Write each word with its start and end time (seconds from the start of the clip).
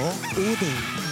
어? 0.00 0.12
5대 0.34 1.07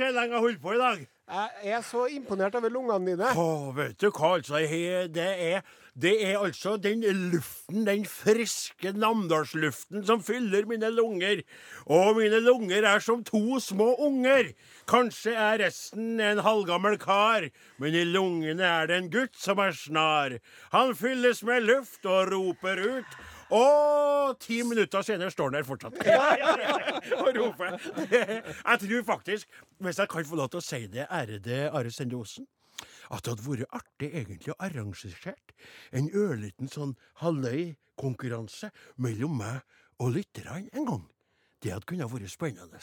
hvor 0.00 0.16
lenge 0.16 0.36
jeg 0.36 0.44
holdt 0.46 0.62
på 0.62 0.74
i 0.74 0.80
dag? 0.80 1.08
Jeg 1.30 1.76
er 1.76 1.82
så 1.86 2.08
imponert 2.10 2.56
over 2.58 2.72
lungene 2.74 3.12
dine. 3.12 3.28
Åh, 3.38 3.68
vet 3.76 4.00
du 4.02 4.08
hva, 4.10 4.32
altså. 4.34 4.58
Det 5.14 5.26
er, 5.26 5.60
det 5.94 6.14
er 6.26 6.40
altså 6.40 6.72
den 6.82 7.04
luften, 7.30 7.84
den 7.86 8.02
friske 8.08 8.90
Namdalsluften, 8.98 10.02
som 10.06 10.24
fyller 10.26 10.66
mine 10.66 10.90
lunger. 10.90 11.44
Og 11.86 12.16
mine 12.18 12.40
lunger 12.42 12.82
er 12.82 12.98
som 13.04 13.22
to 13.22 13.60
små 13.62 13.92
unger. 14.02 14.50
Kanskje 14.90 15.36
er 15.38 15.62
resten 15.62 16.18
en 16.18 16.42
halvgammel 16.42 16.98
kar, 16.98 17.46
men 17.78 17.94
i 17.94 18.02
lungene 18.08 18.66
er 18.66 18.90
det 18.90 18.98
en 18.98 19.12
gutt 19.14 19.38
som 19.38 19.62
er 19.62 19.76
snar. 19.76 20.40
Han 20.74 20.96
fylles 20.98 21.44
med 21.46 21.68
luft 21.68 22.10
og 22.10 22.32
roper 22.34 22.82
ut. 22.98 23.20
Og 23.56 24.38
ti 24.42 24.60
minutter 24.62 25.02
senere 25.02 25.32
står 25.34 25.50
han 25.50 25.58
der 25.58 25.66
fortsatt 25.66 25.98
og 27.24 27.30
roper. 27.36 27.76
Jeg 28.12 28.80
tror 28.84 29.04
faktisk, 29.08 29.60
hvis 29.82 29.98
jeg 29.98 30.12
kan 30.12 30.28
få 30.28 30.38
lov 30.38 30.52
til 30.52 30.62
å 30.62 30.64
si 30.64 30.84
det, 30.92 31.08
ærede 31.10 31.66
Are 31.70 31.90
Sende 31.94 32.18
Osen 32.20 32.46
at 33.10 33.24
det 33.24 33.34
hadde 33.34 33.44
vært 33.44 33.74
artig 33.76 34.08
egentlig 34.14 34.52
å 34.54 34.58
arrangert 34.62 35.54
en 35.96 36.06
ørliten 36.16 36.70
sånn 36.70 36.94
halvøy-konkurranse 37.20 38.70
mellom 39.02 39.34
meg 39.40 39.64
og 40.00 40.14
lytterne 40.16 40.70
en 40.72 40.86
gang. 40.88 41.02
Det 41.60 41.72
hadde 41.74 41.84
kunnet 41.84 42.08
vært 42.08 42.30
spennende. 42.32 42.78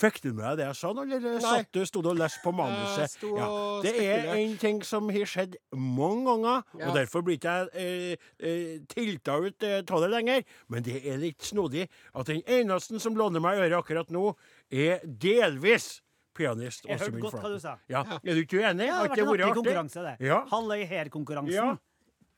Fikk 0.00 0.18
du 0.20 0.32
med 0.34 0.44
deg 0.44 0.58
det 0.60 0.66
jeg 0.66 0.76
sa 0.76 0.90
eller 0.92 1.22
Nei. 1.22 1.38
satt 1.40 1.70
du 1.72 1.80
stod 1.88 2.08
og 2.10 2.18
leste 2.20 2.42
på 2.44 2.52
manuset? 2.52 3.14
og 3.24 3.82
Det 3.86 3.94
er 4.04 4.26
en 4.34 4.56
ting 4.60 4.82
som 4.84 5.08
har 5.08 5.24
skjedd 5.24 5.56
mange 5.72 6.26
ganger, 6.28 6.62
Ja. 6.78 6.88
og 6.88 6.96
derfor 6.98 7.24
blir 7.24 7.38
ikke 7.38 7.54
jeg 7.56 7.68
eh, 7.72 8.16
eh, 8.48 8.78
tilta 8.92 9.38
ut 9.40 9.62
eh, 9.64 9.80
av 9.80 10.00
det 10.04 10.10
lenger. 10.12 10.44
Men 10.68 10.82
det 10.82 10.98
er 11.06 11.16
litt 11.22 11.40
snodig 11.40 11.88
at 12.14 12.26
den 12.26 12.42
eneste 12.46 13.00
som 13.00 13.16
låner 13.16 13.40
meg 13.40 13.58
øret 13.58 13.78
akkurat 13.80 14.10
nå, 14.12 14.34
er 14.70 15.00
delvis 15.04 16.02
pianist 16.36 16.84
Jeg 16.88 16.98
hørte 17.00 17.20
godt 17.20 17.40
hva 17.40 17.48
du 17.52 17.58
sa. 17.60 17.78
Ja. 17.88 18.04
Er 18.22 18.34
du 18.36 18.42
ikke 18.44 18.60
uenig? 18.60 18.88
Ja, 18.88 19.02
det 19.02 19.08
har 19.08 19.08
vært 19.08 19.18
en 19.20 19.32
artig 19.32 19.54
konkurranse, 19.62 20.04
det. 20.04 20.14
Ja. 20.28 20.42
Halvøy 20.52 20.84
her-konkurransen. 20.88 21.54
Ja. 21.54 21.76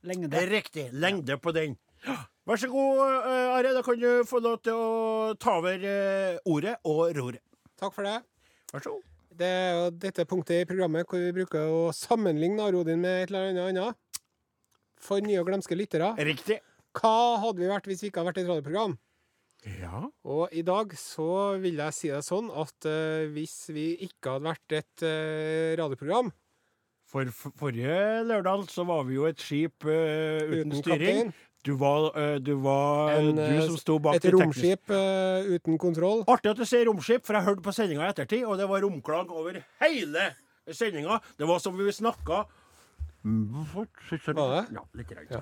Lengde. 0.04 0.30
Det 0.30 0.42
er 0.42 0.50
riktig. 0.50 0.86
Lengde 0.92 1.38
på 1.38 1.52
den. 1.54 1.76
Vær 2.44 2.60
så 2.60 2.68
god, 2.68 2.98
eh, 3.24 3.56
Are. 3.56 3.72
Da 3.72 3.80
kan 3.82 3.96
du 3.96 4.24
få 4.28 4.40
lov 4.44 4.58
til 4.60 4.76
å 4.76 5.32
ta 5.40 5.56
over 5.62 5.80
eh, 5.80 6.36
ordet 6.44 6.76
og 6.84 7.16
roret. 7.16 7.40
Takk 7.80 7.94
for 7.96 8.04
det. 8.04 8.18
Vær 8.72 8.84
så 8.84 8.92
god. 8.98 9.06
Det 9.34 9.48
er 9.48 9.72
jo 9.74 9.86
dette 10.04 10.26
punktet 10.30 10.60
i 10.62 10.66
programmet 10.68 11.08
hvor 11.08 11.22
vi 11.24 11.32
bruker 11.34 11.72
å 11.72 11.88
sammenligne 11.96 12.68
Arodin 12.68 13.00
med 13.02 13.24
et 13.24 13.32
eller 13.32 13.64
annet. 13.64 14.20
For 15.00 15.24
nye 15.24 15.40
og 15.40 15.48
glemske 15.48 15.74
lyttere. 15.74 16.12
Riktig. 16.20 16.60
Hva 16.94 17.40
hadde 17.42 17.64
vi 17.64 17.72
vært 17.72 17.88
hvis 17.88 18.04
vi 18.04 18.12
ikke 18.12 18.20
hadde 18.20 18.30
vært 18.30 18.42
et 18.44 18.52
radioprogram? 18.52 18.94
Ja. 19.80 20.04
Og 20.28 20.52
i 20.52 20.62
dag 20.66 20.92
så 21.00 21.56
vil 21.62 21.80
jeg 21.80 21.96
si 21.96 22.12
det 22.12 22.20
sånn 22.26 22.50
at 22.52 22.86
uh, 22.86 23.24
hvis 23.32 23.56
vi 23.72 23.94
ikke 24.04 24.36
hadde 24.36 24.50
vært 24.50 24.76
et 24.76 25.04
uh, 25.08 25.72
radioprogram 25.80 26.28
For 27.08 27.30
forrige 27.32 27.96
lørdag 28.28 28.68
så 28.72 28.84
var 28.88 29.06
vi 29.08 29.16
jo 29.16 29.24
et 29.30 29.40
skip 29.40 29.88
uh, 29.88 30.44
uten, 30.44 30.68
uten 30.68 30.76
styring. 30.82 31.22
kaptein, 31.24 31.32
Du 31.64 31.72
var, 31.80 32.10
eh, 32.20 32.34
du 32.44 32.52
var 32.60 33.14
En, 33.16 33.36
du 33.36 33.40
eh, 33.40 33.62
som 33.64 33.76
sto 33.80 33.96
bak 33.98 34.18
et 34.18 34.26
romskip 34.34 34.90
uh, 34.92 35.40
uten 35.48 35.78
kontroll 35.80 36.20
Artig 36.28 36.50
at 36.52 36.60
du 36.60 36.66
sier 36.68 36.84
romskip, 36.90 37.24
for 37.24 37.38
jeg 37.38 37.46
hørte 37.46 37.64
på 37.64 37.72
sendinga 37.72 38.04
i 38.04 38.10
ettertid, 38.12 38.44
og 38.44 38.58
det 38.60 38.66
var 38.68 38.84
romklag 38.84 39.32
over 39.32 39.56
hele 39.80 40.26
sendinga. 40.68 41.20
Det 41.40 41.48
var 41.48 41.62
som 41.64 41.76
vi 41.78 41.92
snakka 41.92 42.44
Var 43.24 43.88
det? 44.04 44.64
Ja, 44.76 44.84
litt. 44.92 45.12
Rann. 45.16 45.30
Ja. 45.30 45.40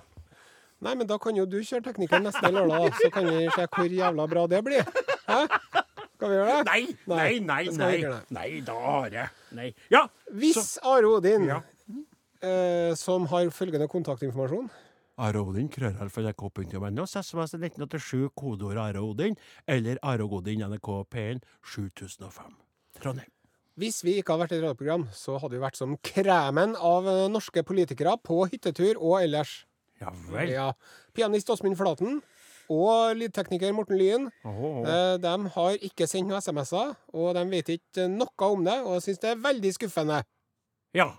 Nei, 0.82 0.94
men 0.98 1.06
da 1.06 1.18
kan 1.22 1.36
jo 1.38 1.46
du 1.46 1.58
kjøre 1.62 1.84
teknikken 1.90 2.24
neste 2.26 2.50
lørdag, 2.50 2.86
da. 2.86 3.00
Så 3.02 3.10
kan 3.14 3.26
vi 3.26 3.42
se 3.54 3.66
hvor 3.74 3.92
jævla 3.98 4.26
bra 4.30 4.46
det 4.50 4.62
blir. 4.66 4.86
Hæ? 5.28 5.40
Skal 6.16 6.30
vi 6.30 6.38
gjøre 6.38 6.54
det? 6.54 6.64
Nei, 6.70 6.80
nei, 7.10 7.28
nei, 7.50 7.62
nei. 7.78 8.14
Nei, 8.34 8.48
da 8.66 8.78
har 8.86 9.14
jeg 9.14 9.28
Nei. 9.58 9.68
Ja. 9.90 10.06
Hvis 10.30 10.76
Are 10.86 11.06
Odin, 11.10 11.46
Ja. 11.50 11.60
eh, 12.42 12.94
som 12.98 13.26
har 13.30 13.50
følgende 13.54 13.90
kontaktinformasjon 13.90 14.70
Are 15.22 15.38
Odin, 15.38 15.68
krøllalfa.nrk.no, 15.70 17.04
SMS 17.06 17.54
1987, 17.54 18.32
kodeord 18.34 18.80
arodin, 18.82 19.36
eller 19.70 20.00
arogodin, 20.02 20.64
Odin, 20.64 20.74
NRK 20.74 20.88
P1, 21.12 21.44
7005. 21.62 22.56
Trondheim. 22.98 23.30
Hvis 23.78 24.02
vi 24.04 24.18
ikke 24.18 24.34
hadde 24.34 24.44
vært 24.44 24.54
et 24.56 24.64
radioprogram, 24.64 25.04
så 25.16 25.38
hadde 25.40 25.54
vi 25.56 25.62
vært 25.62 25.78
som 25.78 25.94
kremen 26.04 26.74
av 26.76 27.06
eh, 27.08 27.28
norske 27.32 27.62
politikere 27.64 28.18
på 28.20 28.42
hyttetur 28.50 28.98
og 28.98 29.22
ellers. 29.22 29.62
Ja 30.02 30.10
vel. 30.32 30.50
Ja. 30.50 30.66
Pianist 31.14 31.50
Åsmund 31.54 31.78
Flaten 31.78 32.18
og 32.72 33.14
lydtekniker 33.18 33.72
Morten 33.76 33.98
Lyen 34.00 34.26
eh, 34.26 35.14
de 35.22 35.34
har 35.54 35.86
ikke 35.86 36.08
sendt 36.10 36.28
noen 36.32 36.42
SMS-er, 36.42 36.96
og 37.14 37.32
de 37.38 37.46
vet 37.54 37.72
ikke 37.78 38.10
noe 38.10 38.50
om 38.50 38.66
det, 38.66 38.76
og 38.82 39.00
syns 39.04 39.22
det 39.22 39.32
er 39.32 39.44
veldig 39.46 39.72
skuffende. 39.78 40.20
Ja. 40.98 41.12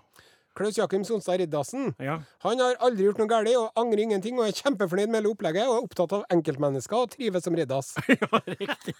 Klaus 0.54 0.76
Jakim 0.78 1.02
Sonstad 1.04 1.40
Riddarsen 1.40 1.94
Ja. 1.98 2.20
han 2.44 2.60
har 2.62 2.76
aldri 2.86 3.08
gjort 3.08 3.18
noe 3.18 3.26
galt 3.30 3.50
og 3.58 3.72
angrer 3.80 4.04
ingenting 4.04 4.38
og 4.38 4.46
er 4.46 4.52
kjempefornøyd 4.54 5.10
med 5.10 5.18
hele 5.20 5.32
opplegget 5.34 5.66
og 5.66 5.76
er 5.80 5.86
opptatt 5.88 6.12
av 6.14 6.24
enkeltmennesker 6.30 6.94
og 7.00 7.10
trives 7.10 7.42
som 7.44 7.56
Riddas. 7.58 7.94
ja, 8.08 8.40
riktig. 8.46 8.94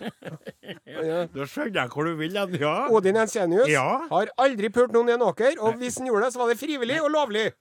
Ja. 0.87 1.25
Da 1.31 1.47
skjønner 1.47 1.85
jeg 1.85 1.93
hvor 1.95 2.09
du 2.11 2.15
vil 2.19 2.37
hen. 2.39 2.57
Ja. 2.61 2.75
Odin 2.91 3.17
Ensenius 3.23 3.69
Ja. 3.71 3.87
har 4.11 4.33
aldri 4.39 4.71
pult 4.75 4.93
noen 4.97 5.13
i 5.13 5.17
en 5.17 5.23
åker, 5.27 5.55
og 5.63 5.79
hvis 5.79 5.99
han 6.01 6.11
gjorde 6.11 6.27
det, 6.27 6.33
så 6.35 6.43
var 6.43 6.51
det 6.53 6.59
frivillig 6.61 6.99
og 7.03 7.11
lovlig. 7.15 7.53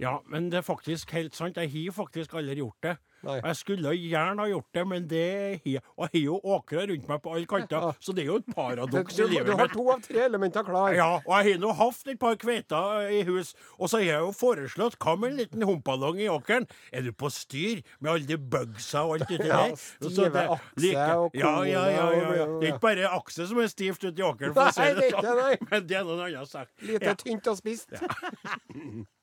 ja, 0.00 0.18
men 0.28 0.50
det 0.50 0.58
er 0.60 0.64
faktisk 0.64 1.10
helt 1.12 1.34
sant. 1.36 1.56
Jeg 1.56 1.68
har 1.74 1.92
faktisk 1.92 2.32
aldri 2.34 2.56
gjort 2.60 2.80
det. 2.82 2.96
Nei. 3.22 3.40
Jeg 3.44 3.56
skulle 3.56 3.90
gjerne 3.96 4.40
ha 4.40 4.46
gjort 4.48 4.68
det, 4.72 4.86
men 4.88 5.06
det 5.10 5.60
jeg 5.66 5.80
har 5.98 6.10
jo 6.14 6.38
åkre 6.40 6.86
rundt 6.88 7.08
meg 7.08 7.20
på 7.22 7.34
alle 7.34 7.46
kanter, 7.46 7.80
Ja. 7.88 7.92
så 8.00 8.14
det 8.14 8.22
er 8.24 8.26
jo 8.30 8.36
et 8.40 8.46
paradoks 8.54 9.18
i 9.18 9.22
livet 9.22 9.30
livet 9.30 9.46
du 9.46 9.56
har 9.60 9.68
to 9.68 9.84
av 9.90 10.00
tre 10.02 10.20
elementer 10.24 10.62
klar. 10.64 10.94
Ja, 10.96 11.08
og 11.26 11.44
jeg 11.44 11.52
har 11.54 11.60
nå 11.60 11.72
hatt 11.76 12.06
et 12.08 12.18
par 12.18 12.36
kveiter 12.36 13.10
i 13.12 13.22
hus, 13.28 13.54
og 13.78 13.88
så 13.90 13.98
har 14.00 14.04
jeg 14.06 14.20
jo 14.20 14.30
foreslått 14.32 14.96
hva 14.98 15.16
med 15.20 15.32
en 15.32 15.36
liten 15.42 15.62
humpalong 15.68 16.18
i 16.20 16.28
åkeren? 16.32 16.66
Er 16.92 17.02
du 17.02 17.12
på 17.12 17.28
styr 17.30 17.82
med 18.00 18.12
alle 18.12 18.26
de 18.26 18.38
bugsa 18.38 19.04
og 19.04 19.18
alt 19.20 19.28
det 19.28 19.46
Ja, 19.46 19.66
stive 19.76 20.10
Så 20.10 20.30
det- 20.32 20.48
akse 20.48 21.16
og 21.20 21.34
ja, 21.34 21.62
ja, 21.64 21.84
ja, 21.90 22.10
ja, 22.10 22.32
ja. 22.40 22.46
Det 22.60 22.68
er 22.68 22.72
ikke 22.74 22.80
bare 22.80 23.08
akse 23.20 23.46
som 23.46 23.58
er 23.58 23.66
stivt 23.68 24.02
ute 24.04 24.18
i 24.18 24.24
åkeren, 24.24 24.54
for 24.54 24.62
å 24.62 24.72
si 24.72 24.94
det 24.94 25.10
sånn. 25.12 25.66
Men 25.70 25.86
det 25.86 25.96
er 25.96 26.04
noen 26.04 26.20
annen 26.24 26.46
sak. 26.46 26.68
Lite 26.80 27.04
Ja. 27.04 27.14
tynt 27.14 27.46
og 27.46 27.56
spist. 27.56 27.90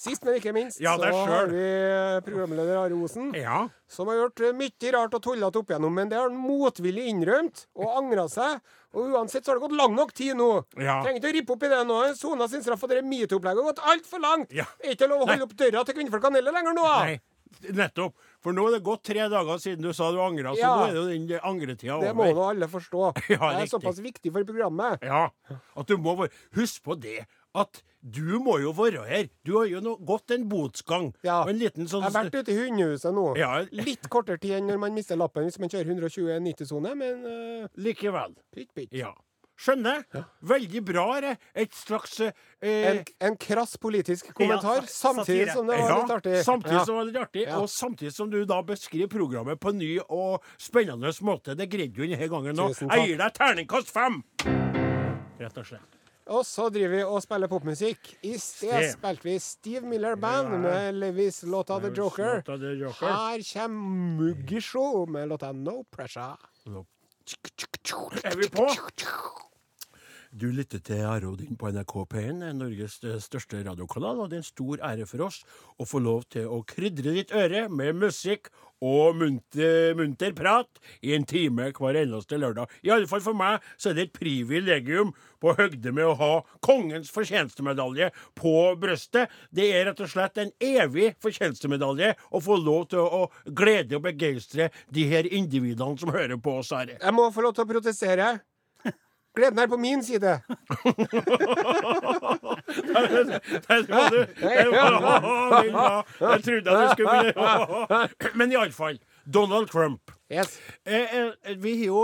Sist, 0.00 0.22
men 0.24 0.38
ikke 0.38 0.54
minst, 0.56 0.78
Ja, 0.80 0.94
så 0.96 1.10
har 1.28 1.50
vi 1.52 1.64
programleder 2.24 2.78
Are 2.80 2.96
Osen, 2.96 3.34
Ja. 3.36 3.68
som 3.86 4.08
har 4.08 4.16
gjort 4.16 4.40
eh, 4.46 4.52
mye 4.56 4.92
rart 4.96 5.12
og 5.18 5.20
tullete 5.26 5.60
opp 5.60 5.68
igjennom, 5.74 5.92
men 5.92 6.08
det 6.08 6.16
har 6.16 6.30
han 6.30 6.38
motvillig 6.40 7.04
innrømt 7.12 7.66
og 7.76 7.98
angra 8.00 8.24
seg. 8.32 8.62
Og 8.96 9.12
uansett 9.12 9.44
så 9.44 9.52
har 9.52 9.60
det 9.60 9.68
gått 9.68 9.76
lang 9.78 9.92
nok 9.94 10.12
tid 10.16 10.34
nå. 10.40 10.64
Ja. 10.80 10.96
Trenger 11.04 11.20
ikke 11.20 11.28
å 11.30 11.34
rippe 11.36 11.52
opp 11.54 11.62
i 11.62 11.68
det 11.70 11.82
nå. 11.86 11.98
Sona 12.18 12.48
sin 12.50 12.62
straff, 12.64 12.82
og 12.82 12.88
det 12.90 13.04
metoo-opplegget 13.04 13.60
har 13.60 13.68
gått 13.74 13.84
altfor 13.92 14.18
langt. 14.24 14.50
Ja. 14.56 14.64
Er 14.82 14.96
ikke 14.96 15.06
lov 15.06 15.20
å 15.22 15.26
Nei. 15.28 15.36
holde 15.36 15.46
opp 15.46 15.54
døra 15.60 15.84
til 15.84 15.94
kvinnfolkene 16.00 16.40
heller 16.40 16.56
lenger 16.56 16.74
nå. 16.74 16.86
Nei, 17.04 17.20
nettopp. 17.76 18.14
For 18.40 18.56
nå 18.56 18.66
er 18.68 18.78
det 18.78 18.82
gått 18.86 19.02
tre 19.10 19.26
dager 19.32 19.60
siden 19.60 19.84
du 19.84 19.92
sa 19.96 20.10
du 20.14 20.20
angra, 20.22 20.54
så 20.54 20.62
Ja. 20.62 20.76
nå 20.76 20.86
er 20.88 20.94
det 20.94 21.00
jo 21.00 21.26
den 21.26 21.40
angretida 21.42 22.00
Det 22.00 22.14
må 22.16 22.30
nå 22.32 22.48
alle 22.50 22.68
forstå. 22.70 23.12
Ja, 23.36 23.52
det 23.58 23.66
er 23.66 23.72
såpass 23.78 24.00
viktig 24.00 24.32
for 24.32 24.44
programmet. 24.44 25.02
Ja, 25.02 25.28
at 25.76 25.86
du 25.86 25.96
må 25.98 26.16
Husk 26.56 26.82
på 26.84 26.98
det 27.00 27.26
at 27.54 27.82
du 28.00 28.38
må 28.40 28.58
jo 28.62 28.70
være 28.72 29.02
her. 29.08 29.26
Du 29.44 29.58
har 29.58 29.66
jo 29.68 29.96
gått 30.06 30.30
en 30.30 30.46
botsgang. 30.48 31.10
Ja. 31.26 31.42
En 31.50 31.58
liten 31.60 31.88
sånn 31.90 32.04
Jeg 32.06 32.12
har 32.14 32.24
vært 32.24 32.38
ute 32.40 32.52
i 32.54 32.56
hundehuset 32.56 33.12
nå. 33.12 33.24
Ja. 33.36 33.60
Litt 33.76 34.08
kortere 34.08 34.40
tid 34.40 34.56
enn 34.60 34.70
når 34.70 34.78
man 34.86 34.94
mister 34.96 35.18
lappen 35.20 35.44
hvis 35.44 35.58
man 35.60 35.68
kjører 35.68 35.90
120 35.92 36.38
90-sone, 36.46 36.94
men 36.96 37.26
uh, 37.26 37.66
Likevel. 37.76 38.36
pytt, 38.54 38.70
pytt. 38.74 38.94
Ja. 38.96 39.12
Skjønner? 39.60 40.04
Veldig 40.48 40.80
bra. 40.88 41.06
det. 41.20 41.34
Et 41.54 41.74
slags 41.76 42.14
eh, 42.20 42.32
En, 42.62 43.02
en 43.20 43.36
krass 43.36 43.76
politisk 43.76 44.32
kommentar, 44.34 44.80
Ja, 44.82 44.88
samtidig 44.88 45.52
som 45.52 45.66
det 45.68 45.76
var 45.78 46.00
litt 46.00 46.14
artig. 46.16 46.38
Samtidig 46.46 46.78
Ja. 46.78 46.84
som 46.84 46.94
det 46.94 46.98
var 47.00 47.04
litt 47.10 47.20
artig, 47.20 47.46
Ja. 47.46 47.58
og 47.60 47.68
samtidig 47.68 48.12
som 48.16 48.30
du 48.30 48.44
da 48.46 48.62
beskriver 48.62 49.08
programmet 49.12 49.60
på 49.60 49.68
en 49.74 49.78
ny 49.78 49.98
og 50.08 50.42
spennende 50.58 51.12
måte. 51.20 51.54
Det 51.56 51.68
greide 51.68 51.92
du 51.94 52.06
denne 52.06 52.28
gangen 52.28 52.56
nå. 52.56 52.70
Jeg 52.72 53.06
gir 53.08 53.16
deg 53.20 53.32
terningkast 53.36 53.90
fem! 53.92 54.22
Rett 55.40 55.58
og 55.58 55.66
slett. 55.66 55.96
Og 56.30 56.44
så 56.46 56.68
driver 56.70 56.92
vi 56.94 57.02
og 57.02 57.20
spiller 57.24 57.48
popmusikk. 57.50 58.12
I 58.22 58.36
sted 58.38 58.92
spilte 58.92 59.24
vi 59.26 59.38
Steve 59.42 59.82
Miller 59.82 60.14
Band 60.16 60.60
med 60.62 60.94
Levis 60.94 61.42
låta 61.42 61.80
The 61.80 61.90
Joker. 61.90 62.42
Her 63.00 63.42
kommer 63.52 64.14
Muggisho 64.16 65.06
med 65.06 65.28
låta 65.28 65.52
No 65.52 65.82
Pressure. 65.90 66.36
Er 68.24 68.36
vi 68.36 68.48
på? 68.48 68.66
Du 70.30 70.46
lytter 70.54 70.78
til 70.78 71.00
Arodin 71.02 71.56
på 71.58 71.72
NRK 71.74 71.92
P1, 72.12 72.42
Norges 72.54 73.00
eh, 73.02 73.16
største 73.18 73.64
radiokanal, 73.66 74.20
og 74.22 74.28
det 74.30 74.36
er 74.38 74.42
en 74.44 74.46
stor 74.46 74.82
ære 74.86 75.06
for 75.10 75.24
oss 75.26 75.40
å 75.74 75.86
få 75.90 75.98
lov 75.98 76.28
til 76.30 76.44
å 76.46 76.60
krydre 76.70 77.16
ditt 77.16 77.32
øre 77.34 77.64
med 77.66 77.98
musikk 77.98 78.46
og 78.78 79.18
munter, 79.18 79.96
munter 79.98 80.30
prat 80.38 80.78
i 81.02 81.16
en 81.16 81.26
time 81.26 81.66
hver 81.74 81.98
eneste 81.98 82.38
lørdag. 82.38 82.70
I 82.86 82.92
alle 82.94 83.10
fall 83.10 83.24
for 83.24 83.34
meg 83.34 83.66
så 83.74 83.90
er 83.90 83.98
det 83.98 84.04
et 84.06 84.20
privilegium 84.20 85.10
på 85.42 85.56
høgde 85.58 85.90
med 85.96 86.06
å 86.06 86.14
ha 86.20 86.30
kongens 86.62 87.10
fortjenestemedalje 87.10 88.12
på 88.38 88.54
brøstet. 88.78 89.34
Det 89.50 89.66
er 89.74 89.88
rett 89.90 90.04
og 90.04 90.12
slett 90.14 90.38
en 90.38 90.54
evig 90.62 91.10
fortjenestemedalje 91.26 92.12
å 92.30 92.42
få 92.44 92.60
lov 92.62 92.86
til 92.94 93.02
å 93.02 93.26
glede 93.50 93.98
og 93.98 94.06
begeistre 94.06 94.70
de 94.94 95.08
her 95.10 95.26
individene 95.26 95.98
som 95.98 96.14
hører 96.14 96.38
på 96.38 96.60
oss 96.62 96.70
her. 96.76 96.94
Jeg 97.00 97.18
må 97.18 97.26
få 97.34 97.48
lov 97.48 97.58
til 97.58 97.66
å 97.66 97.72
protestere. 97.74 98.30
Gleden 99.40 99.58
er 99.62 99.68
på 99.72 99.76
min 99.80 100.02
side. 100.04 100.20
Der 103.68 103.90
var 103.90 104.10
du. 104.12 104.20
Jeg 106.20 106.42
trodde 106.44 106.70
at 106.70 106.82
du 106.82 106.90
skulle 106.92 107.14
bli 107.22 108.38
Men 108.38 108.52
iallfall. 108.52 108.98
Donald 109.24 109.68
Trump. 109.72 110.10
Yes. 110.32 110.58
Eh, 110.86 111.16
eh, 111.16 111.56
vi 111.62 111.76
har 111.78 111.86
jo 111.86 112.02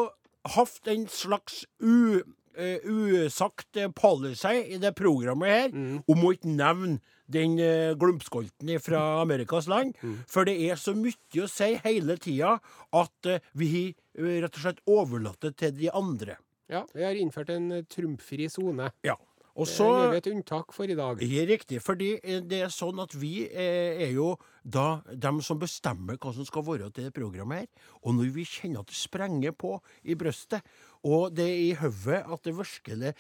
hatt 0.56 0.88
en 0.92 1.08
slags 1.10 1.64
u, 1.82 2.22
eh, 2.56 2.78
usagt 2.86 3.76
policy 3.96 4.54
i 4.74 4.78
det 4.82 4.94
programmet 4.98 5.48
her 5.50 5.68
om 6.06 6.24
å 6.24 6.32
ikke 6.36 6.54
nevne 6.56 7.00
den 7.32 7.58
eh, 7.58 7.92
glumpskolten 7.98 8.70
fra 8.80 9.20
Amerikas 9.22 9.66
land. 9.68 9.94
For 10.30 10.46
det 10.46 10.56
er 10.70 10.78
så 10.78 10.94
mye 10.94 11.42
å 11.42 11.50
si 11.50 11.72
hele 11.84 12.16
tida 12.22 12.56
at 12.94 13.26
eh, 13.32 13.40
vi 13.58 13.70
har 14.16 14.42
rett 14.46 14.56
og 14.56 14.62
slett 14.62 14.84
overlatt 14.86 15.40
det 15.42 15.56
til 15.60 15.74
de 15.76 15.90
andre. 15.92 16.38
Ja, 16.72 16.82
vi 16.94 17.04
har 17.06 17.14
innført 17.14 17.50
en 17.54 17.68
trumfri 17.70 17.86
trumpfri 17.96 18.48
sone. 18.50 18.90
Ja. 19.06 19.16
Og 19.56 19.64
Det 19.64 19.72
så 19.72 19.86
gjør 19.88 20.10
vi 20.12 20.18
et 20.20 20.26
unntak 20.34 20.72
for 20.76 20.84
i 20.84 20.96
dag. 20.96 21.22
Ja, 21.24 21.44
riktig. 21.48 21.80
Fordi 21.80 22.10
eh, 22.20 22.42
det 22.44 22.60
er 22.66 22.72
sånn 22.72 23.00
at 23.00 23.14
vi 23.16 23.46
eh, 23.46 24.02
er 24.04 24.12
jo 24.12 24.34
da 24.66 25.00
dem 25.08 25.38
som 25.44 25.60
bestemmer 25.60 26.18
hva 26.20 26.32
som 26.36 26.44
skal 26.44 26.64
være 26.66 26.90
til 26.92 27.06
det 27.06 27.14
programmet 27.16 27.64
her. 27.64 27.86
Og 28.02 28.18
når 28.18 28.34
vi 28.34 28.44
kjenner 28.44 28.82
at 28.82 28.90
det 28.90 28.98
sprenger 28.98 29.54
på 29.56 29.78
i 30.04 30.16
brøstet, 30.18 30.66
og 31.06 31.32
det 31.38 31.46
er 31.46 31.62
i 31.62 31.72
hodet 31.78 32.20
at 32.34 32.44
det 32.44 32.56
virkelig 32.58 33.12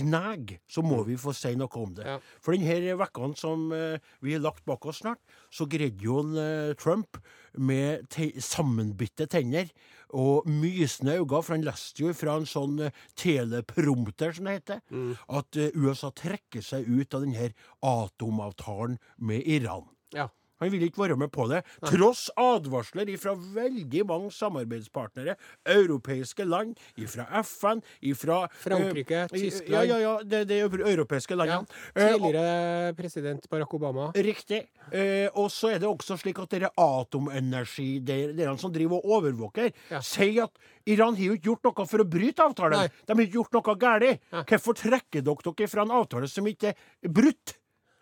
gnag, 0.00 0.56
så 0.66 0.82
må 0.82 1.02
vi 1.06 1.18
få 1.20 1.34
si 1.36 1.52
noe 1.58 1.70
om 1.78 1.94
det. 1.94 2.06
Ja. 2.08 2.16
For 2.42 2.56
denne 2.56 2.96
vekkene 2.98 3.38
som 3.38 3.68
eh, 3.76 4.02
vi 4.24 4.34
har 4.34 4.42
lagt 4.42 4.64
bak 4.66 4.88
oss 4.88 5.04
snart, 5.04 5.22
så 5.54 5.68
greide 5.70 6.02
jo 6.02 6.24
eh, 6.34 6.74
Trump 6.80 7.20
med 7.54 8.08
te 8.10 8.32
sammenbitte 8.42 9.28
tenner 9.30 9.70
og 10.16 10.48
mysende 10.48 11.18
øyne, 11.18 11.42
for 11.42 11.54
han 11.54 11.66
leste 11.66 12.04
jo 12.04 12.14
fra 12.16 12.38
en 12.40 12.48
sånn 12.48 12.78
eh, 12.86 13.04
teleprompter, 13.18 14.32
som 14.36 14.48
det 14.48 14.58
heter, 14.58 14.82
at 15.40 15.60
eh, 15.60 15.74
USA 15.76 16.10
trekker 16.14 16.64
seg 16.64 16.88
ut 16.88 17.14
av 17.14 17.26
denne 17.26 17.50
atomavtalen 17.84 18.98
med 19.18 19.46
Iran. 19.46 19.88
Ja. 20.14 20.28
Han 20.60 20.70
vil 20.72 20.82
ikke 20.88 21.02
være 21.04 21.16
med 21.16 21.30
på 21.30 21.46
det, 21.50 21.62
tross 21.86 22.28
advarsler 22.36 23.10
fra 23.20 23.34
veldig 23.34 24.04
mange 24.08 24.30
samarbeidspartnere. 24.34 25.36
Europeiske 25.66 26.44
land, 26.48 26.76
fra 27.08 27.26
FN, 27.44 27.82
fra 28.18 28.38
Frankrike, 28.62 29.26
Tyskland. 29.32 29.72
Ja, 29.72 29.82
ja, 29.86 29.98
ja, 30.02 30.14
det, 30.24 30.44
det 30.50 30.60
europeiske 30.66 31.36
landene. 31.38 31.66
Ja. 31.94 32.14
og- 32.14 32.18
Tidligere 32.18 32.94
president 32.98 33.48
Barack 33.50 33.74
Obama. 33.74 34.10
Riktig. 34.14 34.64
Uh, 34.92 35.28
og 35.38 35.50
så 35.54 35.74
er 35.74 35.78
det 35.82 35.88
også 35.88 36.16
slik 36.18 36.38
at 36.42 36.50
dere 36.50 36.70
atomenergi, 36.78 38.00
dere 38.04 38.56
som 38.58 38.72
driver 38.72 38.98
og 39.02 39.18
overvåker, 39.18 39.72
Ja. 39.90 40.00
sier 40.00 40.44
at 40.44 40.58
Iran 40.86 41.14
har 41.16 41.24
jo 41.24 41.32
ikke 41.36 41.48
gjort 41.50 41.64
noe 41.64 41.86
for 41.86 41.98
å 42.02 42.08
bryte 42.08 42.42
avtalen. 42.44 42.78
Nei. 42.78 42.88
De 43.06 43.14
har 43.14 43.22
ikke 43.22 43.38
gjort 43.38 43.52
noe 43.58 43.76
galt. 43.78 44.20
Hvorfor 44.48 44.74
trekker 44.74 45.22
dere 45.22 45.54
dere 45.54 45.68
fra 45.68 45.82
en 45.82 45.90
avtale 45.90 46.28
som 46.28 46.44
ikke 46.46 46.74
er 46.74 47.08
brutt? 47.08 47.54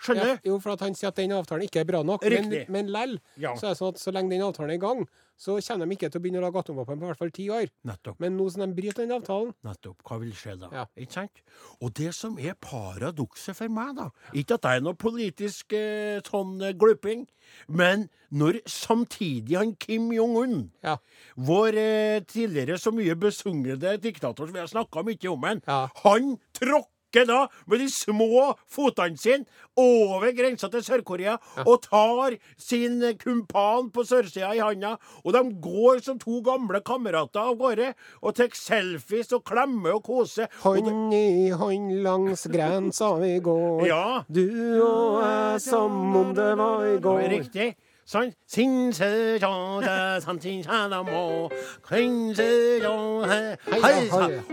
Skjønner 0.07 0.27
Ja, 0.31 0.37
du? 0.39 0.49
jo, 0.51 0.59
for 0.63 0.73
at 0.77 0.81
han 0.87 0.95
sier 0.95 1.09
at 1.11 1.17
den 1.19 1.35
avtalen 1.37 1.67
ikke 1.67 1.81
er 1.83 1.89
bra 1.91 2.03
nok. 2.07 2.23
Riktig. 2.23 2.69
men 2.71 2.87
lell, 2.95 3.19
Ja. 3.37 3.55
så 3.59 3.67
er 3.67 3.75
det 3.75 3.79
sånn 3.83 3.95
at 3.95 4.01
så 4.03 4.13
lenge 4.15 4.31
den 4.31 4.43
avtalen 4.47 4.71
er 4.71 4.79
i 4.79 4.83
gang, 4.87 5.07
så 5.37 5.59
kommer 5.61 5.85
de 5.87 5.97
ikke 5.99 6.09
til 6.11 6.21
å 6.21 6.23
begynne 6.25 6.41
å 6.41 6.47
lage 6.47 6.63
atomvåpen 6.63 6.99
på 6.99 7.05
i 7.05 7.09
hvert 7.11 7.19
fall 7.19 7.31
ti 7.31 7.49
år. 7.53 7.67
Nettopp. 7.85 8.19
Men 8.21 8.39
nå 8.39 8.47
som 8.51 8.63
de 8.65 8.73
bryter 8.81 9.05
den 9.07 9.13
avtalen 9.21 9.53
Nettopp. 9.67 9.99
Hva 10.09 10.19
vil 10.23 10.33
skje 10.33 10.55
da? 10.59 10.69
Ja. 10.73 10.85
Ikke 10.97 11.13
sant? 11.13 11.43
Og 11.83 11.93
det 11.93 12.15
som 12.15 12.39
er 12.39 12.55
paradokset 12.55 13.55
for 13.59 13.69
meg, 13.69 13.97
da 13.97 14.11
Ikke 14.33 14.55
at 14.55 14.63
jeg 14.63 14.77
er 14.81 14.81
noe 14.87 14.95
politisk 14.95 15.73
eh, 15.77 16.21
sånn 16.25 16.63
eh, 16.63 16.73
gluping, 16.73 17.27
men 17.69 18.09
når 18.33 18.63
samtidig 18.67 19.57
han 19.59 19.75
Kim 19.77 20.11
Jong-un 20.13 20.71
Ja. 20.83 20.97
Vår 21.37 21.77
eh, 21.77 22.21
tidligere 22.27 22.79
så 22.81 22.93
mye 22.95 23.15
besungede 23.15 23.97
diktator, 24.01 24.47
som 24.47 24.55
vi 24.55 24.61
har 24.65 24.71
snakka 24.73 25.05
mye 25.05 25.31
om, 25.33 25.43
han, 25.43 25.63
han 26.03 26.37
tråkker 26.57 26.93
da 27.25 27.47
med 27.67 27.81
de 27.81 27.89
små 27.89 28.53
fotene 28.69 29.17
sine 29.17 29.47
over 29.77 30.33
grensa 30.37 30.69
til 30.73 30.85
Sør-Korea 30.85 31.37
og 31.65 31.83
tar 31.85 32.37
sin 32.61 33.01
kumpan 33.21 33.91
på 33.93 34.05
sørsida 34.09 34.53
i 34.57 34.61
handa, 34.61 34.97
og 35.25 35.33
de 35.37 35.43
går 35.63 36.03
som 36.05 36.19
to 36.21 36.41
gamle 36.45 36.81
kamerater 36.85 37.41
av 37.41 37.57
gårde 37.61 37.93
og 38.23 38.37
tar 38.37 38.53
selfies 38.57 39.33
og 39.37 39.45
klemmer 39.49 39.97
og 39.97 40.05
koser. 40.07 40.49
Hånd 40.65 41.15
i 41.17 41.51
hånd 41.51 41.93
langs 42.05 42.47
grensa 42.53 43.15
vi 43.21 43.37
går. 43.45 43.87
Ja. 43.89 44.23
Du 44.29 44.47
og 44.85 45.21
jeg 45.23 45.61
som 45.67 46.17
om 46.17 46.33
det 46.37 46.53
var 46.59 46.87
i 46.87 46.97
går. 47.01 47.29
Riktig. 47.37 47.75
Sånn. 48.07 48.29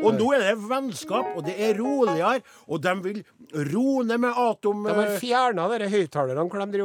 Og 0.01 0.15
nå 0.17 0.29
er 0.33 0.41
det 0.47 0.53
vennskap, 0.65 1.35
og 1.37 1.45
det 1.45 1.53
er 1.61 1.77
roligere, 1.77 2.41
og 2.67 2.81
de 2.81 2.93
vil 3.05 3.19
roe 3.69 4.01
ned 4.07 4.23
med 4.23 4.39
atom... 4.41 4.81
De 4.87 4.95
har 4.97 5.11
eh, 5.11 5.19
fjerna 5.21 5.67
høyttalerne 5.69 6.47
hvor 6.49 6.65
de 6.73 6.81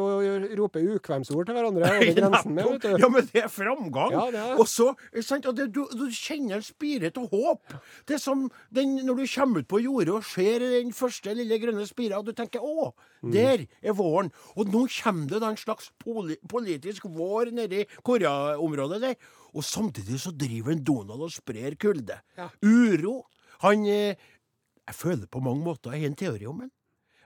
roper 0.60 0.84
ukvemsord 0.98 1.48
til 1.48 1.56
hverandre 1.56 1.88
over 1.94 2.12
grensen. 2.18 2.52
med, 2.58 2.68
vet 2.74 2.84
du. 2.84 2.90
Ja, 3.00 3.08
men 3.16 3.30
det 3.32 3.42
er 3.46 3.52
framgang. 3.52 4.12
Ja, 4.12 4.26
det 4.34 4.42
er. 4.44 4.52
Og 4.60 4.68
så 4.68 4.90
sant, 5.24 5.48
og 5.48 5.56
det, 5.56 5.70
du, 5.72 5.86
du 5.88 6.04
kjenner 6.12 6.60
en 6.60 6.66
spiret 6.68 7.16
og 7.20 7.32
håp. 7.32 7.78
Det 8.08 8.18
er 8.18 8.22
som 8.22 8.44
den, 8.74 8.98
når 9.08 9.22
du 9.22 9.24
kommer 9.32 9.64
ut 9.64 9.70
på 9.72 9.80
jordet 9.86 10.18
og 10.20 10.28
ser 10.28 10.60
den 10.66 10.92
første 10.96 11.32
lille 11.38 11.56
grønne 11.62 11.88
spira, 11.88 12.20
og 12.20 12.28
du 12.28 12.34
tenker 12.36 12.60
'Å, 12.60 12.92
Mm. 13.18 13.32
der 13.34 13.64
er 13.82 13.96
våren'. 13.98 14.28
Og 14.54 14.68
nå 14.70 14.84
kommer 15.02 15.26
det 15.26 15.40
da 15.42 15.48
en 15.50 15.56
slags 15.58 15.88
poli 15.98 16.36
politisk 16.58 17.06
vår 17.14 17.52
nedi 17.56 17.84
Korea-området 18.06 19.02
der. 19.04 19.18
Og 19.56 19.64
samtidig 19.64 20.20
så 20.20 20.34
driver 20.36 20.74
en 20.74 20.84
Donald 20.84 21.24
og 21.24 21.32
sprer 21.32 21.78
kulde. 21.80 22.18
Ja. 22.36 22.50
Uro. 22.62 23.22
Han 23.64 23.86
eh, 23.86 24.14
Jeg 24.88 24.94
føler 24.94 25.26
på 25.26 25.40
mange 25.42 25.64
måter 25.64 25.92
Jeg 25.92 26.00
har 26.04 26.12
en 26.12 26.20
teori 26.20 26.46
om 26.46 26.60
han. 26.60 26.70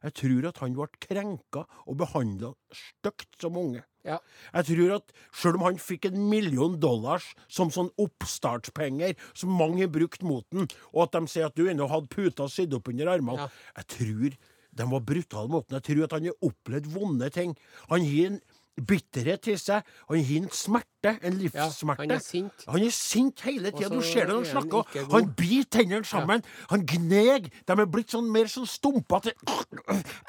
Jeg 0.03 0.15
tror 0.19 0.47
at 0.49 0.59
han 0.59 0.75
ble 0.75 0.87
krenka 0.99 1.61
og 1.87 1.99
behandla 2.01 2.53
stygt 2.75 3.37
som 3.41 3.59
unge. 3.61 3.85
Ja. 4.03 4.17
Jeg 4.51 4.67
tror 4.73 4.95
at 4.97 5.13
selv 5.31 5.61
om 5.61 5.67
han 5.69 5.79
fikk 5.79 6.09
en 6.09 6.25
million 6.27 6.75
dollars 6.83 7.29
som 7.47 7.71
sånn 7.71 7.93
oppstartspenger, 8.03 9.15
som 9.39 9.55
mange 9.55 9.85
har 9.85 9.93
brukt 9.95 10.25
mot 10.27 10.47
den, 10.51 10.67
og 10.91 11.05
at 11.07 11.15
de 11.15 11.31
sier 11.31 11.47
at 11.47 11.55
du 11.55 11.69
ennå 11.71 11.87
hadde 11.91 12.11
puta 12.11 12.49
sydd 12.51 12.75
opp 12.75 12.91
under 12.91 13.13
armene 13.15 13.45
Ja. 13.45 13.53
Jeg 13.79 13.87
tror 13.95 14.41
de 14.73 14.89
var 14.89 15.05
brutale 15.05 15.53
mot 15.53 15.69
den. 15.69 15.79
Jeg 15.79 15.87
tror 15.87 16.05
at 16.09 16.17
han 16.17 16.27
har 16.31 16.49
opplevd 16.49 16.87
vonde 16.95 17.29
ting. 17.31 17.55
Han 17.93 18.07
har 18.09 18.27
en 18.33 18.41
bitterhet 18.81 19.43
til 19.45 19.59
seg. 19.61 19.83
Han 20.09 20.23
har 20.23 20.37
en 20.43 20.49
smerte, 20.51 21.13
en 21.23 21.33
Ja, 21.33 21.39
livssmerte. 21.39 22.01
han 22.01 22.11
er 22.15 22.19
sint. 22.23 22.65
Han 22.69 22.83
er 22.83 22.91
sint 22.95 23.41
hele 23.43 23.71
tida. 23.75 23.89
Du 23.91 24.01
ser 24.03 24.27
det 24.27 24.35
når 24.35 24.45
han 24.45 24.63
snakker. 24.63 24.85
han. 24.95 25.11
Han 25.11 25.33
biter 25.37 25.79
tennene 25.79 26.05
sammen. 26.05 26.43
Han 26.71 26.87
gneg. 26.87 27.51
De 27.67 27.73
er 27.73 27.87
blitt 27.87 28.11
sånn 28.15 28.31
mer 28.33 28.47
sånn 28.47 28.67
stumpete. 28.67 29.33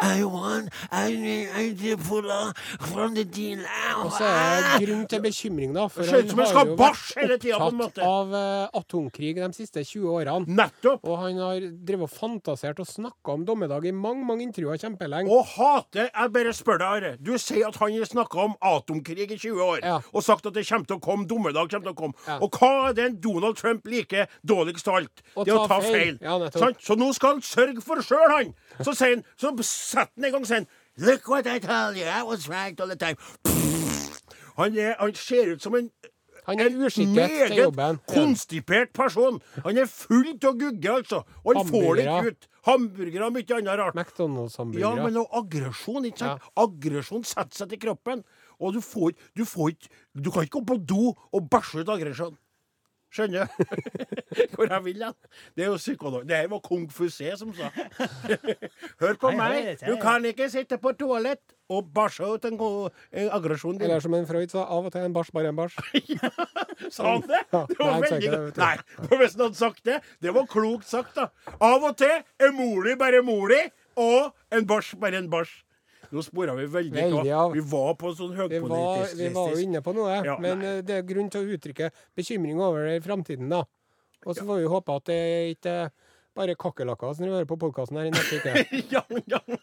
I 0.02 0.24
want 0.24 0.70
I, 0.92 1.16
need, 1.16 1.50
I 1.56 1.74
need 1.74 2.00
from 2.00 3.14
the 3.16 3.24
deal 3.24 3.60
Og 4.04 4.12
så 4.12 4.26
er 4.26 4.80
det 4.80 4.88
grunn 4.88 5.06
til 5.08 5.22
bekymring, 5.22 5.74
da. 5.76 5.88
For 5.88 6.04
ser 6.04 6.24
ut 6.24 6.30
som 6.34 6.40
han 6.40 6.48
har 6.48 6.54
skal 6.54 6.68
jo 6.68 6.76
bæsje 6.76 7.16
vært 7.16 7.22
hele 7.22 7.38
tida, 7.38 7.58
på 7.60 7.68
en 7.70 7.82
opptatt 7.82 8.04
måte. 8.04 8.04
av 8.04 8.34
uh, 8.34 8.80
atomkrig 8.80 9.36
de 9.38 9.50
siste 9.54 9.84
20 9.86 10.10
årene. 10.10 10.46
Nettopp. 10.48 11.04
Og 11.06 11.20
han 11.22 11.38
har 11.38 11.60
drevet 11.86 12.04
og 12.04 12.12
fantasert 12.12 12.80
og 12.84 12.88
snakka 12.90 13.38
om 13.38 13.46
dommedag 13.46 13.86
i 13.88 13.92
mange 13.96 14.26
mange 14.26 14.44
intervjuer 14.48 14.82
kjempelenge. 14.82 15.32
Og 15.32 15.46
hater 15.56 16.10
Jeg 16.10 16.34
bare 16.34 16.54
spør 16.54 16.82
deg, 16.82 16.88
Are. 16.94 17.14
Du 17.22 17.34
sier 17.38 17.68
at 17.70 17.78
han 17.80 17.94
har 17.96 18.10
snakka 18.10 18.33
snakka 18.34 18.46
om 18.46 18.56
atomkrig 18.62 19.32
i 19.32 19.38
20 19.38 19.62
år. 19.62 19.80
Ja. 19.84 20.00
Og 20.14 20.24
sagt 20.24 20.46
at 20.46 20.54
det 20.54 20.68
kommer 20.68 20.86
til 20.86 20.96
å 20.96 21.00
komme, 21.00 21.28
dommedag 21.28 21.70
kommer 21.70 21.88
til 21.88 21.94
å 21.94 21.96
komme. 21.96 22.14
Ja. 22.28 22.40
Og 22.42 22.52
hva 22.58 22.90
er 22.90 22.94
det 22.94 23.24
Donald 23.24 23.56
Trump 23.56 23.86
liker 23.86 24.28
dårligst 24.44 24.88
av 24.88 24.96
alt? 24.96 25.22
Det 25.36 25.48
er 25.48 25.56
å 25.56 25.68
ta 25.68 25.80
ta 25.80 25.82
feil. 25.82 26.18
feil. 26.20 26.76
Så 26.80 26.96
nå 26.96 27.12
skal 27.14 27.36
han 27.36 27.42
sørge 27.42 27.82
for 27.82 28.02
sjøl, 28.02 28.30
han. 28.32 28.54
Så 28.82 28.94
sier 28.94 29.16
han, 29.18 29.24
så 29.38 29.54
setter 29.64 30.12
han 30.18 30.26
i 30.26 30.32
gang 30.32 30.42
og 30.42 30.48
sier 30.48 30.66
Look 30.98 31.28
what 31.28 31.48
I 31.48 31.58
tell 31.60 31.96
you, 31.98 32.06
I 32.06 32.22
was 32.22 32.48
right 32.48 32.80
all 32.80 32.88
the 32.88 32.96
time. 32.96 33.18
Han, 34.58 34.78
er, 34.78 34.96
han 35.00 35.16
ser 35.16 35.56
ut 35.56 35.62
som 35.62 35.76
en 35.76 35.90
Han 36.46 36.60
er 36.60 36.66
en 36.68 36.82
uskikket 36.84 37.54
til 37.54 37.70
meget 37.72 38.02
konstipert 38.12 38.90
person. 38.94 39.40
Han 39.64 39.78
er 39.78 39.86
full 39.88 40.34
av 40.44 40.58
gugge, 40.60 40.92
altså. 40.92 41.22
Og 41.46 41.56
han 41.56 41.70
får 41.72 41.96
det 41.96 42.04
ikke 42.04 42.34
ut. 42.34 42.48
Hamburgere 42.68 43.28
og 43.28 43.36
mye 43.36 43.58
annet 43.58 43.80
rart. 43.80 43.96
Ja, 43.98 44.04
McDonald's-hamburgere. 44.04 45.04
men 45.04 45.18
noe 45.18 45.28
aggresjon, 45.40 46.08
ikke 46.08 46.24
sant? 46.24 46.48
Aggresjon 46.56 47.26
setter 47.28 47.64
seg 47.64 47.74
til 47.74 47.82
kroppen. 47.88 48.24
Og 48.64 48.78
du 48.78 48.82
får 48.82 49.12
ikke 49.12 49.32
du, 49.36 49.44
du 50.24 50.32
kan 50.32 50.46
ikke 50.46 50.60
gå 50.60 50.66
på 50.72 50.78
do 50.94 51.12
og 51.12 51.50
bæsje 51.52 51.84
ut 51.84 51.92
aggresjon. 51.92 52.38
Skjønner 53.14 53.46
du? 53.46 53.66
Hvor 54.56 54.66
jeg 54.66 54.84
vil 54.88 55.04
hen? 55.06 55.18
Det 55.54 55.66
er 55.66 55.70
jo 55.70 55.78
psykolog. 55.78 56.24
Det 56.26 56.38
her 56.38 56.48
var 56.50 56.62
kung 56.66 56.88
Fusé 56.90 57.36
som 57.38 57.52
sa. 57.54 57.70
Hør 59.02 59.20
på 59.22 59.34
meg. 59.38 59.76
Du 59.86 59.94
kan 60.02 60.26
ikke 60.26 60.48
sitte 60.50 60.80
på 60.82 60.96
toalett 60.98 61.54
og 61.74 61.92
bæsje 61.94 62.28
ut 62.28 62.48
en, 62.50 62.58
en 62.58 63.30
aggresjon 63.38 63.78
din. 63.78 63.86
Eller 63.86 64.02
som 64.04 64.16
en 64.18 64.26
Freud 64.30 64.50
sa, 64.50 64.66
av 64.66 64.90
og 64.90 64.96
til 64.96 65.06
en 65.06 65.14
bæsj, 65.14 65.32
bare 65.36 65.54
en 65.54 65.60
bæsj. 65.62 65.78
Sa 66.96 67.06
han 67.12 67.26
det? 67.30 67.44
Det 67.54 67.78
var 67.80 67.94
nei, 67.94 68.00
veldig 68.08 68.32
godt. 68.34 68.64
Nei, 68.64 68.74
for 68.98 69.22
hvis 69.22 69.38
han 69.38 69.46
hadde 69.46 69.60
sagt 69.60 69.86
det 69.88 70.00
Det 70.22 70.34
var 70.36 70.50
klokt 70.50 70.90
sagt, 70.90 71.14
da. 71.20 71.30
Av 71.62 71.86
og 71.86 71.94
til 72.02 72.18
er 72.18 72.56
mor 72.58 72.90
di 72.90 72.98
bare 73.00 73.22
mor 73.26 73.54
di, 73.54 73.62
og 74.02 74.34
en 74.54 74.68
bæsj 74.70 74.98
bare 75.02 75.22
en 75.22 75.30
bæsj. 75.32 75.54
Nå 76.14 76.22
spora 76.22 76.54
vi 76.58 76.68
veldig, 76.70 76.94
Veldig 76.94 77.32
av. 77.34 77.54
Vi 77.58 77.64
var 77.74 77.96
på 77.98 78.12
sånn 78.14 78.36
var, 78.38 78.50
vi 79.18 79.30
var 79.34 79.54
jo 79.56 79.62
inne 79.64 79.82
på 79.82 79.94
noe, 79.98 80.20
Ja, 80.28 80.36
men 80.40 80.60
nei. 80.62 80.74
eh, 80.78 80.82
det 80.86 81.00
er 81.00 81.08
grunn 81.10 81.32
til 81.34 81.42
å 81.48 81.56
uttrykke 81.58 81.90
bekymring 82.16 82.60
over 82.62 82.86
det 82.86 83.00
i 83.00 83.04
framtiden, 83.06 83.50
da. 83.50 83.64
Og 84.26 84.38
så 84.38 84.46
får 84.46 84.62
vi 84.62 84.70
håpe 84.72 84.96
at 84.96 85.10
det 85.10 85.22
ikke 85.58 85.78
bare 86.38 86.56
kakerlakker 86.58 87.14
som 87.18 87.26
hører 87.30 87.46
på 87.50 87.58
podkasten 87.62 87.98
her 88.00 88.08
i 88.10 88.14
neste 88.14 88.40
uke. 88.40 88.54
ja, 88.94 89.02
men- 89.10 89.26
ja, 89.28 89.42
men 89.48 89.60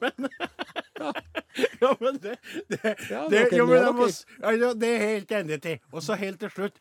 men, 0.00 0.28
ja, 1.80 1.92
men 2.00 2.18
det, 2.22 2.36
det, 2.68 2.96
Ja, 3.10 3.28
det, 3.28 3.44
ja, 3.56 3.64
men 3.66 3.86
må 3.96 4.08
ja, 4.10 4.52
ja, 4.52 4.72
det 4.74 4.90
er 4.96 5.04
helt 5.06 5.32
enig 5.40 5.60
til. 5.64 5.78
Og 5.92 6.02
så 6.04 6.18
helt 6.20 6.40
til 6.42 6.50
slutt. 6.54 6.80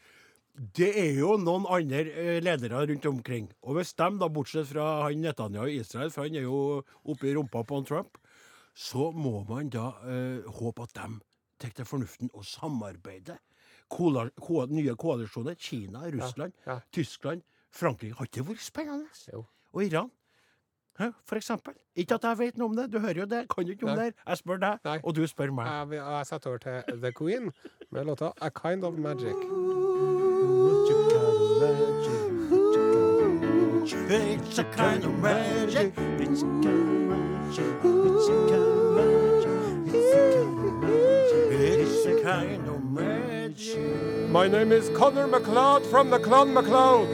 Det 0.75 0.89
er 1.00 1.13
jo 1.22 1.38
noen 1.39 1.63
andre 1.72 2.01
eh, 2.12 2.39
ledere 2.43 2.81
rundt 2.89 3.05
omkring. 3.08 3.46
Og 3.63 3.77
hvis 3.77 3.93
de, 3.96 4.10
da, 4.19 4.27
bortsett 4.27 4.67
fra 4.74 4.89
han 5.05 5.22
Netanyahu 5.24 5.69
i 5.72 5.77
Israel, 5.79 6.12
for 6.12 6.27
han 6.27 6.36
er 6.36 6.43
jo 6.50 6.81
oppi 7.08 7.31
rumpa 7.38 7.63
på 7.63 7.79
han 7.79 7.88
Trump, 7.88 8.17
så 8.76 9.12
må 9.12 9.46
man 9.50 9.70
da 9.70 9.92
eh, 10.08 10.46
håpe 10.60 10.84
at 10.84 10.96
de 10.96 11.20
tar 11.60 11.74
til 11.76 11.86
fornuften 11.86 12.30
og 12.34 12.46
samarbeider. 12.46 13.38
Kola, 13.90 14.28
ko, 14.38 14.66
nye 14.70 14.96
koalisjoner. 14.96 15.56
Kina, 15.60 16.06
Russland, 16.14 16.54
ja. 16.66 16.80
Tyskland, 16.94 17.42
Frankrike. 17.72 18.16
Har 18.18 18.26
ikke 18.30 18.44
det 18.44 18.48
vært 18.48 18.64
spennende? 18.64 19.06
Jo. 19.34 19.44
Og 19.74 19.84
Iran. 19.86 20.12
Hæ, 21.00 21.10
for 21.26 21.36
eksempel. 21.36 21.74
Ikke 21.96 22.16
at 22.20 22.24
jeg 22.28 22.38
vet 22.40 22.58
noe 22.58 22.70
om 22.70 22.76
det. 22.76 22.90
Du 22.94 23.00
hører 23.00 23.22
jo 23.24 23.26
det. 23.26 23.46
Kan 23.50 23.66
jo 23.66 23.72
ikke 23.72 23.88
om 23.90 23.96
Nei. 23.96 24.06
det. 24.10 24.16
Jeg 24.28 24.38
spør 24.38 24.58
deg, 24.58 24.80
Nei. 24.86 24.98
og 25.04 25.16
du 25.16 25.28
spør 25.28 25.52
meg. 25.56 25.68
Jeg, 25.68 26.02
jeg 26.04 26.28
setter 26.28 26.50
over 26.50 26.58
til 26.66 27.02
The 27.02 27.12
Queen 27.16 27.52
med 27.92 28.06
låta 28.06 28.32
A 28.42 28.50
Kind 28.50 28.84
of 28.84 28.94
Magic. 29.00 29.36
It's 34.12 34.58
a 34.60 34.64
kind 34.64 35.04
of 35.06 35.14
magic. 35.20 35.94
It's 36.20 36.42
a 36.44 36.52
kind 36.52 36.74
of 36.74 36.80
magic. 36.80 37.38
My 44.29 44.48
name 44.48 44.72
is 44.72 44.89
Connor 44.89 45.27
MacLeod 45.27 45.84
from 45.88 46.12
the 46.12 46.20
Clan 46.20 46.53
MacLeod. 46.53 47.10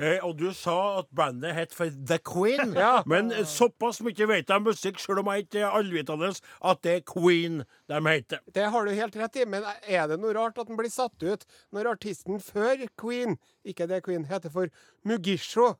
Eh, 0.00 0.18
og 0.24 0.38
du 0.38 0.50
sa 0.52 0.98
at 0.98 1.06
bandet 1.16 1.54
het 1.56 1.74
for 1.74 1.92
The 2.08 2.18
Queen. 2.18 2.72
Ja. 2.84 3.02
Men 3.06 3.32
såpass 3.44 4.00
mye 4.04 4.28
vet 4.28 4.48
jeg 4.48 4.56
om 4.56 4.66
musikk, 4.68 4.98
selv 5.00 5.20
om 5.20 5.30
jeg 5.32 5.46
ikke 5.46 5.62
er 5.64 5.76
allvitende, 5.76 6.32
at 6.64 6.82
det 6.84 6.92
er 6.92 7.04
Queen 7.12 7.62
de 7.88 8.00
heter. 8.08 8.40
Det 8.54 8.68
har 8.72 8.84
du 8.84 8.92
helt 8.96 9.16
rett 9.16 9.40
i, 9.40 9.44
men 9.48 9.64
er 9.84 10.08
det 10.08 10.20
noe 10.20 10.34
rart 10.36 10.60
at 10.60 10.68
den 10.68 10.76
blir 10.76 10.92
satt 10.92 11.20
ut 11.20 11.44
når 11.72 11.92
artisten 11.96 12.40
før 12.40 12.84
Queen, 13.00 13.36
ikke 13.64 13.88
det 13.88 14.04
Queen, 14.04 14.24
heter 14.28 14.52
for 14.52 14.72
Mugisho, 15.04 15.74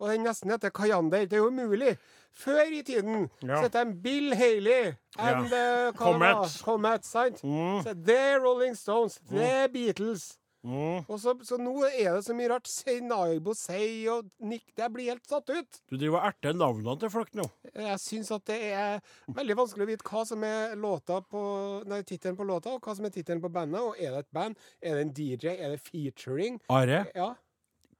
og 0.00 0.10
den 0.10 0.24
nesten 0.26 0.50
heter 0.50 0.70
Kayander? 0.74 1.26
Det 1.28 1.32
er 1.38 1.42
jo 1.44 1.50
umulig. 1.52 1.96
Før 2.34 2.64
i 2.66 2.82
tiden 2.82 3.28
Ja. 3.42 3.56
så 3.60 3.68
het 3.68 3.72
de 3.72 3.94
Bill 4.02 4.34
Haley 4.34 4.94
and 5.18 5.28
Ja. 5.28 5.40
uh, 5.40 5.50
det? 5.50 5.96
Comets. 5.96 6.56
Comets, 6.62 7.08
sant? 7.08 7.44
Mm. 7.44 7.82
Så 7.82 7.94
The 8.06 8.38
Rolling 8.42 8.74
Stones, 8.76 9.20
The 9.30 9.68
Beatles. 9.72 10.38
Mm. 10.64 11.04
Og 11.12 11.18
så, 11.20 11.34
så 11.44 11.58
nå 11.60 11.74
er 11.84 12.14
det 12.16 12.22
så 12.24 12.32
mye 12.34 12.48
rart. 12.48 12.68
Naibo 13.02 13.52
Say 13.54 14.06
og 14.08 14.24
Nick 14.40 14.64
Det 14.76 14.86
blir 14.94 15.10
helt 15.12 15.26
satt 15.28 15.50
ut. 15.50 15.80
Du 15.90 15.96
driver 15.98 16.22
og 16.22 16.26
erter 16.30 16.54
navnene 16.56 16.94
til 17.00 17.10
folk 17.12 17.34
nå. 17.36 17.44
Jeg 17.74 17.98
syns 18.00 18.30
at 18.32 18.46
det 18.46 18.56
er 18.72 19.00
veldig 19.28 19.56
vanskelig 19.58 19.84
å 19.84 19.90
vite 19.92 20.08
hva 20.08 20.24
som 20.26 20.42
er 20.42 20.74
låta 20.80 21.20
på 21.20 21.84
Nei, 21.86 22.00
tittelen 22.02 22.36
på 22.38 22.46
låta, 22.48 22.72
og 22.72 22.80
hva 22.80 22.96
som 22.96 23.04
er 23.04 23.10
tittelen 23.12 23.42
på 23.44 23.52
bandet. 23.52 23.80
Og 23.84 23.94
er 24.00 24.10
det 24.16 24.18
et 24.24 24.32
band? 24.32 24.56
Er 24.80 24.94
det 24.94 25.02
en 25.04 25.12
DJ? 25.12 25.52
Er 25.52 25.70
det 25.76 25.80
featuring? 25.84 26.58
Are, 26.70 27.04
Ja. 27.14 27.34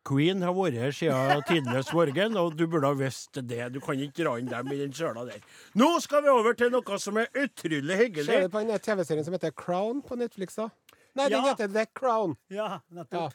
Queen 0.04 0.42
har 0.44 0.52
vært 0.52 0.76
her 0.76 0.92
siden 0.92 1.42
tidenes 1.48 1.88
morgen, 1.96 2.36
og 2.36 2.56
du 2.58 2.66
burde 2.68 2.90
ha 2.90 2.96
visst 2.98 3.38
det. 3.48 3.70
Du 3.72 3.80
kan 3.80 3.96
ikke 3.96 4.18
dra 4.24 4.34
inn 4.40 4.50
dem 4.50 4.72
i 4.74 4.80
den 4.82 4.92
søla 4.92 5.24
der. 5.24 5.40
Nå 5.80 5.88
skal 6.04 6.22
vi 6.26 6.28
over 6.32 6.52
til 6.58 6.70
noe 6.74 6.98
som 7.00 7.16
er 7.22 7.30
utrolig 7.32 8.10
Ser 8.26 8.44
du 8.44 8.52
på 8.52 8.64
den 8.66 8.78
TV-serien 8.84 9.24
som 9.24 9.32
heter 9.38 9.54
Crown 9.56 10.02
på 10.04 10.18
Netflix, 10.20 10.56
da? 10.60 10.68
Nei, 11.16 11.28
den 11.30 11.40
Ja. 11.40 11.54
heter 11.54 11.72
The 11.72 11.86
Crown. 11.94 12.36
Ja, 12.50 12.66
Ja. 12.68 12.78
nettopp. 12.92 13.32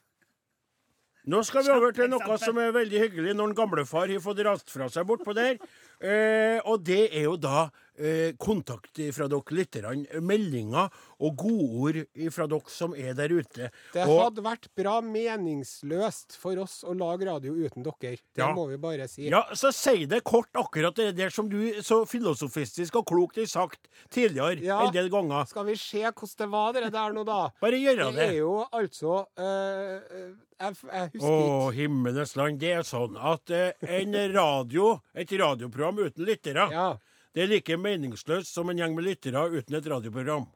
Nå 1.30 1.44
skal 1.46 1.64
vi 1.64 1.70
over 1.74 1.92
til 1.92 2.08
noe 2.10 2.38
som 2.42 2.58
er 2.58 2.72
veldig 2.72 3.00
hyggelig 3.04 3.36
når 3.36 3.50
en 3.50 3.56
gamlefar 3.56 4.08
har 4.10 4.20
fått 4.24 4.40
rast 4.46 4.70
fra 4.70 4.88
seg 4.90 5.06
bortpå 5.06 5.34
der. 5.36 5.58
Eh, 6.02 6.62
og 6.66 6.84
det 6.84 7.10
er 7.14 7.24
jo 7.24 7.36
da 7.36 7.70
eh, 8.00 8.32
kontakt 8.40 8.98
fra 9.14 9.28
dere 9.28 9.56
lytterne. 9.56 10.22
Meldinger 10.24 10.90
og 11.20 11.36
godord 11.38 12.00
fra 12.34 12.48
dere 12.48 12.72
som 12.72 12.96
er 12.96 13.14
der 13.18 13.30
ute. 13.36 13.70
Det 13.94 14.06
og, 14.08 14.24
hadde 14.26 14.44
vært 14.46 14.68
bra 14.80 15.00
meningsløst 15.06 16.38
for 16.40 16.58
oss 16.64 16.80
å 16.88 16.96
lage 16.98 17.28
radio 17.30 17.54
uten 17.54 17.84
dere. 17.86 18.18
Det 18.34 18.40
Ja. 18.44 18.54
må 18.56 18.68
vi 18.70 18.78
bare 18.78 19.08
si. 19.08 19.28
ja, 19.30 19.44
så 19.54 19.72
si 19.74 20.06
det 20.06 20.24
kort 20.24 20.50
akkurat 20.54 20.96
det 20.96 21.16
der 21.18 21.30
som 21.30 21.50
du 21.50 21.82
så 21.82 22.06
filosofistisk 22.08 22.96
og 22.96 23.06
klokt 23.06 23.36
har 23.38 23.46
sagt 23.46 23.88
tidligere 24.10 24.62
Ja. 24.64 24.86
en 24.88 24.94
del 24.94 25.10
ganger. 25.10 25.46
Skal 25.48 25.66
vi 25.66 25.76
se 25.76 26.02
hvordan 26.04 26.38
det 26.38 26.50
var, 26.50 26.74
det 26.74 26.92
der 26.94 27.12
nå, 27.14 27.24
da? 27.26 27.50
Bare 27.62 27.72
gjøre 27.80 28.12
Det 28.12 28.16
Det 28.16 28.30
er 28.30 28.38
jo 28.40 28.66
altså 28.72 29.26
eh, 29.38 30.34
jeg, 30.60 30.76
jeg 30.92 31.10
husker 31.14 31.30
Å, 31.30 31.72
himmelens 31.74 32.36
land. 32.36 32.60
Det 32.60 32.72
er 32.74 32.82
sånn 32.84 33.16
at 33.18 33.50
eh, 33.50 33.72
en 33.82 34.14
radio, 34.34 35.00
et 35.16 35.30
radioprogram 35.32 36.00
uten 36.06 36.26
lyttere, 36.26 36.70
Ja. 36.72 36.98
Det 37.36 37.44
er 37.44 37.48
like 37.52 37.78
meningsløst 37.78 38.54
som 38.54 38.70
en 38.70 38.78
gjeng 38.78 38.96
med 38.96 39.06
lyttere 39.06 39.44
uten 39.54 39.76
et 39.76 39.88
radioprogram. 39.88 40.48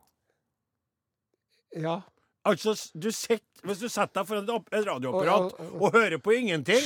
ja. 1.75 2.01
Altså, 2.45 2.73
du 2.99 3.07
sitter, 3.11 3.39
Hvis 3.63 3.79
du 3.79 3.87
setter 3.87 4.19
deg 4.19 4.27
foran 4.27 4.49
et 4.73 4.85
radioapparat 4.87 5.53
Og- 5.59 5.81
og- 5.81 5.93
hører 5.93 6.17
på 6.19 6.33
ingenting 6.35 6.83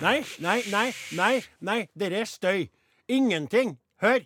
Nei, 0.00 0.24
nei, 0.40 0.62
nei, 0.70 0.92
nei, 1.12 1.42
nei, 1.60 1.88
dette 1.94 2.16
er 2.16 2.24
støy. 2.24 2.68
Ingenting. 3.08 3.78
Hør. 4.00 4.24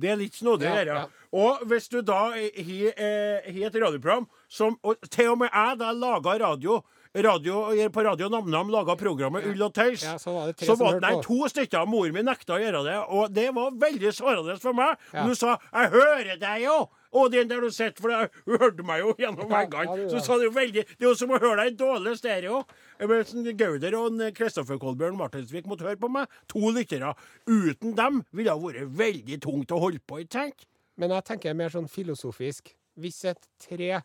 Det 0.00 0.08
er 0.10 0.16
litt 0.16 0.32
snodig, 0.34 0.62
Ja, 0.64 0.84
ja. 0.84 1.06
Og 1.32 1.58
hvis 1.66 1.88
du 1.88 2.00
da 2.02 2.30
har 2.30 2.36
eh, 2.36 3.64
et 3.66 3.74
radioprogram 3.74 4.28
som 4.48 4.78
Og 4.82 4.96
til 5.10 5.28
og 5.30 5.38
med 5.38 5.50
jeg, 5.52 5.78
da 5.78 5.92
laga 5.92 6.38
radio 6.40 6.82
Radio, 7.14 7.64
er 7.74 7.88
på 7.90 8.04
Radio 8.06 8.28
NamNam 8.30 8.68
laga 8.70 8.94
programmet 8.94 9.42
Ull 9.50 9.64
og 9.66 9.72
tøys. 9.74 10.04
Ja, 10.06 10.12
så 10.22 10.30
var 10.30 10.46
det 10.46 10.60
tre 10.60 10.66
så 10.68 10.76
var 10.78 10.92
hørte 10.94 11.08
nei, 11.08 11.22
to 11.24 11.48
stykker. 11.50 11.88
Mor 11.90 12.12
mi 12.14 12.22
nekta 12.22 12.54
å 12.54 12.58
gjøre 12.62 12.82
det, 12.86 12.98
og 13.10 13.32
det 13.34 13.48
var 13.56 13.72
veldig 13.82 14.12
sårende 14.14 14.54
for 14.62 14.78
meg. 14.78 14.94
Ja. 15.10 15.24
Hun 15.26 15.34
sa 15.34 15.58
'Jeg 15.58 15.90
hører 15.90 16.38
deg 16.38 16.62
jo'. 16.62 16.86
Og 17.12 17.32
den 17.32 17.48
der 17.48 17.60
du 17.60 17.70
sitter, 17.70 17.98
for 18.00 18.30
hun 18.46 18.58
hørte 18.60 18.82
meg 18.86 19.00
jo 19.00 19.14
gjennom 19.18 19.50
veggene. 19.50 19.90
ja, 19.90 19.96
det 19.96 20.10
så 20.12 20.20
sa 20.22 20.38
det 20.38 20.44
jo 20.44 20.50
veldig 20.54 20.86
Det 20.86 21.02
er 21.02 21.08
jo 21.08 21.14
som 21.14 21.30
å 21.30 21.40
høre 21.40 21.64
deg 21.64 21.72
i 21.72 21.76
dårlig 21.76 22.16
stereo. 22.18 22.64
Sånn 23.00 23.56
Gauder 23.56 23.94
og 23.98 24.34
Kristoffer 24.34 24.78
Kolbjørn 24.78 25.16
Martinsvik 25.18 25.66
måtte 25.66 25.82
høre 25.82 25.98
på 25.98 26.08
meg. 26.08 26.28
To 26.46 26.70
lyttere. 26.70 27.16
Uten 27.48 27.96
dem 27.96 28.24
ville 28.30 28.54
det 28.54 28.62
vært 28.62 28.94
veldig 28.94 29.40
tungt 29.42 29.72
å 29.72 29.80
holde 29.80 29.98
på, 29.98 30.22
ikke 30.22 30.32
sant? 30.32 30.66
Men 30.96 31.10
jeg 31.10 31.24
tenker 31.24 31.54
mer 31.54 31.70
sånn 31.70 31.90
filosofisk. 31.90 32.76
Hvis 32.96 33.24
et 33.24 33.42
tre 33.58 34.02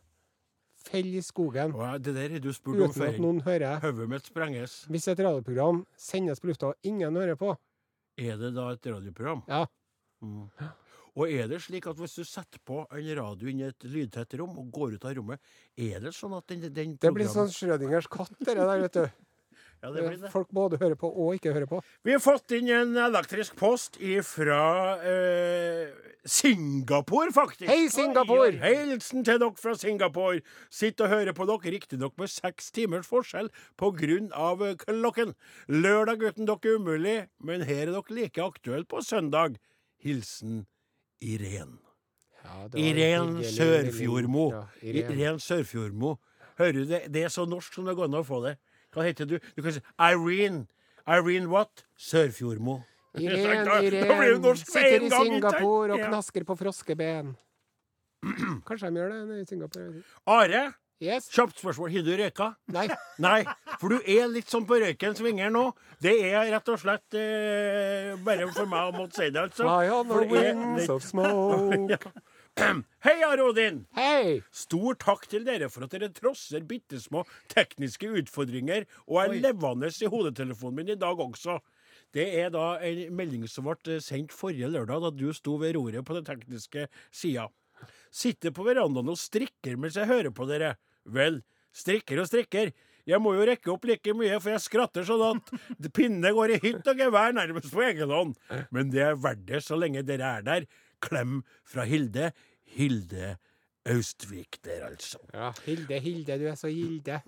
faller 0.88 1.20
i 1.20 1.24
skogen 1.25 1.74
Og 1.75 2.01
det 2.06 2.13
der 2.15 2.36
er 2.38 2.44
du 2.44 2.51
spurt 2.56 2.80
om 2.80 2.89
uten 2.94 3.08
at 3.08 3.20
noen 3.22 3.42
hører 3.46 3.80
Hodet 3.84 4.10
mitt 4.12 4.30
sprenges. 4.30 4.84
Hvis 4.92 5.08
et 5.12 5.20
radioprogram 5.25 5.84
sendes 5.98 6.39
på 6.42 6.51
lufta 6.51 6.72
og 6.74 6.88
ingen 6.88 7.15
hører 7.20 7.36
på 7.39 7.54
Er 8.22 8.38
det 8.39 8.54
da 8.56 8.70
et 8.72 8.86
radioprogram? 8.88 9.44
Ja. 9.50 9.65
Mm. 10.24 10.48
Og 11.15 11.32
er 11.32 11.48
det 11.48 11.62
slik 11.63 11.86
at 11.88 12.00
hvis 12.00 12.15
du 12.20 12.25
setter 12.27 12.60
på 12.68 12.82
en 12.92 13.10
radio 13.20 13.48
inn 13.48 13.62
i 13.62 13.68
et 13.70 13.86
lydtett 13.88 14.34
rom 14.39 14.58
og 14.60 14.72
går 14.75 14.98
ut 14.98 15.06
av 15.08 15.13
rommet, 15.15 15.39
er 15.80 16.01
det 16.04 16.12
sånn 16.15 16.34
at 16.36 16.48
den, 16.51 16.65
den 16.75 16.96
Det 17.00 17.12
blir 17.15 17.27
sånn 17.27 17.48
programmet- 17.48 17.56
Schrødingers 17.56 18.10
katt, 18.12 18.34
det 18.39 18.56
der, 18.56 18.82
vet 18.84 18.98
du. 19.00 19.06
Ja, 19.86 19.92
det 19.94 20.01
blir 20.08 20.18
det. 20.18 20.32
Folk 20.34 20.50
både 20.50 20.77
hører 20.82 20.98
på 20.98 21.10
og 21.12 21.36
ikke 21.38 21.54
hører 21.54 21.70
på. 21.70 21.80
Vi 22.06 22.15
har 22.15 22.22
fått 22.24 22.54
inn 22.58 22.72
en 22.74 22.96
elektrisk 22.98 23.54
post 23.60 24.00
fra 24.25 24.62
eh, 25.06 25.92
Singapore, 26.25 27.30
faktisk. 27.36 27.70
Hei, 27.70 27.86
Singapore! 27.94 28.48
Oi, 28.50 28.58
oi. 28.58 28.74
Hilsen 28.89 29.25
til 29.27 29.38
dere 29.44 29.54
fra 29.62 29.75
Singapore. 29.77 30.42
Sitter 30.74 31.06
og 31.06 31.13
hører 31.13 31.38
på 31.38 31.46
dere, 31.46 31.75
riktignok 31.75 32.18
med 32.18 32.34
seks 32.34 32.72
timers 32.74 33.06
forskjell 33.06 33.51
av 34.34 34.65
eh, 34.65 34.75
klokken. 34.82 35.36
Lørdag 35.70 36.25
uten 36.32 36.50
dere 36.50 36.72
er 36.74 36.82
umulig, 36.82 37.18
men 37.38 37.65
her 37.70 37.86
er 37.86 37.94
dere 37.94 38.22
like 38.24 38.42
aktuelle 38.42 38.89
på 38.89 39.06
søndag. 39.06 39.60
Hilsen 40.01 40.65
Irén. 41.22 41.77
Ja, 42.42 42.70
Irén 42.74 43.44
Sørfjordmo. 43.46 44.50
Ja. 44.54 44.68
Irén 44.82 45.38
Sørfjordmo. 45.38 46.18
Hører 46.58 46.74
du 46.74 46.86
det? 46.89 47.06
Det 47.13 47.27
er 47.27 47.30
så 47.34 47.46
norsk 47.46 47.74
som 47.74 47.86
det 47.86 47.94
går 47.98 48.10
an 48.10 48.24
å 48.24 48.25
få 48.25 48.42
det. 48.48 48.58
Hva 48.96 49.06
heter 49.06 49.28
du? 49.30 49.38
Du 49.56 49.62
kan 49.66 49.75
si 49.75 49.82
Irene. 50.00 50.66
Irene 51.06 51.50
what? 51.52 51.84
Sørfjordmo. 52.00 52.80
Irene, 53.20 53.75
Irene 53.86 54.56
sitter 54.60 55.06
i? 55.06 55.12
Singapore 55.12 55.96
og 55.96 56.02
knasker 56.10 56.48
på 56.48 56.56
froskeben. 56.60 57.36
Kanskje 58.66 58.90
de 58.90 59.00
gjør 59.04 59.14
det 59.30 59.44
i 59.44 59.46
Singapore. 59.52 60.02
Are, 60.25 60.66
Yes? 61.04 61.25
kjapt 61.28 61.60
spørsmål. 61.60 61.90
Har 61.92 62.04
du 62.08 62.12
røyka? 62.16 62.46
Nei. 62.72 62.86
Nei, 63.25 63.42
for 63.82 63.92
du 63.92 63.98
er 64.08 64.30
litt 64.32 64.48
sånn 64.50 64.64
på 64.68 64.78
røyken 64.80 65.18
svinger 65.18 65.52
nå. 65.52 65.66
Det 66.02 66.14
er 66.32 66.48
rett 66.54 66.72
og 66.72 66.80
slett 66.80 67.18
eh, 67.20 68.14
bare 68.24 68.48
for 68.56 68.70
meg 68.72 68.94
å 68.94 68.94
måtte 68.96 69.20
si 69.20 69.28
det, 69.28 69.44
altså. 69.44 69.66
Fly 69.68 69.92
on 69.92 70.08
the 70.08 70.22
wings 70.32 70.88
of 70.90 71.04
smoke. 71.12 72.00
Hei, 72.00 72.00
Are 73.25 73.43
Odin! 73.43 73.81
Hei! 73.97 74.39
Stor 74.55 74.95
takk 75.01 75.25
til 75.27 75.43
dere 75.43 75.67
for 75.71 75.83
at 75.83 75.91
dere 75.91 76.07
trosser 76.15 76.63
bitte 76.63 77.01
små 77.03 77.25
tekniske 77.51 78.07
utfordringer 78.21 78.85
og 79.09 79.19
er 79.25 79.33
levende 79.43 79.89
i 79.91 80.07
hodetelefonen 80.12 80.79
min 80.79 80.93
i 80.93 81.00
dag 81.00 81.19
også. 81.19 81.57
Det 82.15 82.29
er 82.39 82.53
da 82.53 82.77
en 82.88 83.12
melding 83.17 83.43
som 83.51 83.67
ble 83.67 84.00
sendt 84.03 84.31
forrige 84.31 84.69
lørdag, 84.71 85.03
da 85.03 85.12
du 85.12 85.27
sto 85.35 85.57
ved 85.59 85.75
roret 85.75 86.07
på 86.07 86.15
den 86.15 86.27
tekniske 86.27 86.88
sida. 87.12 87.50
Sitter 88.07 88.55
på 88.55 88.63
verandaen 88.63 89.12
og 89.12 89.19
strikker 89.19 89.75
mens 89.75 90.00
jeg 90.00 90.07
hører 90.07 90.31
på 90.31 90.47
dere. 90.47 90.77
Vel, 91.03 91.41
strikker 91.75 92.24
og 92.24 92.29
strikker. 92.31 92.71
Jeg 93.05 93.21
må 93.21 93.35
jo 93.35 93.43
rekke 93.45 93.69
opp 93.69 93.83
like 93.85 94.15
mye, 94.17 94.39
for 94.39 94.55
jeg 94.55 94.63
skratter 94.63 95.05
sånn 95.05 95.43
at 95.43 95.91
pinnene 95.93 96.31
går 96.33 96.55
i 96.55 96.63
hytt 96.63 96.88
og 96.88 97.03
gevær 97.03 97.35
nærmest 97.35 97.67
på 97.74 97.83
egen 97.85 98.15
hånd. 98.15 98.33
Men 98.74 98.95
det 98.95 99.03
er 99.12 99.19
verdt 99.19 99.43
det 99.51 99.62
så 99.67 99.77
lenge 99.77 100.07
dere 100.07 100.38
er 100.39 100.47
der. 100.47 100.65
Klem 101.02 101.44
fra 101.66 101.86
Hilde. 101.88 102.32
Hilde 102.66 103.36
Austvik 103.86 104.58
der, 104.66 104.86
altså. 104.88 105.20
Ja, 105.34 105.52
Hilde, 105.66 106.00
Hilde, 106.00 106.40
du 106.42 106.48
er 106.50 106.56
så 106.56 106.72
gilde. 106.74 107.20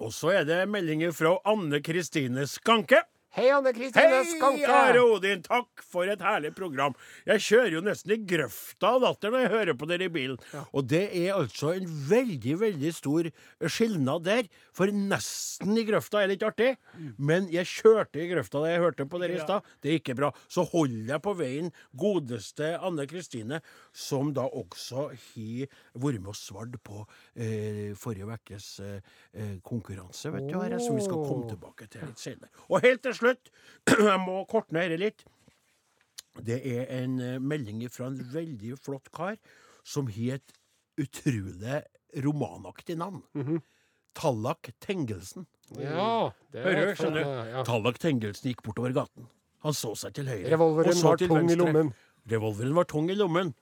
Og 0.00 0.12
så 0.16 0.32
er 0.38 0.44
det 0.48 0.62
meldinger 0.72 1.12
fra 1.12 1.34
Anne 1.44 1.82
Kristine 1.84 2.46
Skanke. 2.48 3.02
Hei, 3.32 3.46
Anne 3.48 3.70
Kristine 3.72 4.10
Hei, 4.12 4.24
Skanke! 4.28 4.66
Are 4.68 5.00
Odin, 5.08 5.40
takk 5.40 5.80
for 5.88 6.04
et 6.04 6.20
herlig 6.20 6.50
program. 6.52 6.92
Jeg 7.24 7.40
kjører 7.40 7.76
jo 7.78 7.80
nesten 7.80 8.12
i 8.12 8.18
grøfta 8.28 8.90
av 8.90 8.98
latter 9.06 9.32
når 9.32 9.40
jeg 9.46 9.50
hører 9.54 9.78
på 9.80 9.86
dere 9.88 10.04
i 10.04 10.12
bilen. 10.12 10.36
Og 10.76 10.84
det 10.90 11.06
er 11.16 11.30
altså 11.38 11.70
en 11.72 11.86
veldig, 12.10 12.58
veldig 12.60 12.90
stor 12.92 13.30
skilnad 13.72 14.26
der. 14.26 14.50
For 14.76 14.92
nesten 14.92 15.80
i 15.80 15.86
grøfta 15.88 16.20
er 16.20 16.28
litt 16.34 16.44
artig, 16.44 16.74
men 17.16 17.48
jeg 17.54 17.70
kjørte 17.70 18.20
i 18.20 18.28
grøfta 18.34 18.60
da 18.66 18.74
jeg 18.74 18.84
hørte 18.84 19.08
på 19.08 19.22
dere 19.22 19.38
i 19.38 19.40
stad. 19.40 19.64
Det 19.80 19.94
er 19.94 20.02
ikke 20.02 20.18
bra. 20.20 20.28
Så 20.52 20.66
holder 20.68 21.14
jeg 21.14 21.24
på 21.24 21.34
veien 21.40 21.72
godeste 22.04 22.74
Anne 22.84 23.08
Kristine, 23.08 23.62
som 23.92 24.32
da 24.34 24.46
også 24.48 25.06
har 25.12 25.74
vært 26.00 26.20
med 26.22 26.30
og 26.32 26.38
svart 26.38 26.78
på 26.84 27.02
eh, 27.36 27.92
forrige 27.98 28.28
ukes 28.32 28.68
eh, 28.80 29.12
eh, 29.36 29.54
konkurranse, 29.64 30.32
vet 30.32 30.48
du, 30.48 30.56
her, 30.56 30.78
som 30.80 30.96
vi 30.96 31.04
skal 31.04 31.20
komme 31.26 31.50
tilbake 31.50 31.88
til 31.92 32.06
litt 32.08 32.22
senere. 32.22 32.48
Og 32.70 32.84
helt 32.84 33.04
til 33.04 33.16
slutt, 33.18 33.52
jeg 34.08 34.18
må 34.24 34.42
korte 34.50 34.74
ned 34.76 34.94
dette 34.94 35.02
litt. 35.04 35.26
Det 36.40 36.58
er 36.64 36.88
en 37.02 37.18
eh, 37.20 37.36
melding 37.42 37.84
fra 37.92 38.08
en 38.08 38.16
veldig 38.32 38.78
flott 38.80 39.12
kar 39.12 39.36
som 39.84 40.08
har 40.12 40.38
et 40.40 40.56
utrolig 41.02 41.82
romanaktig 42.24 42.96
navn. 43.00 43.22
Tallak 44.16 44.72
Tengelsen. 44.84 45.46
Ja, 45.80 46.32
det 46.52 46.64
Hører 46.66 46.90
er 46.90 46.98
Skjønner 46.98 47.24
du? 47.24 47.36
ja. 47.52 47.62
Tallak 47.64 48.00
Tengelsen 48.00 48.50
gikk 48.50 48.60
bortover 48.66 48.92
gaten. 48.96 49.28
Han 49.64 49.76
så 49.76 49.92
seg 49.98 50.14
til 50.16 50.28
høyre. 50.28 50.50
Revolveren 50.52 50.92
og 50.92 50.98
så 50.98 51.12
var 51.12 51.20
til 51.20 51.30
tung 51.30 51.50
i 51.50 51.56
lommen. 51.58 51.92
Revolveren 52.28 52.74
var 52.76 52.88
tung 52.90 53.10
i 53.12 53.16
lommen. 53.16 53.52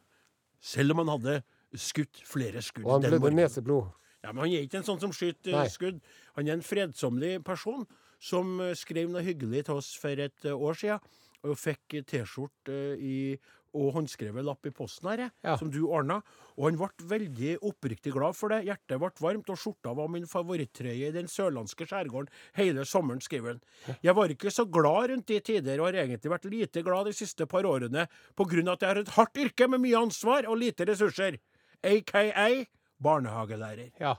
Selv 0.61 0.92
om 0.94 0.99
han 1.05 1.09
hadde 1.14 1.38
skutt 1.81 2.20
flere 2.27 2.61
skudd 2.62 2.85
Og 2.87 2.92
han 2.99 3.03
den 3.07 3.20
blødde 3.20 3.37
neseblod. 3.38 3.90
Ja, 4.23 4.33
men 4.33 4.44
Han 4.44 4.53
er 4.53 4.66
ikke 4.66 4.81
en 4.83 4.85
sånn 4.85 5.01
som 5.01 5.12
skyter 5.16 5.53
Nei. 5.57 5.68
skudd. 5.73 6.01
Han 6.37 6.49
er 6.49 6.53
en 6.59 6.62
fredsomlig 6.66 7.38
person 7.44 7.87
som 8.20 8.61
eh, 8.61 8.75
skrev 8.77 9.09
noe 9.09 9.23
hyggelig 9.25 9.64
til 9.70 9.79
oss 9.81 9.94
for 9.96 10.11
et 10.20 10.44
eh, 10.44 10.53
år 10.53 10.77
siden. 10.77 11.01
Og 11.49 11.57
fikk 11.57 12.03
T-skjorte 12.05 12.68
eh, 12.68 13.01
i- 13.01 13.38
og 13.74 13.92
håndskrevet 13.94 14.44
lapp 14.44 14.66
i 14.66 14.70
posten 14.74 15.09
her, 15.11 15.30
Ja. 15.44 15.56
som 15.56 15.70
du 15.70 15.80
ordna. 15.87 16.22
Og 16.59 16.64
han 16.70 16.76
ble 16.80 16.88
veldig 17.12 17.59
oppriktig 17.62 18.12
glad 18.12 18.35
for 18.37 18.48
det. 18.48 18.64
Hjertet 18.66 18.98
ble 18.98 19.11
varmt, 19.20 19.48
og 19.50 19.56
skjorta 19.59 19.94
var 19.96 20.09
min 20.09 20.26
favorittrøye 20.26 21.09
i 21.09 21.12
den 21.14 21.26
sørlandske 21.30 21.87
skjærgården 21.87 22.28
hele 22.59 22.85
sommeren, 22.85 23.20
skriver 23.20 23.54
han. 23.54 23.61
Jeg 24.02 24.14
var 24.14 24.28
ikke 24.28 24.50
så 24.50 24.64
glad 24.70 25.11
rundt 25.11 25.26
de 25.26 25.40
tider, 25.40 25.78
og 25.80 25.87
har 25.92 26.02
egentlig 26.06 26.30
vært 26.30 26.50
lite 26.50 26.83
glad 26.83 27.06
de 27.06 27.12
siste 27.12 27.46
par 27.46 27.62
årene 27.64 28.09
på 28.37 28.46
grunn 28.48 28.68
av 28.68 28.74
at 28.74 28.80
jeg 28.80 28.88
har 28.94 28.98
et 29.04 29.14
hardt 29.16 29.37
yrke 29.37 29.68
med 29.68 29.80
mye 29.80 29.96
ansvar 30.02 30.46
og 30.50 30.59
lite 30.59 30.85
ressurser. 30.87 31.38
AKA 31.83 32.66
barnehagelærer. 33.00 33.90
Ja. 34.00 34.14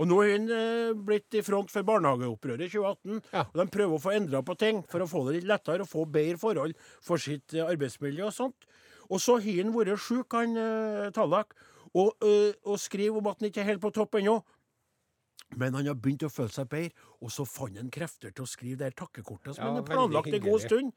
Og 0.00 0.08
nå 0.08 0.20
er 0.24 0.30
han 0.36 0.46
eh, 0.56 0.92
blitt 0.96 1.36
i 1.36 1.42
front 1.44 1.70
for 1.72 1.84
barnehageopprøret 1.84 2.64
i 2.64 2.70
2018. 2.72 3.18
Ja. 3.34 3.42
Og 3.52 3.58
de 3.60 3.66
prøver 3.74 3.98
å 3.98 4.02
få 4.02 4.14
endra 4.16 4.40
på 4.46 4.56
ting 4.60 4.80
for 4.88 5.04
å 5.04 5.08
få 5.10 5.24
det 5.28 5.34
litt 5.40 5.48
lettere 5.50 5.84
og 5.84 5.90
få 5.90 6.06
bedre 6.08 6.40
forhold 6.40 6.76
for 7.04 7.20
sitt 7.22 7.52
eh, 7.58 7.66
arbeidsmiljø 7.68 8.24
og 8.30 8.32
sånt. 8.36 8.68
Og 9.12 9.20
så 9.20 9.36
har 9.42 9.60
han 9.60 9.74
vært 9.76 10.00
sjuk, 10.00 10.32
han 10.32 10.56
eh, 10.56 11.10
Tallak, 11.12 11.52
og, 11.92 12.14
eh, 12.24 12.54
og 12.64 12.80
skriver 12.80 13.20
om 13.20 13.28
at 13.28 13.42
han 13.42 13.50
ikke 13.50 13.60
er 13.64 13.72
helt 13.74 13.82
på 13.84 13.92
topp 13.92 14.16
ennå. 14.20 14.38
Men 15.60 15.74
han 15.76 15.90
har 15.90 15.98
begynt 16.00 16.24
å 16.24 16.30
føle 16.32 16.52
seg 16.52 16.70
bedre, 16.72 17.10
og 17.20 17.32
så 17.34 17.44
fant 17.44 17.76
han 17.76 17.90
krefter 17.92 18.32
til 18.32 18.46
å 18.46 18.48
skrive 18.48 18.80
det 18.80 18.88
her 18.88 19.02
takkekortet 19.04 19.58
som 19.58 19.60
Ja, 19.60 19.68
han 19.68 19.76
har 19.76 19.84
veldig 19.84 19.98
planlagt 19.98 20.32
en 20.32 20.40
god 20.40 20.56
hyggelig. 20.56 20.70
stund. 20.70 20.94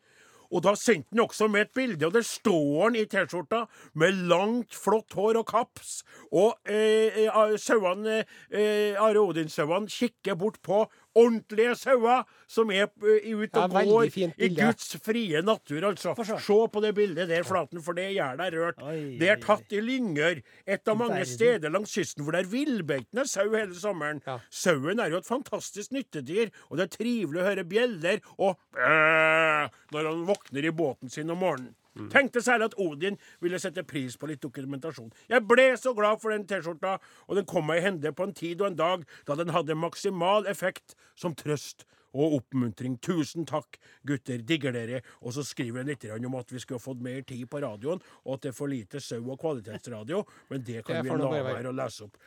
Og 0.53 0.61
da 0.61 0.75
sendte 0.77 1.09
han 1.11 1.23
også 1.23 1.47
med 1.49 1.65
et 1.65 1.73
bilde, 1.73 2.05
og 2.05 2.13
der 2.13 2.23
står 2.23 2.83
han 2.83 2.95
i 2.95 3.05
T-skjorta 3.09 3.63
med 3.97 4.19
langt, 4.29 4.77
flott 4.77 5.15
hår 5.17 5.39
og 5.41 5.47
kaps. 5.49 6.03
Og 6.31 6.53
eh, 6.69 7.25
eh, 7.25 7.55
sauene, 7.57 8.21
eh, 8.53 8.93
Are 9.01 9.23
Odin-sauene 9.25 9.89
kikker 9.91 10.37
bort 10.39 10.61
på 10.61 10.83
ordentlige 11.15 11.75
sauer 11.79 12.25
som 12.51 12.71
er 12.73 12.89
eh, 13.07 13.29
ute 13.31 13.61
og 13.61 13.73
går 13.75 14.09
i. 14.09 14.49
Guds 14.55 14.95
frie 15.03 15.41
natur, 15.45 15.87
altså. 15.89 16.13
Se 16.43 16.57
på 16.71 16.83
det 16.83 16.91
bildet 16.97 17.29
der, 17.31 17.45
Flaten, 17.47 17.81
for 17.85 17.97
det 17.97 18.09
gjør 18.13 18.39
deg 18.41 18.57
rørt. 18.57 18.83
Oi, 18.83 19.15
Det 19.21 19.31
er 19.31 19.39
tatt 19.43 19.71
i 19.75 19.81
Lyngør, 19.83 20.41
et 20.67 20.91
av 20.91 20.99
mange 20.99 21.23
steder 21.29 21.73
langs 21.73 21.95
kysten 21.95 22.25
hvor 22.25 22.35
det 22.35 22.43
er 22.45 22.51
villbeitende 22.51 23.25
sau 23.29 23.47
hele 23.53 23.75
sommeren. 23.79 24.21
Ja. 24.27 24.39
Sauen 24.49 24.99
er 24.99 25.13
jo 25.13 25.21
et 25.23 25.29
fantastisk 25.29 25.95
nyttedyr, 25.95 26.51
og 26.69 26.77
det 26.79 26.89
er 26.89 26.93
trivelig 26.97 27.41
å 27.41 27.47
høre 27.47 27.67
bjeller 27.67 28.21
og 28.37 28.59
bæ 28.75 29.69
når 29.95 30.11
han 30.11 30.23
våkner 30.27 30.67
i 30.67 30.75
båten 30.75 31.11
sin 31.11 31.31
om 31.31 31.41
morgenen. 31.41 31.73
Tenkte 32.11 32.41
særlig 32.43 32.65
at 32.71 32.77
Odin 32.77 33.17
ville 33.41 33.59
sette 33.59 33.83
pris 33.87 34.17
på 34.17 34.27
litt 34.27 34.41
dokumentasjon. 34.43 35.11
Jeg 35.31 35.47
ble 35.47 35.69
så 35.79 35.93
glad 35.95 36.19
for 36.21 36.29
den 36.35 36.45
T-skjorta, 36.45 36.97
og 37.27 37.35
den 37.39 37.45
kom 37.45 37.67
meg 37.67 37.79
i 37.79 37.85
hende 37.87 38.11
på 38.11 38.23
en 38.27 38.33
tid 38.35 38.61
og 38.61 38.67
en 38.73 38.75
dag 38.75 39.05
da 39.25 39.35
den 39.39 39.49
hadde 39.55 39.75
maksimal 39.79 40.45
effekt 40.51 40.95
som 41.15 41.35
trøst 41.35 41.85
og 42.15 42.37
oppmuntring. 42.37 42.93
Tusen 43.03 43.43
takk, 43.45 43.75
gutter. 44.07 44.37
Digger 44.39 44.71
dere. 44.71 45.01
Og 45.21 45.33
så 45.35 45.43
skriver 45.43 45.81
han 45.83 45.87
litt 45.91 46.05
om 46.11 46.35
at 46.39 46.51
vi 46.51 46.59
skulle 46.63 46.79
fått 46.79 47.01
mer 47.03 47.21
tid 47.27 47.43
på 47.51 47.59
radioen, 47.59 47.99
og 48.23 48.33
at 48.37 48.41
det 48.45 48.49
er 48.53 48.55
for 48.55 48.67
lite 48.71 49.01
sau 49.03 49.19
og 49.31 49.39
kvalitetsradio, 49.41 50.21
men 50.49 50.63
det 50.63 50.85
kan 50.85 51.03
vi 51.03 51.09
la 51.09 51.29
være. 51.43 51.67
å 51.73 51.75
lese 51.75 52.03
opp. 52.07 52.17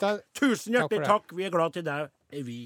tusen 0.34 0.74
hjertelig 0.74 0.98
takk. 1.06 1.32
Vi 1.38 1.44
er 1.46 1.50
glad 1.54 1.72
til 1.78 1.82
deg, 1.86 2.10
er 2.32 2.42
vi. 2.42 2.58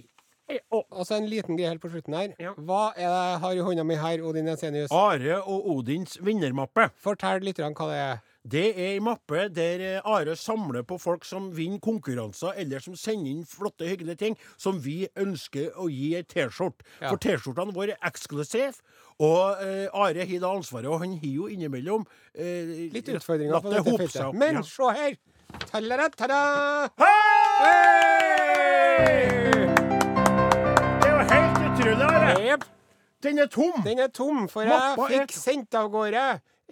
Hei. 0.44 0.58
Og 0.76 1.06
så 1.08 1.16
en 1.16 1.24
liten 1.30 1.56
greie 1.56 1.70
helt 1.72 1.80
på 1.80 1.88
slutten 1.88 2.12
her. 2.18 2.34
Ja. 2.42 2.50
Hva 2.58 2.90
er 2.92 3.08
det 3.08 3.22
jeg 3.30 3.38
har 3.46 3.52
i 3.56 3.62
hånda 3.64 3.84
mi 3.88 3.96
her, 3.96 4.20
Odin 4.28 4.50
Jensenius? 4.50 4.92
Are 4.92 5.38
og 5.40 5.68
Odins 5.78 6.18
vinnermappe. 6.20 6.90
Fortell 7.00 7.40
litt 7.46 7.58
hva 7.62 7.86
det 7.88 7.96
er. 8.02 8.18
Det 8.44 8.64
er 8.76 8.90
ei 8.92 8.98
mappe 9.00 9.46
der 9.56 9.80
eh, 9.80 10.02
Are 10.04 10.34
samler 10.36 10.82
på 10.84 10.98
folk 11.00 11.24
som 11.24 11.46
vinner 11.56 11.80
konkurranser, 11.80 12.52
eller 12.60 12.78
som 12.84 12.92
sender 13.00 13.30
inn 13.32 13.46
flotte, 13.48 13.88
hyggelige 13.88 14.18
ting, 14.20 14.36
som 14.60 14.76
vi 14.84 15.06
ønsker 15.16 15.70
å 15.80 15.86
gi 15.88 16.10
ei 16.18 16.26
T-skjorte. 16.28 16.84
Ja. 17.00 17.08
For 17.08 17.16
T-skjortene 17.24 17.72
våre 17.72 17.96
er 17.96 18.04
eksklusive, 18.10 18.76
og 19.24 19.64
eh, 19.64 19.88
Are 19.96 20.26
har 20.28 20.42
da 20.44 20.52
ansvaret, 20.58 20.90
og 20.92 21.00
han 21.00 21.16
har 21.22 21.32
jo 21.40 21.48
innimellom 21.54 22.04
eh, 22.36 22.90
Litt 22.92 23.08
utfordringer 23.16 23.64
på 23.64 23.72
dette 23.72 23.96
feltet. 23.96 24.20
opp. 24.28 24.36
Men 24.36 24.60
Ja. 24.60 24.66
se 24.68 24.92
her! 25.00 25.16
Tallera-tada! 25.70 26.42
Hei! 27.00 28.04
Jo 29.64 29.83
helt 31.98 32.14
utrolig, 32.14 32.52
Are. 32.52 32.58
Den 33.24 33.38
er 33.38 33.46
tom. 33.46 33.84
Den 33.84 33.98
er 34.04 34.08
tom, 34.12 34.48
for 34.52 34.68
Mappa 34.68 35.08
jeg 35.10 35.28
fikk 35.28 35.36
sendt 35.38 35.74
av 35.78 35.88
gårde 35.92 36.24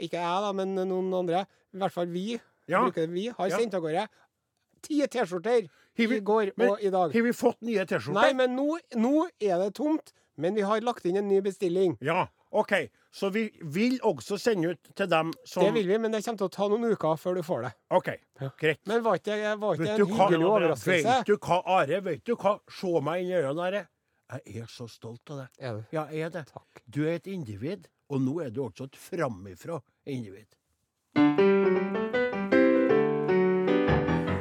Ikke 0.02 0.18
jeg, 0.20 0.42
da, 0.44 0.52
men 0.56 0.74
noen 0.74 1.12
andre. 1.14 1.46
I 1.72 1.78
hvert 1.80 1.92
fall 1.94 2.10
vi. 2.12 2.40
Ja. 2.68 2.82
Bruker 2.84 3.06
vi 3.10 3.28
har 3.28 3.48
Ja. 3.48 3.58
sendt 3.58 3.74
av 3.74 3.82
gårde 3.82 4.08
ti 4.82 4.98
T-skjorter 5.06 5.68
i 6.02 6.20
går 6.20 6.52
men 6.56 6.70
og 6.70 6.82
i 6.82 6.90
dag. 6.90 7.12
Har 7.14 7.22
vi 7.22 7.32
fått 7.32 7.60
nye 7.62 7.84
T-skjorter? 7.86 8.16
Nei, 8.16 8.32
men 8.32 8.56
nå, 8.56 8.78
nå 8.96 9.28
er 9.40 9.58
det 9.62 9.74
tomt. 9.78 10.12
Men 10.36 10.54
vi 10.56 10.62
har 10.64 10.80
lagt 10.80 11.04
inn 11.04 11.16
en 11.20 11.28
ny 11.28 11.40
bestilling. 11.44 11.98
Ja, 12.00 12.26
OK. 12.50 12.72
Så 13.12 13.28
vi 13.30 13.50
vil 13.62 13.98
også 14.00 14.38
sende 14.40 14.70
ut 14.72 14.94
til 14.96 15.06
dem 15.06 15.32
som 15.44 15.62
Det 15.66 15.74
vil 15.74 15.86
vi, 15.86 15.98
men 15.98 16.10
det 16.10 16.22
kommer 16.24 16.38
til 16.38 16.48
å 16.48 16.52
ta 16.54 16.68
noen 16.72 16.86
uker 16.94 17.18
før 17.20 17.36
du 17.36 17.42
får 17.44 17.66
det. 17.66 17.72
OK, 17.92 18.08
greit. 18.58 18.80
Men 18.88 19.02
var 19.04 19.20
ikke, 19.20 19.36
det 19.36 19.90
en 19.92 20.06
hyggelig 20.08 20.46
overraskelse? 20.48 21.04
vet 21.04 21.26
du 21.28 21.36
hva, 21.36 21.60
Are? 21.66 22.00
Vet 22.00 22.24
du 22.24 22.34
hva? 22.34 22.54
Se 22.72 23.00
meg 23.04 23.22
inn 23.22 23.28
i 23.34 23.36
øynene, 23.42 23.66
Are. 23.68 23.82
Jeg 24.30 24.62
er 24.62 24.68
så 24.70 24.86
stolt 24.88 25.30
av 25.30 25.42
deg. 25.42 25.58
Er 25.58 25.76
du? 25.76 25.82
Ja, 25.92 26.06
jeg 26.08 26.28
er 26.28 26.32
det. 26.32 26.46
Takk. 26.52 26.82
Du 26.86 27.02
er 27.04 27.18
et 27.18 27.26
individ, 27.28 27.88
og 28.08 28.22
nå 28.24 28.38
er 28.44 28.50
du 28.54 28.62
også 28.64 28.88
et 28.88 28.96
framifrå 28.96 29.80
individ. 30.06 30.48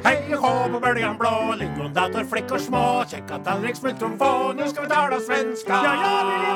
Hei 0.02 0.16
hå 0.32 0.52
på 0.72 0.80
bølgen 0.80 1.18
blå, 1.20 1.34
lingondator, 1.60 2.24
og 2.24 2.60
små, 2.60 2.86
kjekka 3.12 3.42
tallrik, 3.44 3.76
smultron 3.76 4.16
få, 4.18 4.32
nå 4.56 4.70
skal 4.72 4.88
vi 4.88 4.94
tala 4.94 5.20
svenska. 5.20 5.84
Ja, 5.84 5.94
ja, 6.00 6.16
vill 6.30 6.51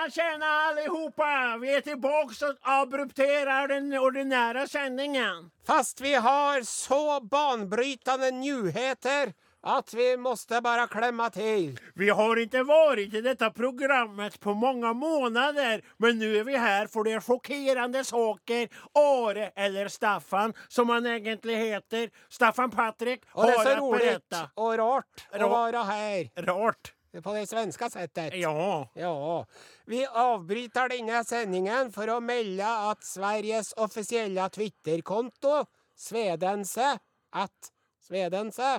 Tjena, 0.00 0.10
tjena 0.10 0.46
allihopa! 0.46 1.58
Vi 1.60 1.74
är 1.74 1.80
tillbaks 1.80 2.42
och 2.42 2.54
abrupterar 2.62 3.68
den 3.68 3.98
ordinära 3.98 4.66
sändningen. 4.66 5.50
Fast 5.66 6.00
vi 6.00 6.14
har 6.14 6.62
så 6.62 7.20
banbrytande 7.20 8.30
nyheter 8.30 9.32
att 9.62 9.94
vi 9.94 10.16
måste 10.16 10.60
bara 10.60 10.86
klämma 10.86 11.30
till. 11.30 11.78
Vi 11.94 12.10
har 12.10 12.36
inte 12.36 12.62
varit 12.62 13.14
i 13.14 13.20
detta 13.20 13.50
programmet 13.50 14.40
på 14.40 14.54
många 14.54 14.92
månader, 14.92 15.84
men 15.96 16.18
nu 16.18 16.36
är 16.36 16.44
vi 16.44 16.56
här 16.56 16.86
för 16.86 17.04
det 17.04 17.12
är 17.12 17.20
chockerande 17.20 18.04
saker. 18.04 18.68
Are, 18.94 19.52
eller 19.56 19.88
Staffan, 19.88 20.52
som 20.68 20.88
han 20.88 21.06
egentligen 21.06 21.60
heter, 21.60 22.10
Staffan 22.28 22.70
Patrik, 22.70 23.22
Och 23.32 23.46
det 23.46 23.52
är 23.52 23.56
har 23.56 23.64
så 23.64 23.70
att 23.70 23.78
roligt 23.78 24.00
berätta. 24.00 24.50
och 24.54 24.76
rart 24.78 25.04
att 25.30 25.40
være 25.40 25.48
vara 25.48 25.82
här 25.82 26.42
Rart. 26.42 26.92
På 27.18 27.32
det 27.34 27.48
svenske 27.50 27.90
settet? 27.90 28.34
Ja. 28.38 28.86
Ja. 28.94 29.44
Vi 29.90 30.04
avbryter 30.06 30.88
denne 30.92 31.24
sendingen 31.26 31.90
for 31.92 32.06
å 32.14 32.20
melde 32.22 32.66
at 32.90 33.02
Sveriges 33.04 33.72
officiella 33.82 34.46
Twitterkonto, 34.54 35.64
Svedense, 35.98 36.94
at 37.32 37.72
Svedense, 38.06 38.78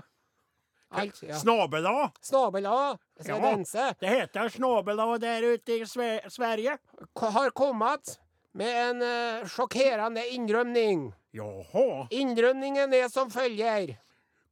Alt, 0.91 1.21
ja. 1.23 1.37
Snabela. 1.39 2.11
Snabela. 2.19 2.97
Svedense. 3.19 3.77
Ja, 3.77 3.93
Det 3.99 4.07
heter 4.11 4.49
snabela 4.49 5.17
der 5.19 5.41
ute 5.53 5.71
i 5.71 5.85
Sve- 5.87 6.29
Sverige. 6.29 6.77
har 7.15 7.49
kommet 7.51 8.19
med 8.53 8.89
en 8.89 9.01
uh, 9.01 9.47
sjokkerende 9.47 10.25
innrømning. 10.35 11.13
Jaha. 11.31 12.07
Innrømningen 12.11 12.93
er 12.93 13.07
som 13.07 13.29
följer. 13.31 13.95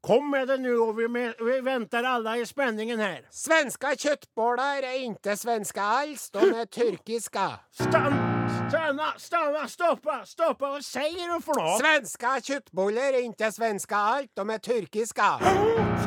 Kom 0.01 0.29
med 0.31 0.47
det 0.47 0.57
nu 0.57 0.77
och 0.77 0.99
vi, 0.99 1.07
med, 1.07 1.33
vi 1.39 1.61
väntar 1.61 2.03
alla 2.03 2.37
i 2.37 2.45
spänningen 2.45 2.99
här. 2.99 3.27
Svenska 3.31 3.95
köttbollar 3.95 4.83
är 4.83 4.99
inte 4.99 5.37
svenska 5.37 5.81
alls, 5.81 6.29
de 6.31 6.39
är 6.39 6.65
turkiska. 6.79 7.51
Stanna, 7.71 8.49
stanna, 8.69 9.13
stanna, 9.17 9.67
stoppa, 9.67 10.25
stoppa. 10.25 10.69
Vad 10.69 10.85
säger 10.85 11.33
du 11.35 11.41
för 11.41 11.53
något? 11.53 11.79
Svenska 11.79 12.41
kjøttboller 12.41 13.13
är 13.13 13.21
inte 13.21 13.51
svenska 13.51 13.95
alls, 13.95 14.27
de 14.33 14.49
är 14.49 14.57
turkiska. 14.57 15.39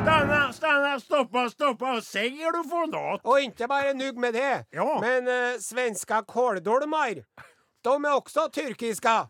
Stanna, 0.01 0.53
stanna, 0.53 0.99
stoppa, 0.99 1.49
stoppa. 1.49 1.85
Vad 1.85 2.03
säger 2.03 2.51
du 2.63 2.69
för 2.69 2.87
något? 2.87 3.21
Och 3.23 3.39
inte 3.39 3.67
bara 3.67 3.93
nog 3.93 4.17
med 4.17 4.33
det, 4.33 4.65
Ja. 4.69 4.99
men 5.01 5.27
eh, 5.27 5.59
svenska 5.59 6.21
kåldolmar, 6.21 7.13
de 7.83 8.05
är 8.05 8.15
också 8.15 8.39
turkiska. 8.53 9.27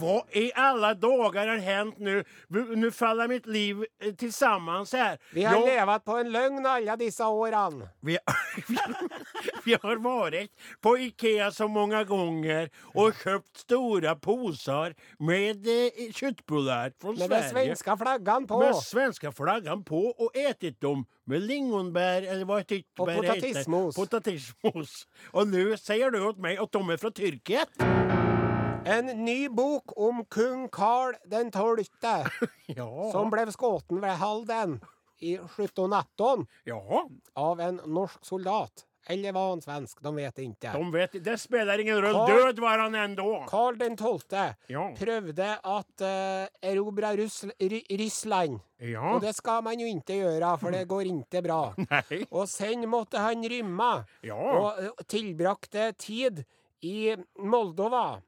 Vad 0.00 0.22
i 0.32 0.52
alla 0.54 0.94
dagar 0.94 1.46
har 1.48 1.56
hänt 1.56 1.98
nu? 1.98 2.24
Nå 2.48 2.60
Nu 2.60 2.90
faller 2.90 3.28
mitt 3.28 3.46
liv 3.46 3.84
eh, 4.02 4.14
tillsammans 4.14 4.92
här. 4.92 5.18
Vi 5.32 5.44
har 5.44 5.54
Jag- 5.54 5.66
levat 5.66 6.04
på 6.04 6.16
en 6.16 6.32
lögn 6.32 6.66
alla 6.66 6.96
dessa 6.96 7.28
åren. 7.28 7.88
vi, 8.00 8.18
vi 9.64 9.76
har 9.82 9.96
varit 9.96 10.50
på 10.80 10.98
Ikea 10.98 11.50
så 11.50 11.68
många 11.68 12.04
gånger 12.04 12.70
och 12.94 13.12
köpt 13.24 13.56
stora 13.56 14.16
posar 14.16 14.94
med 15.18 15.66
eh, 15.66 16.12
köttbullar 16.12 16.92
från 17.00 17.14
Med 17.18 17.26
Sverige. 17.28 17.48
svenska 17.50 17.96
flaggan 17.96 18.46
på. 18.46 18.58
Med 18.58 18.76
svenska 18.76 19.32
flaggan 19.32 19.84
på 19.84 19.98
och 20.06 20.36
ätit 20.36 20.80
dem 20.80 21.04
med 21.24 21.42
lingonbär 21.42 22.22
eller 22.22 22.44
vad 22.44 22.56
Och 22.56 22.70
heter. 22.72 23.16
potatismos. 23.16 23.96
Potatismos. 23.96 25.08
Och 25.30 25.48
nu 25.48 25.76
säger 25.76 26.10
du 26.10 26.26
åt 26.26 26.38
mig 26.38 26.56
att 26.58 26.72
de 26.72 26.90
är 26.90 26.96
från 26.96 27.12
Turkiet? 27.12 27.68
En 28.86 29.06
ny 29.24 29.48
bok 29.48 29.92
om 29.98 30.24
kung 30.30 30.68
Karl 30.72 31.16
den 31.26 31.50
tolfte, 31.54 32.16
Ja. 32.78 32.88
som 33.12 33.30
ble 33.32 33.46
skåten 33.54 34.00
ved 34.02 34.16
Halden 34.20 34.78
i 35.20 35.34
1718 35.38 36.46
ja. 36.68 36.80
av 37.34 37.60
en 37.60 37.80
norsk 37.86 38.24
soldat. 38.24 38.84
Eller 39.08 39.30
var 39.36 39.52
han 39.52 39.60
svensk? 39.62 40.00
De 40.02 40.10
vet 40.16 40.38
ikke. 40.42 40.72
De 40.74 40.86
vet, 40.90 41.12
det 41.22 41.36
spiller 41.38 41.78
ingen 41.78 42.00
rolle. 42.02 42.24
Død 42.26 42.58
var 42.58 42.80
han 42.82 42.94
ennå. 42.98 43.44
Karl 43.46 43.76
den 43.78 43.94
tolfte 43.96 44.48
Ja. 44.66 44.88
prøvde 44.98 45.46
at 45.62 46.02
uh, 46.02 46.48
erobre 46.66 47.12
Russland. 47.20 48.58
Ja. 48.82 49.04
Og 49.14 49.20
det 49.22 49.34
skal 49.38 49.62
man 49.62 49.78
jo 49.80 49.86
ikke 49.86 50.18
gjøre, 50.20 50.50
for 50.58 50.74
det 50.74 50.84
går 50.90 51.06
ikke 51.12 51.42
bra. 51.46 51.60
Nei. 51.86 52.20
Og 52.30 52.48
sen 52.50 52.82
måtte 52.90 53.22
han 53.22 53.46
rømme, 53.46 53.92
Ja. 54.26 54.36
og 54.36 54.82
eh, 54.82 55.04
tillbrakte 55.06 55.92
tid 56.02 56.42
i 56.82 57.14
Moldova, 57.38 58.18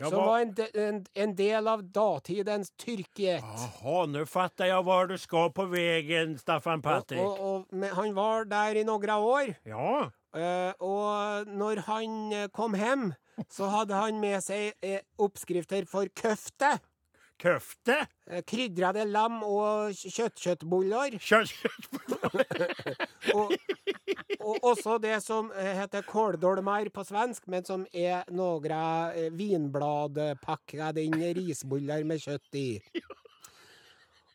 Jag 0.00 0.10
som 0.10 0.24
var- 0.24 0.40
en, 0.40 0.54
en, 0.74 1.06
en 1.14 1.34
del 1.36 1.68
av 1.68 1.82
datidens 1.84 2.70
Tyrkiet. 2.70 3.44
Jaha, 3.44 4.06
nå 4.08 4.24
fatter 4.24 4.70
jeg 4.70 4.84
hva 4.86 5.00
du 5.10 5.18
skal 5.20 5.50
på 5.52 5.66
veien, 5.68 6.38
Staffan 6.40 6.80
Patrik. 6.80 7.20
Og, 7.20 7.40
og, 7.40 7.66
men 7.70 7.92
han 7.92 8.14
var 8.16 8.48
der 8.48 8.80
i 8.80 8.84
noen 8.88 9.12
år. 9.12 9.52
Ja. 9.68 10.08
Uh, 10.30 10.72
og 10.80 11.50
når 11.52 11.82
han 11.88 12.32
eh, 12.32 12.48
kom 12.54 12.76
hjem, 12.78 13.10
så 13.50 13.68
hadde 13.72 13.98
han 13.98 14.20
med 14.22 14.40
seg 14.46 14.72
uh, 14.86 15.00
oppskrifter 15.20 15.84
for 15.90 16.08
köfte. 16.16 16.78
Köfte. 17.40 17.96
Krydrede 18.26 18.42
Kryddrade 18.46 19.04
lamm 19.08 19.40
og 19.46 19.94
kjøttkjøttboller. 19.96 21.16
Kött. 21.24 21.54
og 23.34 23.52
også 24.40 24.70
också 24.70 24.98
det 24.98 25.20
som 25.24 25.52
eh, 25.52 25.72
heter 25.80 26.02
kåldolmar 26.02 26.88
på 26.92 27.04
svensk, 27.04 27.46
men 27.46 27.64
som 27.64 27.86
er 27.92 28.24
noen 28.30 28.62
vinbladpakker. 28.62 29.30
vinblad 29.36 30.18
eh, 30.18 30.34
packade 30.42 31.00
risbullar 31.36 32.04
med 32.04 32.20
kjøtt 32.20 32.54
i. 32.54 32.80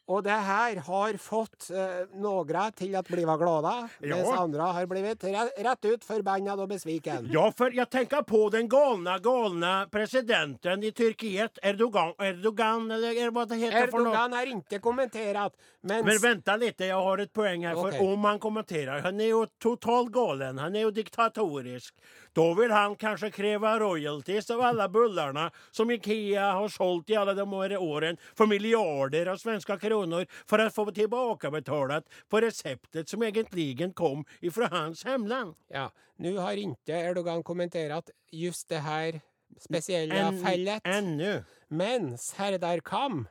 Och 0.08 0.24
det 0.24 0.30
her 0.32 0.76
har 0.76 1.18
fått 1.18 1.70
eh, 1.74 2.04
noen 2.14 2.74
til 2.78 2.94
å 2.94 3.02
bli 3.02 3.24
glada, 3.26 3.90
Ja. 4.00 4.16
mens 4.16 4.38
andre 4.38 4.62
har 4.62 4.86
blitt 4.86 5.24
rett 5.24 5.58
rätt 5.58 5.86
ut 5.86 6.04
forbanna 6.06 6.54
og 6.54 6.70
besviken. 6.70 7.30
Ja, 7.34 7.50
for 7.52 7.74
jeg 7.74 7.90
tenker 7.90 8.22
på 8.22 8.52
den 8.52 8.70
galne, 8.70 9.18
galne 9.20 9.88
presidenten 9.90 10.84
i 10.84 10.92
Tyrkiet, 10.92 11.58
Erdogan, 11.64 12.14
Erdogan 12.20 12.92
eller 12.92 13.32
hva 13.32 13.48
det 13.50 13.58
heter 13.64 13.90
for 13.90 14.06
noe. 14.06 14.14
Erdogan 14.14 14.38
har 14.38 14.46
ikke 14.46 14.80
kommentert, 14.80 15.58
men, 15.82 16.06
Men 16.06 16.22
vent 16.22 16.54
litt, 16.60 16.80
jeg 16.80 16.94
har 16.94 17.18
et 17.18 17.34
poeng 17.34 17.66
her. 17.66 17.74
For 17.74 17.92
För 17.92 18.14
om 18.14 18.24
han 18.24 18.40
kommenterer 18.40 19.02
han 19.02 19.20
er 19.20 19.30
jo 19.30 19.46
totalt 19.60 20.12
galen, 20.12 20.60
han 20.60 20.76
er 20.76 20.82
jo 20.82 20.92
diktatorisk. 20.92 21.94
Då 22.36 22.54
vil 22.54 22.72
han 22.72 22.96
kanskje 22.96 23.32
kreve 23.32 23.80
royalties 23.80 24.50
av 24.52 24.62
alle 24.62 24.90
bullarna 24.90 25.52
som 25.72 25.92
Ikea 25.92 26.52
har 26.52 26.70
solgt 26.70 27.10
i 27.10 27.16
alle 27.16 27.34
de 27.34 27.54
här 27.54 27.78
åren 27.78 28.18
for 28.36 28.48
miljarder 28.48 29.26
av 29.26 29.38
svenska 29.38 29.78
kronor 29.80 30.26
for 30.46 30.60
å 30.60 30.70
få 30.70 30.86
tilbakebetalt 30.92 32.10
for 32.10 32.36
på 32.36 32.42
receptet 32.44 33.10
som 33.10 33.24
egentlig 33.24 33.94
kom 33.96 34.26
fra 34.52 34.68
hans 34.72 35.06
hemland. 35.06 35.56
ja, 35.68 35.88
nå 36.18 36.36
har 36.40 36.60
ikke 36.60 37.00
Erdogan 37.00 37.44
kommentert 37.44 38.12
just 38.32 38.68
det 38.70 38.84
her 38.84 39.22
spesielle 39.60 40.20
en, 40.20 40.40
fellet. 40.44 40.82
Ennå. 40.84 41.44
Men 41.68 42.18
Serdar 42.18 42.80
Kam, 42.80 43.28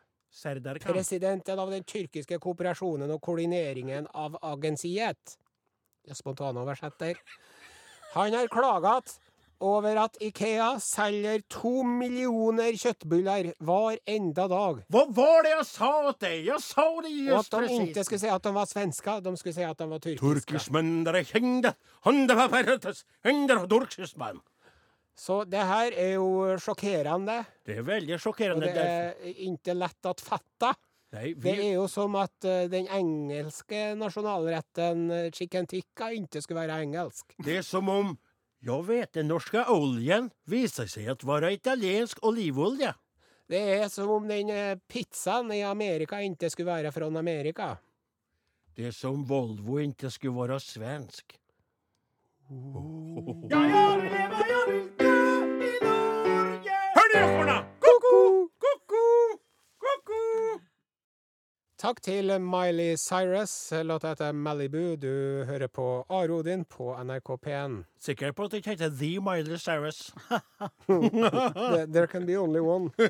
presidenten 0.81 1.59
av 1.59 1.71
den 1.71 1.85
tyrkiske 1.85 2.39
kooperasjonen 2.39 3.11
og 3.11 3.21
koordineringen 3.21 4.09
av 4.15 4.39
agensiet, 4.41 5.37
Spontanoversetter. 6.13 7.21
Han 8.15 8.35
har 8.37 8.51
klaget 8.53 9.17
over 9.65 9.97
at 10.05 10.17
Ikea 10.23 10.75
selger 10.83 11.43
to 11.53 11.83
millioner 11.87 12.75
kjøttbuller 12.79 13.53
hver 13.65 14.01
enda 14.11 14.47
dag. 14.51 14.81
Hva 14.93 15.05
var 15.15 15.45
det 15.47 15.53
jeg 15.55 15.67
sa 15.71 15.93
til 16.11 16.19
deg? 16.27 16.49
Jeg 16.51 16.65
sa 16.65 16.87
det 17.05 17.13
just 17.15 17.35
Og 17.35 17.39
at 17.39 17.51
de 17.51 17.61
precis. 17.63 17.85
ikke 17.89 18.05
skulle 18.09 18.25
si 18.25 18.33
at 18.35 18.49
de 18.49 18.55
var 18.59 18.71
svenska, 18.71 19.21
de 19.25 19.37
skulle 19.41 19.57
si 19.57 19.65
at 19.69 19.79
de 19.79 19.89
var 19.91 20.03
tyrkiske. 20.05 20.25
Så 25.15 25.45
det 25.47 25.63
her 25.63 25.95
er 25.95 26.17
jo 26.17 26.57
sjokkerende. 26.59 27.45
Det 27.65 27.79
er 27.79 27.87
veldig 27.87 28.19
sjokkerende. 28.19 28.67
Og 28.67 28.75
det 28.75 28.83
er 28.83 29.37
ikke 29.47 29.77
lett 29.79 30.09
å 30.11 30.11
att 30.11 30.25
fatta. 31.15 31.25
vi... 31.25 31.35
Det 31.35 31.57
er 31.57 31.73
jo 31.75 31.87
som 31.89 32.15
at 32.21 32.49
uh, 32.49 32.65
den 32.71 32.89
engelske 32.93 33.95
nasjonalretten 33.99 35.11
uh, 35.11 35.31
chicken 35.33 35.67
tikka 35.67 36.11
ikke 36.19 36.43
skulle 36.43 36.61
være 36.61 36.83
engelsk. 36.83 37.35
det 37.45 37.59
er 37.59 37.63
som 37.63 37.89
om 37.89 38.17
Ja, 38.65 38.81
norske 39.23 39.61
oljen 39.69 40.31
viser 40.49 40.87
seg 40.89 41.11
å 41.13 41.27
være 41.29 41.53
italiensk 41.53 42.23
olivolje. 42.25 42.95
Det 43.45 43.61
er 43.61 43.89
som 43.93 44.09
om 44.09 44.25
den 44.29 44.49
uh, 44.49 44.79
pizzaen 44.89 45.53
i 45.53 45.61
Amerika 45.61 46.17
ikke 46.25 46.49
skulle 46.49 46.73
være 46.73 46.93
fra 46.93 47.07
Amerika. 47.07 47.77
Det 48.75 48.87
er 48.87 48.91
som 48.91 49.29
Volvo 49.29 49.79
ikke 49.79 50.11
skulle 50.11 50.49
være 50.49 50.61
svensk. 50.61 51.37
Hør 56.95 57.09
de 57.13 57.21
ekorna! 57.21 57.54
Ko-ko! 57.54 57.54
Takk 61.85 61.99
til 62.01 62.33
Miley 62.41 62.95
Cyrus. 62.97 63.53
Låta 63.85 64.15
heter 64.15 64.33
Malibu. 64.33 64.97
Du 64.97 65.45
hører 65.45 65.69
på 65.69 66.07
Arodin 66.09 66.65
på 66.65 66.95
NRK 66.97 67.29
P1. 67.45 67.75
Sikker 68.01 68.33
på 68.33 68.47
at 68.47 68.55
det 68.55 68.63
ikke 68.63 68.71
heter 68.71 68.89
The 68.89 69.21
Miley 69.21 69.59
Cyrus. 69.61 70.15
There 71.93 72.07
can 72.07 72.25
be 72.25 72.39
only 72.41 72.63
one. 72.65 72.89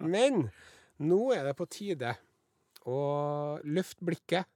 Men 0.14 0.50
nå 0.98 1.20
er 1.30 1.46
det 1.46 1.54
på 1.62 1.70
tide 1.70 2.16
å 2.82 2.98
løfte 3.62 4.10
blikket 4.10 4.50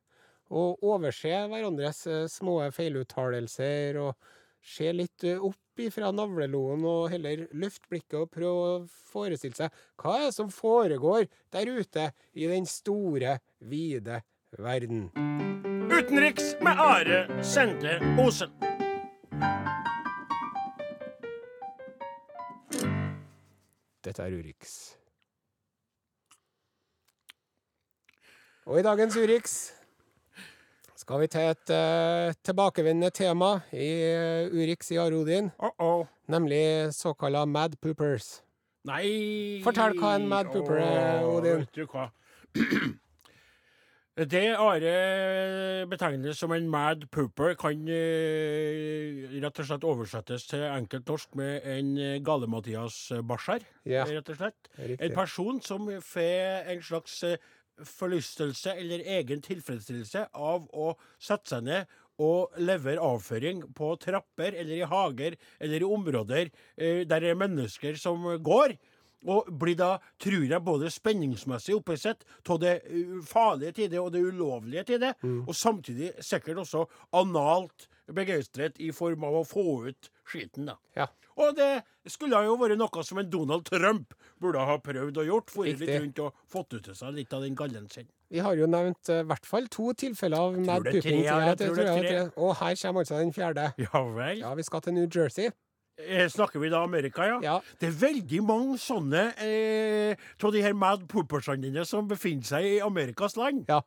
og 0.51 0.83
overse 0.83 1.47
hverandres 1.53 2.03
eh, 2.11 2.27
små 2.27 2.67
feiluttalelser 2.75 4.03
og 4.03 4.19
se 4.59 4.91
litt 4.91 5.23
eh, 5.23 5.39
opp 5.79 5.85
ifra 5.87 6.11
navleloen 6.11 6.83
og 6.89 7.11
heller 7.13 7.45
løfte 7.55 7.87
blikket 7.91 8.17
og 8.19 8.31
prøve 8.35 8.63
å 8.67 8.79
forestille 9.13 9.55
seg 9.55 9.75
hva 10.01 10.17
er 10.17 10.25
det 10.27 10.35
som 10.35 10.51
foregår 10.51 11.29
der 11.55 11.71
ute 11.71 12.09
i 12.35 12.49
den 12.51 12.67
store, 12.67 13.39
vide 13.63 14.23
verden. 14.59 15.07
Utenriks 15.87 16.57
med 16.65 16.83
Are 16.83 17.21
Sende 17.47 17.99
Osen. 18.19 18.51
Dette 24.03 24.25
er 24.25 24.35
Urix. 24.35 24.77
Og 28.67 28.81
i 28.81 28.85
dagens 28.85 29.15
Urix 29.17 29.59
skal 31.09 31.23
vi 31.23 31.27
til 31.33 31.47
et 31.49 31.71
uh, 31.73 32.35
tilbakevendende 32.45 33.09
tema 33.17 33.55
i 33.73 33.87
uh, 34.13 34.53
Urix 34.53 34.91
i 34.93 34.99
Arodin, 35.01 35.49
Uh-oh. 35.57 36.05
nemlig 36.29 36.93
såkalla 36.93 37.47
Mad 37.49 37.79
Poopers. 37.81 38.43
Nei 38.85 39.63
Fortell 39.65 39.97
hva 39.97 40.15
en 40.19 40.29
mad 40.29 40.53
pooper 40.53 40.77
er, 40.77 41.25
Odin. 41.25 41.65
Vet 41.65 41.81
du 41.81 41.87
hva? 41.89 42.11
Det 44.19 44.45
Are 44.59 45.87
betegner 45.89 46.35
som 46.35 46.53
en 46.53 46.69
mad 46.69 47.05
pooper, 47.15 47.55
kan 47.55 47.89
eh, 47.89 49.29
rett 49.39 49.61
og 49.63 49.69
slett 49.69 49.87
oversettes 49.87 50.49
til 50.51 50.65
enkelt 50.67 51.07
norsk 51.07 51.37
med 51.39 51.69
en 51.71 51.93
gale-Mathias-barser. 52.27 53.63
Ja, 53.87 54.03
Rett 54.11 54.33
og 54.35 54.41
slett. 54.41 54.73
En 54.99 55.15
person 55.15 55.63
som 55.63 55.87
får 56.03 56.67
en 56.75 56.83
slags 56.83 57.23
forlystelse 57.87 58.75
eller 58.79 59.05
egen 59.19 59.43
tilfredsstillelse 59.45 60.29
av 60.35 60.69
å 60.73 60.93
sette 61.23 61.55
seg 61.55 61.67
ned 61.69 61.99
og 62.19 62.57
levere 62.59 63.03
avføring 63.05 63.63
på 63.79 63.93
trapper 64.03 64.57
eller 64.59 64.81
i 64.81 64.87
hager 64.91 65.37
eller 65.61 65.83
i 65.83 65.91
områder 65.99 66.49
eh, 66.49 67.05
der 67.07 67.23
det 67.23 67.35
er 67.35 67.39
mennesker 67.39 67.99
som 68.01 68.27
går. 68.43 68.75
Og 69.29 69.49
blir 69.59 69.75
da, 69.75 69.97
tror 70.23 70.45
jeg, 70.47 70.63
både 70.63 70.91
spenningsmessig 70.95 71.75
opphisset 71.75 72.21
av 72.47 72.61
det 72.63 72.77
uh, 72.87 73.17
farlige 73.27 73.73
til 73.75 73.89
det 73.91 73.99
og 73.99 74.13
det 74.15 74.23
ulovlige 74.23 74.85
til 74.93 75.01
det, 75.03 75.11
og 75.43 75.57
samtidig 75.59 76.13
sikkert 76.23 76.61
også 76.63 76.85
analt 77.19 77.89
begeistret 78.15 78.79
i 78.81 78.91
form 78.95 79.25
av 79.29 79.41
å 79.41 79.47
få 79.47 79.65
ut 79.89 80.11
skiten, 80.29 80.69
da. 80.71 80.77
Ja. 80.97 81.09
Og 81.39 81.55
det 81.55 81.85
skulle 82.11 82.41
jo 82.45 82.57
vært 82.59 82.79
noe 82.81 83.05
som 83.07 83.21
en 83.23 83.29
Donald 83.31 83.69
Trump 83.69 84.15
burde 84.43 84.65
ha 84.67 84.79
prøvd 84.83 85.21
å 85.23 85.27
gjort. 85.29 85.53
Fått 85.55 85.71
litt 85.79 85.93
rundt 85.95 86.23
og 86.25 86.41
fått 86.51 86.75
ut 86.75 86.89
til 86.89 86.97
seg 86.99 87.15
litt 87.15 87.35
av 87.37 87.45
den 87.47 87.55
gallen 87.59 87.87
sin. 87.93 88.09
Vi 88.29 88.43
har 88.45 88.59
jo 88.59 88.67
nevnt 88.69 89.09
i 89.09 89.21
i 89.23 89.29
hvert 89.29 89.47
fall 89.49 89.69
to 89.73 89.93
tilfeller 89.97 90.49
av 90.49 90.59
mad 90.59 90.85
pooping. 90.89 91.23
ja, 91.25 91.39
jeg 91.47 91.61
tror 91.63 91.79
det 91.79 91.87
er 91.87 92.03
tre. 92.03 92.27
Og 92.37 92.53
her 92.59 92.77
kommer 92.83 93.05
altså 93.07 93.23
den 93.23 93.33
fjerde. 93.33 93.71
Ja 93.87 94.03
vel. 94.05 94.43
Ja, 94.43 94.53
vi 94.59 94.67
skal 94.67 94.85
til 94.85 94.99
New 94.99 95.07
Jersey. 95.09 95.49
Eh, 95.99 96.29
Snakker 96.31 96.61
vi 96.63 96.69
da 96.71 96.83
Amerika, 96.87 97.25
ja? 97.27 97.39
Ja. 97.43 97.57
Det 97.81 97.89
er 97.89 97.97
veldig 98.03 98.43
mange 98.47 98.77
sånne 98.79 99.25
eh, 99.43 100.29
de 100.39 100.63
her 100.63 100.77
mad 100.79 101.09
poopersene 101.11 101.63
dine 101.65 101.87
som 101.89 102.07
befinner 102.11 102.47
seg 102.47 102.67
i 102.69 102.77
Amerikas 102.85 103.35
land. 103.39 103.65
Ja. 103.71 103.81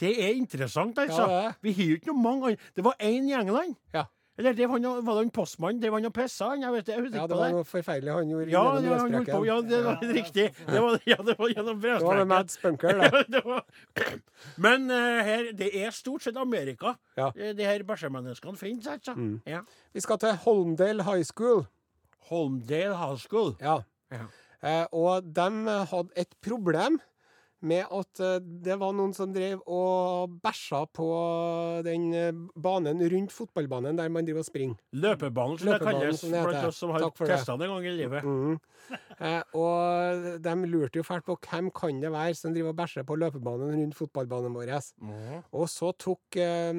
Det 0.00 0.12
er 0.24 0.34
interessant, 0.36 0.98
altså. 0.98 1.22
Ja, 1.22 1.38
det 1.40 1.46
er. 1.46 1.56
Vi 1.62 1.72
har 1.72 1.88
jo 1.90 1.96
ikke 2.00 2.12
noe 2.12 2.22
mange 2.22 2.52
andre. 2.52 2.70
Det 2.76 2.84
var 2.84 2.94
én 3.00 3.30
i 3.30 3.34
England. 3.36 3.76
Ja. 3.94 4.04
Eller 4.36 4.52
det 4.52 4.66
var, 4.68 4.80
noe, 4.84 5.00
var 5.00 5.16
det 5.16 5.22
en 5.24 5.30
postmann? 5.32 5.78
Det 5.80 5.88
var 5.88 6.02
noe 6.04 6.12
pissa, 6.12 6.50
han. 6.50 6.60
Jeg 6.60 6.72
vet, 6.74 6.88
jeg 6.92 7.04
vet 7.06 7.14
Ja, 7.16 7.22
det 7.30 7.36
var 7.38 7.54
noe 7.54 7.64
forferdelig 7.64 8.12
han 8.12 8.32
gjorde 8.32 8.52
Ja, 8.52 8.64
det 8.76 8.90
var, 8.90 8.98
han 9.00 9.14
gjorde 9.14 9.32
på, 9.32 9.46
ja, 9.48 9.54
det 9.64 9.78
var 9.86 10.02
riktig. 10.18 10.44
Det 10.66 10.82
var, 10.84 10.98
ja, 11.08 11.16
det 11.24 11.36
var 11.38 11.54
gjennom 11.54 11.80
Det 11.80 11.94
var 12.02 12.20
med 12.20 12.28
Mads 12.34 12.58
Bunker, 12.60 12.98
det. 13.00 13.08
Ja, 13.14 13.22
det 13.32 13.42
var... 13.46 13.64
Men 14.60 14.90
uh, 14.92 15.22
her, 15.24 15.48
det 15.56 15.70
er 15.80 15.96
stort 15.96 16.26
sett 16.26 16.36
Amerika 16.36 16.92
Ja. 17.16 17.30
eh, 17.32 17.54
de 17.56 17.64
her 17.64 17.80
bæsjemenneskene 17.88 18.60
finnes, 18.60 18.90
altså. 18.92 19.16
Ja. 19.48 19.62
Vi 19.96 20.04
skal 20.04 20.20
til 20.20 20.36
Holmdale 20.44 21.08
High 21.08 21.24
School. 21.24 21.64
Holmdale 22.28 22.92
High 23.00 23.16
School. 23.24 23.54
Ja. 23.64 23.78
Ja. 24.12 24.28
Uh, 24.60 24.84
og 24.92 25.32
de 25.32 25.48
hadde 25.88 26.12
et 26.20 26.36
problem 26.44 27.00
med 27.64 27.86
at 27.88 28.20
eh, 28.20 28.38
det 28.40 28.76
var 28.80 28.92
noen 28.96 29.14
som 29.16 29.32
drev 29.32 29.62
og 29.64 30.36
bæsja 30.42 30.82
på 30.94 31.08
den 31.86 32.06
eh, 32.16 32.32
banen 32.54 33.00
rundt 33.12 33.34
fotballbanen 33.34 33.98
der 33.98 34.12
man 34.12 34.26
driver 34.26 34.44
og 34.44 34.48
springer. 34.48 34.80
Løpebanen, 34.92 35.58
som 35.60 35.72
det 35.72 35.80
kalles 35.82 36.20
som 36.20 36.34
det 36.34 36.44
blant 36.44 36.70
oss 36.70 36.80
som 36.82 36.94
har 36.94 37.08
testa 37.22 37.56
det 37.56 37.68
en 37.68 37.74
gang 37.76 37.88
i 37.88 37.96
livet. 37.96 38.26
Mm. 38.26 38.58
Eh, 39.16 39.56
og 39.58 40.40
de 40.44 40.56
lurte 40.68 41.00
jo 41.00 41.06
fælt 41.06 41.26
på 41.26 41.38
hvem 41.48 41.72
kan 41.74 42.00
det 42.02 42.12
være 42.12 42.36
som 42.38 42.54
driver 42.54 42.74
og 42.74 42.80
bæsjer 42.82 43.08
på 43.08 43.18
løpebanen 43.18 43.74
rundt 43.80 43.98
fotballbanen 43.98 44.56
vår. 44.56 44.74
Og 45.56 45.68
så 45.72 45.92
tok 45.96 46.40
eh, 46.42 46.72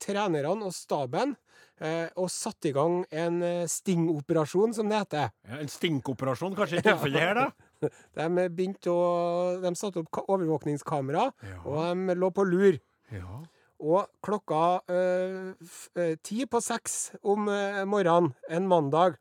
trenerne 0.00 0.54
og 0.64 0.72
staben 0.74 1.36
eh, 1.80 2.08
og 2.20 2.30
satte 2.32 2.70
i 2.70 2.74
gang 2.74 3.02
en 3.12 3.42
eh, 3.44 3.68
stingoperasjon, 3.70 4.74
som 4.76 4.90
det 4.90 5.02
heter. 5.04 5.30
Ja, 5.48 5.60
en 5.60 5.70
stinkoperasjon 5.70 6.56
kanskje 6.58 6.80
i 6.80 6.86
tilfellet 6.86 7.26
her, 7.28 7.40
da? 7.42 7.46
De 8.14 8.48
begynte 8.48 8.90
å 8.90 9.60
De 9.62 9.74
satte 9.74 9.98
opp 10.04 10.22
overvåkningskamera, 10.28 11.32
Ja. 11.42 11.58
og 11.64 11.96
de 12.08 12.14
lå 12.14 12.30
på 12.34 12.44
lur. 12.48 12.78
Ja. 13.12 13.42
Og 13.80 14.06
klokka 14.22 14.80
eh, 14.88 15.52
f- 15.62 15.90
eh, 15.96 16.14
ti 16.22 16.46
på 16.46 16.60
seks 16.62 17.12
om 17.22 17.48
eh, 17.48 17.84
morgenen 17.84 18.34
en 18.48 18.66
mandag, 18.68 19.16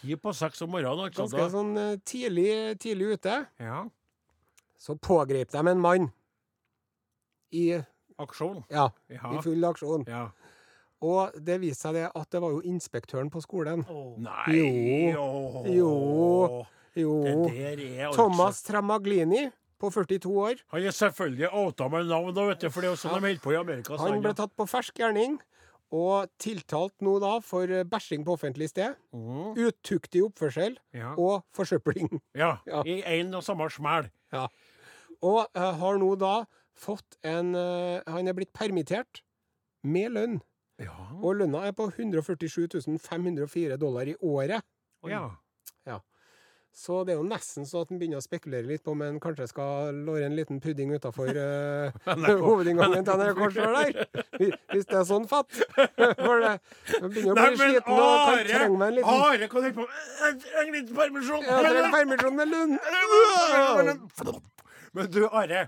Ti 0.00 0.16
på 0.16 0.32
seks 0.34 0.60
om 0.62 0.70
morgenen, 0.70 1.06
altså. 1.06 1.22
ganske 1.22 1.38
Da. 1.38 1.48
sånn 1.50 2.00
tidlig, 2.04 2.78
tidlig 2.80 3.12
ute, 3.18 3.46
Ja. 3.60 3.84
så 4.78 4.96
pågrep 4.98 5.50
de 5.50 5.58
en 5.68 5.80
mann 5.80 6.12
i, 7.52 7.80
Aksjon. 8.18 8.64
ja, 8.70 8.90
Ja. 9.08 9.32
i 9.38 9.42
full 9.42 9.64
aksjon. 9.64 10.04
ja. 10.08 10.28
Og 11.04 11.32
det 11.44 11.60
viste 11.60 11.82
seg 11.88 11.94
det 11.94 12.10
at 12.16 12.30
det 12.30 12.40
var 12.40 12.50
jo 12.54 12.60
inspektøren 12.62 13.30
på 13.30 13.40
skolen. 13.42 13.84
Nei 14.18 15.12
Jo. 15.12 15.64
Jo. 15.66 16.66
Det 16.94 17.02
Jo. 17.02 17.22
altså 17.26 18.14
Thomas 18.14 18.62
Tramaglini, 18.62 19.50
på 19.80 19.90
42 19.90 20.30
år, 20.30 20.60
Han 20.72 20.82
er 20.82 20.94
selvfølgelig 20.94 21.48
outa 21.52 21.88
med 21.88 22.06
navn, 22.08 22.34
vet 22.34 22.60
du, 22.60 22.70
for 22.70 22.80
det 22.80 22.88
er 22.88 22.94
jo 22.94 23.00
sånn 23.00 23.16
de 23.18 23.26
holder 23.26 23.42
på 23.42 23.52
i 23.52 23.58
Amerika. 23.58 23.96
han 24.00 24.22
ble 24.22 24.32
tatt 24.34 24.54
på 24.56 24.66
fersk 24.70 24.94
gjerning. 25.02 25.40
Og 25.94 26.30
tiltalt 26.42 26.94
nå 27.04 27.18
da 27.22 27.36
for 27.44 27.70
eh, 27.70 27.84
bæsjing 27.86 28.24
på 28.26 28.34
offentlig 28.34 28.70
sted, 28.72 28.96
mm. 29.14 29.52
utuktig 29.54 30.24
oppførsel 30.24 30.78
Ja. 30.96 31.12
og 31.14 31.44
forsøpling. 31.54 32.08
ja. 32.42 32.56
Ja. 32.66 32.82
I 32.82 33.02
én 33.02 33.34
og 33.36 33.44
samme 33.46 33.68
smell. 33.70 34.08
Ja. 34.32 34.48
Og 35.22 35.46
uh, 35.54 35.70
har 35.78 36.00
nå 36.00 36.10
da 36.18 36.46
fått 36.74 37.16
en 37.22 37.54
uh, 37.54 38.00
Han 38.10 38.26
er 38.26 38.34
blitt 38.34 38.52
permittert 38.52 39.22
med 39.84 40.16
lønn. 40.16 40.40
Ja. 40.82 40.96
Og 41.22 41.38
lønna 41.38 41.62
er 41.68 41.76
på 41.76 41.86
147 41.92 42.98
504 42.98 43.76
dollar 43.78 44.08
i 44.10 44.16
året. 44.20 44.64
Ja. 45.06 45.28
Så 46.74 47.04
det 47.06 47.12
er 47.14 47.18
jo 47.20 47.26
nesten 47.28 47.62
så 47.70 47.84
at 47.84 47.90
en 47.94 48.00
begynner 48.00 48.18
å 48.18 48.24
spekulere 48.24 48.66
litt 48.66 48.82
på 48.82 48.90
om 48.96 49.02
en 49.06 49.20
kanskje 49.22 49.46
skal 49.46 49.94
låre 50.06 50.24
en 50.26 50.34
liten 50.34 50.58
pudding 50.60 50.90
utafor 50.96 51.28
hovedinngangen 52.48 53.06
til 53.06 53.20
NRK 53.20 53.42
sjøl 53.54 53.76
der. 53.78 54.08
Hvis- 54.72 54.88
det 54.90 54.98
er 54.98 55.06
sånn 55.06 55.28
fatt. 55.30 55.54
For 56.26 56.42
det 56.42 56.58
begynner 57.14 57.30
å 57.30 57.36
bli 57.38 57.60
sliten 57.62 57.94
og 57.94 58.26
kan 58.26 58.42
trenge 58.50 58.78
meg 58.80 58.88
en 58.90 58.96
liten 58.98 59.14
Are, 59.14 59.46
hva 59.46 59.54
holder 59.54 59.70
du 59.70 59.78
på 59.78 59.86
med? 59.86 60.02
Jeg 60.18 60.40
trenger 60.48 60.72
litt 60.80 60.90
permisjon. 60.98 61.46
Jeg 61.46 61.68
trenger 61.68 61.94
permisjon 61.94 62.34
med 62.42 62.46
Lund. 62.56 62.72
Men 64.94 65.10
du, 65.10 65.24
Are, 65.30 65.62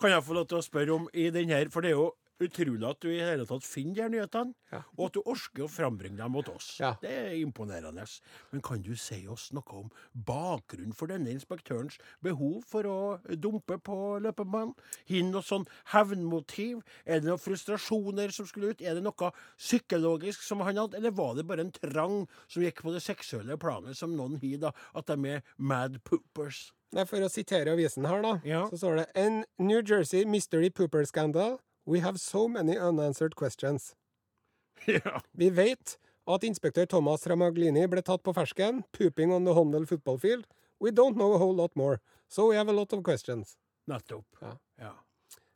kan 0.00 0.12
jeg 0.14 0.24
få 0.28 0.36
lov 0.36 0.46
til 0.52 0.60
å 0.60 0.64
spørre 0.64 0.94
om 0.94 1.08
i 1.12 1.26
den 1.32 1.50
her 1.52 1.68
For 1.72 1.84
det 1.84 1.90
er 1.92 1.98
jo 1.98 2.06
utrolig 2.40 2.88
at 2.88 3.00
du 3.04 3.08
i 3.10 3.18
hele 3.20 3.44
tatt 3.46 3.62
finner 3.66 4.08
de 4.08 4.08
nyhetene, 4.16 4.54
Ja. 4.72 4.82
og 4.96 5.06
at 5.06 5.12
du 5.14 5.20
orker 5.26 5.64
å 5.64 5.68
frambringe 5.68 6.16
dem 6.16 6.32
mot 6.32 6.48
oss. 6.48 6.78
Ja. 6.80 6.94
Det 7.02 7.10
er 7.10 7.30
imponerende. 7.36 8.06
Men 8.52 8.62
kan 8.62 8.80
du 8.82 8.94
si 8.96 9.26
oss 9.28 9.50
noe 9.52 9.62
om 9.72 9.90
bakgrunnen 10.14 10.94
for 10.94 11.06
denne 11.10 11.28
inspektørens 11.34 11.98
behov 12.22 12.62
for 12.64 12.82
å 12.84 13.20
dumpe 13.36 13.78
på 13.82 14.20
løpebanen? 14.22 14.74
Har 15.08 15.16
han 15.20 15.30
noe 15.32 15.42
sånn 15.42 15.66
hevnmotiv? 15.92 16.82
Er 17.06 17.20
det 17.20 17.28
noen 17.28 17.38
frustrasjoner 17.42 18.32
som 18.32 18.46
skulle 18.46 18.70
ut? 18.72 18.80
Er 18.82 18.94
det 18.94 19.02
noe 19.04 19.32
psykologisk 19.58 20.42
som 20.42 20.60
han 20.64 20.76
hadde, 20.80 20.96
eller 20.96 21.10
var 21.10 21.34
det 21.36 21.46
bare 21.46 21.60
en 21.66 21.72
trang 21.72 22.26
som 22.48 22.62
gikk 22.62 22.82
på 22.82 22.92
det 22.94 23.02
seksuelle 23.04 23.56
planet, 23.60 23.96
som 23.96 24.14
noen 24.16 24.38
har, 24.40 24.58
da, 24.58 24.72
at 24.94 25.06
de 25.06 25.26
er 25.36 25.42
mad 25.58 26.00
poopers? 26.04 26.70
Nei, 26.92 27.04
For 27.06 27.22
å 27.22 27.28
sitere 27.30 27.70
avisen 27.70 28.04
her, 28.08 28.20
da, 28.22 28.40
Ja. 28.44 28.64
så 28.68 28.76
står 28.78 28.96
det 28.96 29.08
En 29.14 29.44
New 29.58 29.80
Jersey 29.82 30.24
mystery 30.24 30.70
pooper 30.70 31.04
scandal. 31.06 31.60
We 31.86 32.00
have 32.00 32.18
so 32.20 32.46
many 32.48 32.76
unanswered 32.78 33.34
questions. 33.36 33.94
ja. 34.86 35.20
Vi 35.32 35.50
vet 35.50 35.98
at 36.30 36.44
inspektør 36.46 36.86
Thomas 36.86 37.26
Ramaglini 37.26 37.86
ble 37.90 38.02
tatt 38.06 38.22
på 38.22 38.34
fersken, 38.36 38.82
pooping 38.96 39.32
on 39.32 39.44
the 39.48 39.54
Hondel 39.56 39.86
football 39.86 40.18
field. 40.18 40.46
We 40.80 40.90
don't 40.90 41.16
know 41.16 41.32
a 41.34 41.38
whole 41.38 41.54
lot 41.56 41.74
more, 41.76 41.98
so 42.28 42.48
we 42.50 42.56
have 42.56 42.68
a 42.68 42.72
lot 42.76 42.92
of 42.92 43.02
questions. 43.04 43.56
Nettopp. 43.90 44.24
Ja. 44.40 44.52
ja. 44.80 44.92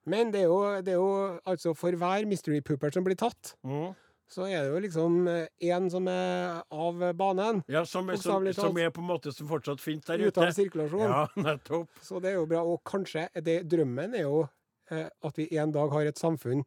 Men 0.06 0.32
det 0.34 0.42
er 0.42 0.50
jo, 0.50 0.58
det 0.84 0.92
er 0.92 0.98
jo 0.98 1.38
altså 1.48 1.72
for 1.76 1.96
hver 1.96 2.26
mystery 2.28 2.60
pooper 2.60 2.90
som 2.92 3.04
blir 3.06 3.16
tatt, 3.16 3.54
Mm. 3.64 3.94
så 4.28 4.44
er 4.48 4.64
det 4.66 4.72
jo 4.74 4.80
liksom 4.84 5.14
én 5.62 5.86
som 5.92 6.08
er 6.08 6.60
av 6.72 7.00
banen. 7.16 7.62
Ja, 7.68 7.84
som, 7.88 8.10
som, 8.16 8.44
som 8.52 8.76
er 8.80 8.90
på 8.90 9.00
en 9.00 9.08
måte 9.08 9.32
som 9.32 9.48
fortsatt 9.48 9.80
finnes 9.80 10.04
der 10.08 10.18
Ute 10.26 10.32
ute. 10.34 10.44
av 10.48 10.52
sirkulasjon. 10.56 11.06
Ja, 11.06 11.22
nettopp. 11.46 11.88
Så 12.02 12.20
det 12.20 12.32
er 12.34 12.38
jo 12.40 12.46
bra. 12.50 12.64
Og 12.64 12.82
kanskje 12.84 13.28
er 13.32 13.44
det, 13.44 13.60
drømmen 13.70 14.16
er 14.18 14.26
jo 14.26 14.42
eh, 14.42 14.50
at 14.90 15.38
vi 15.38 15.48
en 15.58 15.72
dag 15.72 15.92
har 15.92 16.10
et 16.10 16.18
samfunn 16.18 16.64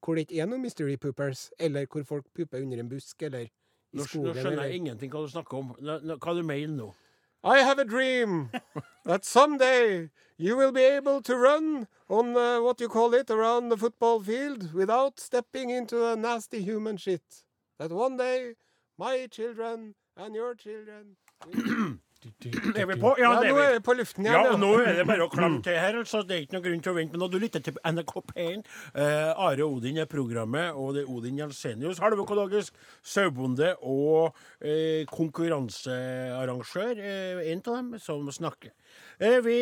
hvor 0.00 0.16
det 0.16 0.26
ikke 0.26 0.40
er 0.40 0.48
noen 0.48 0.62
mystery 0.64 0.96
poopers, 0.96 1.50
eller 1.60 1.86
hvor 1.86 2.02
folk 2.08 2.26
pooper 2.34 2.62
under 2.62 2.80
en 2.80 2.88
busk, 2.88 3.22
eller 3.22 3.46
i 3.46 3.50
Nå, 3.92 4.04
nå 4.22 4.32
skjønner 4.36 4.68
jeg 4.68 4.76
ingenting 4.78 5.10
hva 5.10 5.24
du 5.24 5.32
snakker 5.32 5.56
om. 5.58 5.70
Hva 5.82 6.34
du 6.36 6.44
mener 6.46 6.74
nå? 6.76 6.92
I 7.42 7.64
have 7.64 7.80
a 7.80 7.84
dream 7.84 8.50
that 9.04 9.24
someday 9.24 10.10
you 10.36 10.56
will 10.56 10.70
be 10.70 10.84
able 10.84 11.20
to 11.22 11.36
run 11.36 11.88
on 12.08 12.36
uh, 12.36 12.60
what 12.60 12.80
you 12.80 12.88
call 12.88 13.14
it 13.14 13.30
around 13.30 13.70
the 13.70 13.76
football 13.76 14.20
field 14.20 14.72
without 14.74 15.18
stepping 15.18 15.70
into 15.70 16.06
a 16.06 16.16
nasty 16.16 16.62
human 16.62 16.98
shit. 16.98 17.42
That 17.78 17.90
one 17.90 18.16
day 18.16 18.54
my 18.98 19.26
children 19.26 19.94
and 20.16 20.34
your 20.34 20.54
children 20.54 21.16
will... 21.46 21.98
Ja, 23.20 23.30
nå 23.40 23.56
er 23.56 23.76
vi. 23.76 23.80
på 23.84 23.94
luften 23.96 24.26
Ja, 24.28 24.40
og 24.52 24.58
nå 24.60 24.70
er 24.82 24.98
det 25.00 25.06
bare 25.08 25.24
å 25.24 25.30
klamme 25.34 25.62
til 25.64 25.76
her. 25.78 25.96
altså 26.02 26.20
Det 26.26 26.36
er 26.36 26.42
ikke 26.44 26.56
noen 26.58 26.66
grunn 26.66 26.82
til 26.84 26.92
å 26.92 26.96
vente. 26.98 27.14
Men 27.16 27.22
når 27.24 27.32
du 27.32 27.38
lytter 27.42 27.64
til 27.64 27.78
NRK 27.84 28.12
P1, 28.32 28.64
eh, 28.94 29.30
Are 29.46 29.66
Odin 29.66 30.00
er 30.02 30.08
programmet, 30.10 30.76
og 30.76 30.94
det 30.96 31.04
er 31.06 31.12
Odin 31.12 31.40
Jensenius, 31.40 32.00
halvøkologisk 32.02 32.76
sauebonde 33.02 33.72
og 33.80 34.36
eh, 34.60 35.06
konkurransearrangør, 35.10 37.00
eh, 37.00 37.44
en 37.52 37.62
av 37.64 37.76
dem, 37.80 37.90
som 38.02 38.28
snakker. 38.32 38.72
Eh, 39.20 39.38
vi 39.44 39.56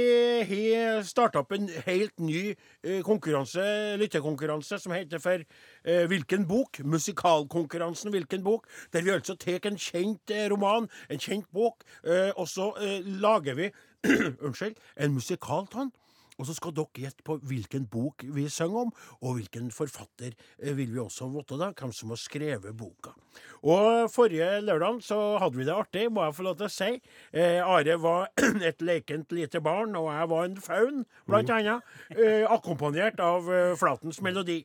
har 0.48 1.02
starta 1.06 1.42
opp 1.42 1.52
en 1.56 1.68
helt 1.86 2.14
ny 2.22 2.42
eh, 2.82 3.00
konkurranse, 3.06 3.62
lyttekonkurranse 4.00 4.78
som 4.82 4.94
heter 4.94 5.22
for 5.22 5.42
eh, 5.88 6.06
Hvilken 6.10 6.46
bok? 6.48 6.80
Musikalkonkurransen 6.84 8.12
Hvilken 8.14 8.44
bok? 8.44 8.68
Der 8.92 9.02
vi 9.02 9.14
altså 9.16 9.36
tar 9.36 9.64
en 9.66 9.78
kjent 9.80 10.30
eh, 10.30 10.48
roman, 10.52 10.88
en 11.10 11.22
kjent 11.22 11.48
bok, 11.52 11.86
eh, 12.04 12.30
og 12.36 12.48
så 12.48 12.72
eh, 12.82 13.00
lager 13.24 13.56
vi 13.58 13.70
unnskyld, 14.46 14.76
en 14.96 15.16
musikal 15.16 15.66
av. 15.74 15.90
Og 16.38 16.46
så 16.46 16.54
skal 16.54 16.70
dere 16.70 17.02
gjette 17.02 17.24
på 17.26 17.34
hvilken 17.50 17.88
bok 17.90 18.22
vi 18.34 18.44
synger 18.52 18.84
om, 18.86 18.92
og 19.26 19.38
hvilken 19.40 19.72
forfatter 19.74 20.36
vil 20.62 20.92
vi 20.92 21.00
også 21.02 21.26
vite 21.32 21.58
da, 21.58 21.72
hvem 21.74 21.90
som 21.94 22.12
har 22.14 22.20
skrevet 22.22 22.76
boka. 22.78 23.10
Og 23.66 24.06
Forrige 24.14 24.60
lørdag 24.62 25.02
så 25.02 25.18
hadde 25.42 25.58
vi 25.58 25.66
det 25.66 25.74
artig, 25.74 26.06
må 26.14 26.22
jeg 26.28 26.36
få 26.38 26.46
lov 26.46 26.60
til 26.60 26.68
å 26.68 26.70
si. 26.70 26.92
Eh, 27.32 27.58
Are 27.58 27.98
var 27.98 28.30
et 28.70 28.86
lekent 28.86 29.34
lite 29.34 29.62
barn, 29.64 29.98
og 29.98 30.12
jeg 30.14 30.30
var 30.30 30.46
en 30.46 30.58
faun, 30.62 31.04
blant 31.26 31.54
annet. 31.58 31.94
Eh, 32.14 32.46
akkompagnert 32.46 33.18
av 33.18 33.50
eh, 33.50 33.74
Flatens 33.78 34.22
melodi. 34.22 34.62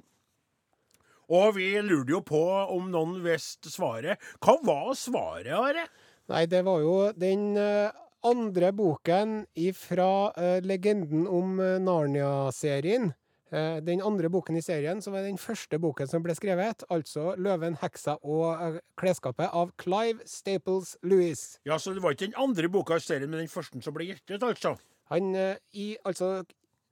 Og 1.29 1.55
vi 1.57 1.69
lurte 1.81 2.11
jo 2.15 2.21
på 2.25 2.43
om 2.73 2.89
noen 2.91 3.19
visste 3.23 3.71
svaret. 3.71 4.21
Hva 4.43 4.57
var 4.65 4.93
svaret, 4.99 5.53
Are? 5.55 5.87
Nei, 6.31 6.45
det 6.51 6.63
var 6.67 6.79
jo 6.83 6.95
den 7.19 7.57
eh, 7.59 7.91
andre 8.23 8.71
boken 8.75 9.43
fra 9.75 10.31
legenden 10.63 11.27
om 11.27 11.59
eh, 11.59 11.79
Narnia-serien. 11.83 13.11
Uh, 13.53 13.77
den 13.85 14.01
andre 14.01 14.31
boken 14.33 14.55
i 14.57 14.63
serien, 14.65 14.97
som 15.01 15.13
er 15.13 15.27
den 15.27 15.37
første 15.37 15.77
boken 15.77 16.09
som 16.09 16.23
ble 16.25 16.33
skrevet, 16.33 16.81
altså 16.89 17.35
'Løven, 17.37 17.75
heksa 17.83 18.15
og 18.25 18.47
eh, 18.55 18.79
klesskapet' 18.97 19.53
av 19.53 19.69
Clive 19.77 20.25
Staples 20.25 20.95
Lewis. 21.03 21.59
Ja, 21.65 21.77
så 21.77 21.93
Det 21.93 22.01
var 22.01 22.15
ikke 22.15 22.31
den 22.31 22.39
andre 22.41 22.69
boka 22.69 22.97
i 22.97 22.99
serien, 22.99 23.29
men 23.29 23.43
den 23.43 23.51
første 23.51 23.77
som 23.81 23.93
ble 23.93 24.07
gitt 24.09 24.25
ut, 24.31 24.41
altså. 24.41 24.73
Han 25.13 25.35
uh, 25.35 25.53
i 25.73 25.95
Altså 26.03 26.45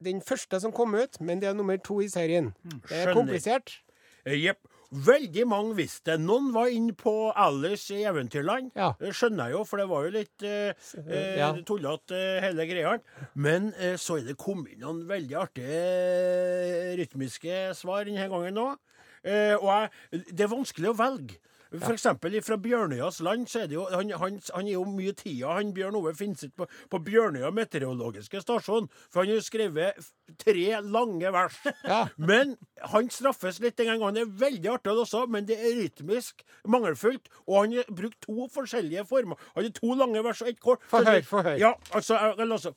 den 0.05 0.21
første 0.21 0.59
som 0.61 0.71
kom 0.71 0.93
ut, 0.93 1.17
men 1.19 1.41
det 1.41 1.49
er 1.49 1.57
nummer 1.57 1.77
to 1.77 1.97
i 2.01 2.09
serien. 2.09 2.53
Det 2.61 2.91
er 2.91 3.09
Hmm, 3.09 3.17
komplisert. 3.17 3.81
Eh, 4.25 4.37
Jepp. 4.43 4.67
Veldig 4.91 5.45
mange 5.47 5.75
visste 5.77 6.11
det. 6.17 6.17
Noen 6.25 6.49
var 6.51 6.67
inne 6.67 6.91
på 6.99 7.11
Alice 7.39 7.93
i 7.95 8.01
Eventyrland. 8.03 8.73
Ja. 8.75 8.89
Det 8.99 9.13
skjønner 9.15 9.47
jeg 9.47 9.55
jo, 9.55 9.61
for 9.69 9.79
det 9.79 9.85
var 9.87 10.03
jo 10.03 10.11
litt 10.17 10.43
eh, 10.43 10.73
eh, 11.05 11.37
Ja. 11.39 11.53
tullete, 11.63 12.11
eh, 12.17 12.41
hele 12.43 12.65
greia. 12.67 12.97
Men 13.39 13.69
eh, 13.79 13.95
så 13.95 14.17
er 14.19 14.27
det 14.27 14.35
kommet 14.41 14.73
inn 14.73 14.83
noen 14.83 15.05
veldig 15.07 15.37
artige 15.39 15.79
eh, 15.79 16.91
rytmiske 16.99 17.61
svar 17.79 18.03
denne 18.09 18.27
gangen 18.33 18.59
òg. 18.59 18.75
Eh, 19.23 19.55
og 19.61 19.69
jeg, 19.69 20.25
det 20.33 20.43
er 20.47 20.51
vanskelig 20.57 20.91
å 20.91 20.97
velge. 20.99 21.39
For 21.71 21.95
eksempel 21.95 22.35
fra 22.43 22.57
Bjørnøyas 22.59 23.21
land 23.23 23.47
så 23.47 23.61
er 23.63 23.69
det 23.71 23.77
jo 23.77 23.85
Han, 23.91 24.09
han, 24.19 24.39
han 24.53 24.67
er 24.67 24.73
jo 24.73 24.83
mye 24.87 25.13
tida, 25.15 25.53
han 25.55 25.71
Bjørn 25.75 25.95
Ove 25.95 26.13
Finseth, 26.17 26.51
på, 26.57 26.67
på 26.91 26.99
Bjørnøya 27.05 27.51
meteorologiske 27.55 28.41
stasjon. 28.43 28.89
For 29.11 29.23
han 29.23 29.31
har 29.31 29.45
skrevet 29.45 30.09
tre 30.41 30.81
lange 30.83 31.31
vers. 31.31 31.59
Ja. 31.87 32.01
Men 32.31 32.57
han 32.91 33.09
straffes 33.13 33.61
litt 33.63 33.77
den 33.79 33.91
gangen. 33.91 34.03
Han 34.09 34.19
er 34.19 34.33
veldig 34.41 34.73
artig 34.73 34.95
også, 35.05 35.25
men 35.29 35.45
det 35.45 35.57
er 35.59 35.75
rytmisk 35.77 36.41
mangelfullt. 36.71 37.29
Og 37.45 37.57
han 37.59 37.75
har 37.77 37.91
brukt 37.93 38.17
to 38.25 38.47
forskjellige 38.51 39.05
former. 39.09 39.39
Han 39.55 39.67
har 39.67 39.75
to 39.77 39.93
lange 39.99 40.23
vers 40.25 40.41
og 40.41 40.49
ett 40.49 40.59
kort. 40.63 40.83
For 40.89 41.05
høyt, 41.05 41.27
for 41.29 41.45
høyt. 41.45 41.59
Ja, 41.61 41.75
altså, 41.93 42.17
også 42.41 42.73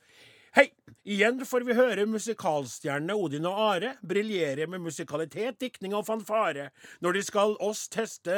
Hei! 0.54 0.68
Igjen 1.04 1.42
får 1.44 1.60
vi 1.68 1.74
høre 1.76 2.06
musikalstjernene 2.08 3.12
Odin 3.20 3.44
og 3.44 3.58
Are 3.60 3.90
briljere 4.08 4.64
med 4.72 4.80
musikalitet, 4.86 5.58
diktning 5.60 5.92
og 5.98 6.06
fanfare 6.06 6.70
når 7.04 7.16
de 7.18 7.22
skal 7.26 7.52
oss 7.64 7.82
teste 7.92 8.32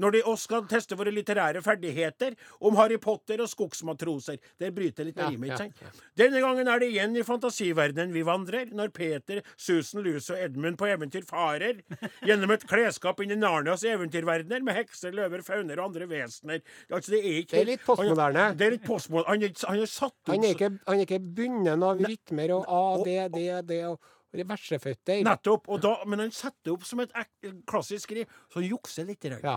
Når 0.00 0.14
de 0.14 0.22
oss 0.30 0.46
skal 0.46 0.64
teste 0.70 0.96
våre 0.96 1.12
litterære 1.12 1.60
ferdigheter 1.64 2.32
om 2.64 2.78
Harry 2.80 2.96
Potter 3.02 3.42
og 3.44 3.50
skogsmatroser. 3.52 4.38
Det 4.56 4.70
bryter 4.76 5.10
litt 5.10 5.18
med 5.18 5.26
Ja, 5.26 5.32
rimet, 5.34 5.60
ikke 5.66 5.90
sant? 5.90 6.00
Denne 6.16 6.40
gangen 6.40 6.70
er 6.72 6.80
det 6.80 6.88
igjen 6.94 7.18
i 7.20 7.24
fantasiverdenen 7.26 8.14
vi 8.16 8.22
vandrer, 8.24 8.72
når 8.72 8.94
Peter, 8.96 9.42
Susan, 9.60 10.00
Luce 10.06 10.32
og 10.32 10.40
Edmund 10.46 10.80
på 10.80 10.88
eventyr 10.88 11.26
farer 11.28 11.82
gjennom 12.24 12.54
et 12.56 12.64
klesskap 12.70 13.20
inn 13.26 13.34
i 13.36 13.40
Narnias 13.42 13.84
eventyrverdener 13.84 14.64
med 14.64 14.78
hekser, 14.80 15.12
løver, 15.16 15.44
fauner 15.44 15.82
og 15.82 15.90
andre 15.90 16.08
vesener. 16.14 16.64
Altså, 16.88 17.12
det 17.18 17.20
er 17.20 17.38
ikke 17.42 17.58
Det 17.58 17.62
er 17.66 17.70
litt 17.74 17.84
postmoderne. 17.90 18.48
Det 18.56 18.70
er 18.70 18.76
litt 18.78 18.88
postmoderne. 18.88 19.28
Han, 19.36 19.46
er- 19.50 19.68
han 19.74 19.84
er 19.84 19.92
satt 19.98 20.16
ut 20.24 20.32
Han 20.32 20.48
er 20.48 20.56
ikke, 20.56 20.72
han 20.88 20.96
er 21.04 21.04
ikke 21.10 21.22
bunden 21.56 21.82
av 21.86 22.00
rytmer 22.02 22.52
og 22.56 22.68
A, 22.68 22.82
D, 23.04 23.16
D, 23.32 23.48
D 23.66 23.80
og 23.88 24.12
verseføtter. 24.36 25.22
Nettopp. 25.24 25.70
Da, 25.80 25.94
men 26.08 26.26
han 26.26 26.32
setter 26.34 26.74
opp 26.74 26.84
som 26.84 27.00
et 27.00 27.14
klassisk 27.68 28.10
skriv, 28.10 28.32
så 28.52 28.60
han 28.60 28.68
jukser 28.68 29.08
litt. 29.08 29.24
Ja. 29.24 29.56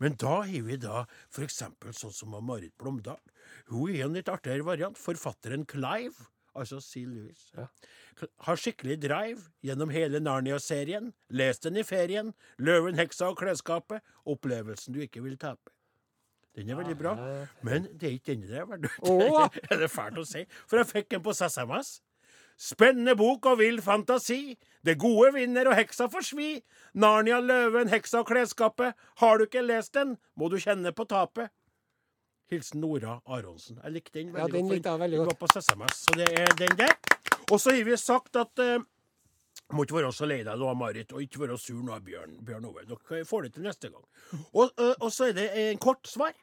Men 0.00 0.16
da 0.20 0.40
har 0.42 0.68
vi 0.68 0.78
da 0.80 1.04
eksempel 1.44 1.92
sånn 1.96 2.14
som 2.14 2.36
Marit 2.44 2.72
Blomdal. 2.80 3.20
Hun 3.68 3.92
er 3.92 4.06
en 4.06 4.16
litt 4.16 4.30
artigere 4.32 4.64
variant. 4.64 4.98
Forfatteren 5.00 5.66
Clive, 5.68 6.30
altså 6.56 6.80
C. 6.80 7.04
Lewis, 7.04 7.50
har 8.46 8.60
skikkelig 8.60 9.00
drive 9.02 9.50
gjennom 9.66 9.92
hele 9.92 10.22
Narnia-serien. 10.22 11.12
Les 11.28 11.60
den 11.60 11.76
i 11.76 11.84
ferien. 11.84 12.32
'Løven, 12.56 12.96
heksa 12.96 13.32
og 13.34 13.42
klesskapet'. 13.42 14.04
Opplevelsen 14.24 14.96
du 14.96 15.02
ikke 15.04 15.24
vil 15.26 15.36
tape. 15.36 15.73
Den 16.54 16.68
er 16.70 16.78
veldig 16.78 16.96
bra. 16.98 17.12
Men 17.66 17.88
det 17.98 18.08
er 18.08 18.12
ikke 18.18 18.32
denne 18.34 18.46
det 18.50 18.58
er 18.62 18.66
verdt. 18.70 18.90
Det 19.02 19.70
er 19.74 19.80
det 19.82 19.90
fælt 19.90 20.20
å 20.22 20.26
si. 20.28 20.44
For 20.70 20.78
jeg 20.80 20.90
fikk 20.92 21.16
en 21.18 21.24
på 21.24 21.34
SMS. 21.34 21.96
Spennende 22.60 23.16
bok 23.18 23.48
og 23.50 23.58
vill 23.58 23.80
fantasi. 23.82 24.54
Det 24.86 24.94
gode 25.02 25.32
vinner 25.34 25.66
og 25.66 25.74
heksa 25.74 26.06
får 26.12 26.28
svi. 26.28 26.50
Narnia, 26.94 27.40
løven, 27.42 27.90
heksa 27.90 28.20
og 28.22 28.28
klesskapet. 28.30 28.94
Har 29.18 29.38
du 29.42 29.48
ikke 29.48 29.64
lest 29.66 29.96
den, 29.98 30.14
må 30.38 30.46
du 30.52 30.60
kjenne 30.62 30.92
på 30.94 31.08
tapet. 31.10 31.50
Hilsen 32.52 32.82
Nora 32.84 33.16
Aronsen. 33.26 33.80
Jeg 33.82 33.96
likte 33.96 34.18
den 34.20 34.30
veldig 34.34 34.44
Ja, 34.44 34.52
den 34.60 34.68
godt. 34.70 35.10
den 35.10 35.26
var 35.26 35.38
på 35.40 35.48
SMS, 35.58 36.04
så 36.06 36.14
det 36.20 36.28
er 36.38 36.54
den 36.60 36.76
der. 36.78 36.94
Og 37.50 37.58
så 37.60 37.72
har 37.74 37.84
vi 37.88 37.96
sagt 37.98 38.36
at 38.36 38.62
eh, 38.62 38.78
må 39.72 39.84
ikke 39.86 39.96
være 39.96 40.12
så 40.12 40.26
lei 40.28 40.42
deg 40.44 40.58
nå, 40.60 40.72
Marit, 40.76 41.12
og 41.16 41.22
ikke 41.24 41.40
være 41.40 41.58
sur 41.58 41.80
nå, 41.82 41.96
Bjørn, 42.04 42.36
Bjørn 42.44 42.66
Ove. 42.68 42.84
Dere 42.88 43.24
får 43.24 43.46
det 43.46 43.54
til 43.54 43.64
neste 43.64 43.88
gang. 43.90 44.04
Og, 44.52 44.74
og 45.00 45.08
så 45.12 45.30
er 45.30 45.38
det 45.38 45.46
en 45.70 45.78
kort 45.82 46.04
svar. 46.10 46.34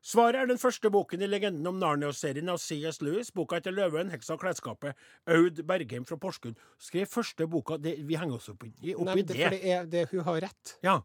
Svaret 0.00 0.38
er 0.40 0.46
den 0.48 0.58
første 0.60 0.88
boken 0.92 1.20
i 1.20 1.28
Legenden 1.28 1.66
om 1.68 1.76
Narnia-serien 1.80 2.48
av 2.48 2.56
C.S. 2.60 3.02
Lewis. 3.04 3.28
Boka 3.36 3.58
etter 3.60 3.74
'Løven, 3.76 4.08
heksa 4.12 4.32
og 4.36 4.40
klesskapet'. 4.40 4.96
Aud 5.28 5.60
Bergheim 5.68 6.06
fra 6.08 6.16
Porsgrunn 6.16 6.56
skrev 6.80 7.04
første 7.06 7.44
boka 7.46 7.76
det, 7.76 7.98
Vi 8.08 8.16
henger 8.16 8.38
oss 8.38 8.48
opp 8.48 8.64
i, 8.64 8.94
opp 8.94 9.10
Nei, 9.10 9.18
i 9.20 9.26
det, 9.28 9.36
det. 9.36 9.50
det 9.50 9.74
er 9.74 9.90
det 9.92 10.06
hun 10.14 10.24
har 10.24 10.40
rett. 10.46 10.76
Ja. 10.84 11.02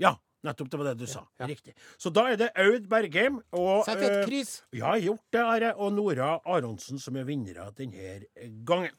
ja. 0.00 0.14
Nettopp, 0.44 0.70
det 0.72 0.80
var 0.80 0.88
det 0.90 0.98
du 1.00 1.06
sa. 1.08 1.22
ja. 1.40 1.46
Riktig. 1.48 1.72
Så 2.00 2.12
da 2.12 2.26
er 2.32 2.40
det 2.40 2.50
Aud 2.60 2.88
Bergheim 2.88 3.38
og 3.56 3.84
Sett 3.84 4.02
et 4.04 4.26
kryss! 4.28 4.58
Uh, 4.72 4.78
Ja, 4.80 4.96
gjort 5.00 5.24
det, 5.32 5.40
Are. 5.40 5.70
Og 5.76 5.92
Nora 5.96 6.34
Aronsen, 6.44 7.00
som 7.00 7.16
er 7.16 7.24
vinnere 7.28 7.70
denne 7.76 8.18
gangen. 8.64 8.92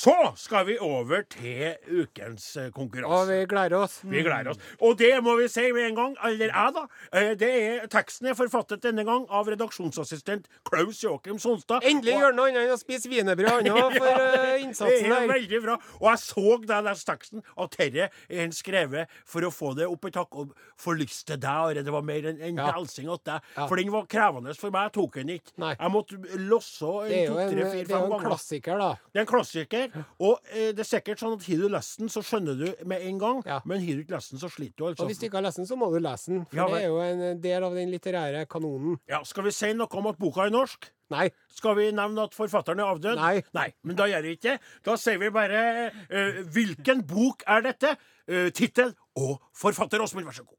Så 0.00 0.14
skal 0.40 0.64
vi 0.68 0.76
over 0.80 1.24
til 1.28 1.74
ukens 2.00 2.46
konkurranse. 2.72 3.10
Og 3.12 3.28
vi 3.28 3.38
gleder 3.50 3.76
oss. 3.82 3.98
Vi 4.08 4.22
gleder 4.24 4.52
oss. 4.54 4.60
Og 4.80 4.94
det 5.00 5.10
må 5.24 5.34
vi 5.36 5.48
si 5.52 5.66
med 5.76 5.90
en 5.90 5.98
gang, 5.98 6.14
eller 6.24 6.46
jeg, 6.54 6.74
da. 6.76 6.84
eh, 7.12 7.34
Det 7.40 7.50
er, 7.50 7.86
teksten 7.92 8.30
er 8.30 8.34
forfattet 8.38 8.80
denne 8.86 9.04
gang 9.04 9.26
av 9.28 9.50
redaksjonsassistent 9.52 10.46
Klaus 10.64 11.02
Joakim 11.04 11.38
Sonstad. 11.42 11.84
Endelig 11.84 12.14
Og- 12.14 12.22
gjør 12.22 12.34
noe 12.38 12.48
annet 12.48 12.62
enn 12.68 12.74
å 12.76 12.78
spise 12.80 13.10
wienerbrød 13.12 13.68
òg, 13.68 13.96
for 13.98 14.06
her. 14.14 14.36
det 14.36 14.62
innsatsen 14.64 15.12
er 15.18 15.28
veldig 15.28 15.62
bra. 15.66 15.76
Og 16.00 16.08
jeg 16.08 16.22
så 16.24 16.46
da 16.66 16.74
jeg 16.80 16.84
leste 16.88 17.10
teksten, 17.12 17.42
at 17.58 17.76
dette 17.76 18.08
er 18.30 18.40
en 18.46 18.52
skrevet 18.56 19.06
for 19.26 19.40
å 19.42 19.50
få 19.52 19.74
det 19.76 19.86
opp 19.90 20.04
i 20.08 20.10
takk 20.16 20.40
og 20.44 20.54
få 20.80 20.96
lyst 20.96 21.26
til 21.26 21.36
deg. 21.36 21.50
Are. 21.50 21.82
Det 21.82 21.92
var 21.92 22.02
mer 22.06 22.22
enn 22.30 22.40
en 22.40 22.56
Ja. 22.56 22.72
til 22.72 23.04
deg. 23.24 23.40
Ja. 23.56 23.66
For 23.66 23.76
den 23.76 23.90
var 23.92 24.06
krevende 24.06 24.54
for 24.56 24.70
meg. 24.70 24.88
Jeg 24.88 24.92
tok 24.96 25.14
den 25.20 25.28
ikke. 25.36 25.52
Nei. 25.58 25.74
Jeg 25.78 25.90
måtte 25.92 26.16
losse 26.48 26.86
Det 27.08 27.12
er 27.12 27.20
en, 27.20 27.26
jo 27.26 27.34
to, 27.34 27.36
ganger. 27.36 27.50
det 27.50 27.90
er 27.90 28.06
jo 28.06 28.14
en 28.14 28.24
klassiker, 28.24 28.78
da. 28.78 28.90
Det 29.12 29.18
er 29.18 29.20
en 29.20 29.26
klassiker. 29.26 29.89
Og 30.20 30.38
eh, 30.52 30.70
det 30.76 30.84
er 30.84 30.88
sikkert 30.88 31.22
sånn 31.22 31.34
at 31.36 31.46
har 31.48 31.62
du 31.64 31.68
lest 31.72 32.00
den, 32.02 32.12
så 32.12 32.22
skjønner 32.26 32.58
du 32.60 32.84
med 32.88 33.04
en 33.08 33.18
gang. 33.20 33.42
Ja. 33.48 33.58
Men 33.68 33.82
har 33.84 33.98
du 33.98 34.04
ikke 34.04 34.16
lest 34.16 34.34
den, 34.34 34.42
så 34.42 34.50
sliter 34.52 34.76
du. 34.76 34.86
altså. 34.90 35.04
Og 35.04 35.10
hvis 35.10 35.20
du 35.20 35.26
ikke 35.28 35.40
har 35.40 35.46
lest 35.48 35.60
den, 35.62 35.68
så 35.70 35.78
må 35.80 35.90
du 35.92 35.98
lese 36.02 36.32
den. 36.32 36.44
For 36.50 36.60
Ja, 36.60 36.68
det 36.70 36.80
er 36.84 36.88
jo 36.88 37.02
en 37.04 37.42
del 37.42 37.68
av 37.68 37.76
den 37.78 37.92
litterære 37.94 38.46
kanonen. 38.50 38.98
Ja, 39.10 39.22
skal 39.28 39.46
vi 39.48 39.54
si 39.56 39.72
noe 39.76 40.00
om 40.00 40.10
at 40.12 40.18
boka 40.20 40.46
er 40.46 40.54
norsk? 40.54 40.90
Nei. 41.10 41.26
Skal 41.50 41.74
vi 41.74 41.88
nevne 41.90 42.28
at 42.28 42.36
forfatteren 42.38 42.78
er 42.78 42.92
avdød? 42.92 43.18
Nei. 43.52 43.68
men 43.82 43.98
da 43.98 44.06
gjør 44.06 44.22
vi 44.28 44.36
ikke 44.36 44.52
det. 44.52 44.58
Da 44.86 44.94
sier 45.00 45.18
vi 45.18 45.30
bare 45.34 45.62
eh, 45.90 46.42
Hvilken 46.54 47.02
bok 47.06 47.42
er 47.50 47.66
dette? 47.66 47.96
Uh, 48.30 48.46
Tittel 48.54 48.92
og 49.18 49.40
forfatter. 49.58 49.98
Åsmund, 50.04 50.28
vær 50.28 50.36
så 50.36 50.44
god. 50.46 50.58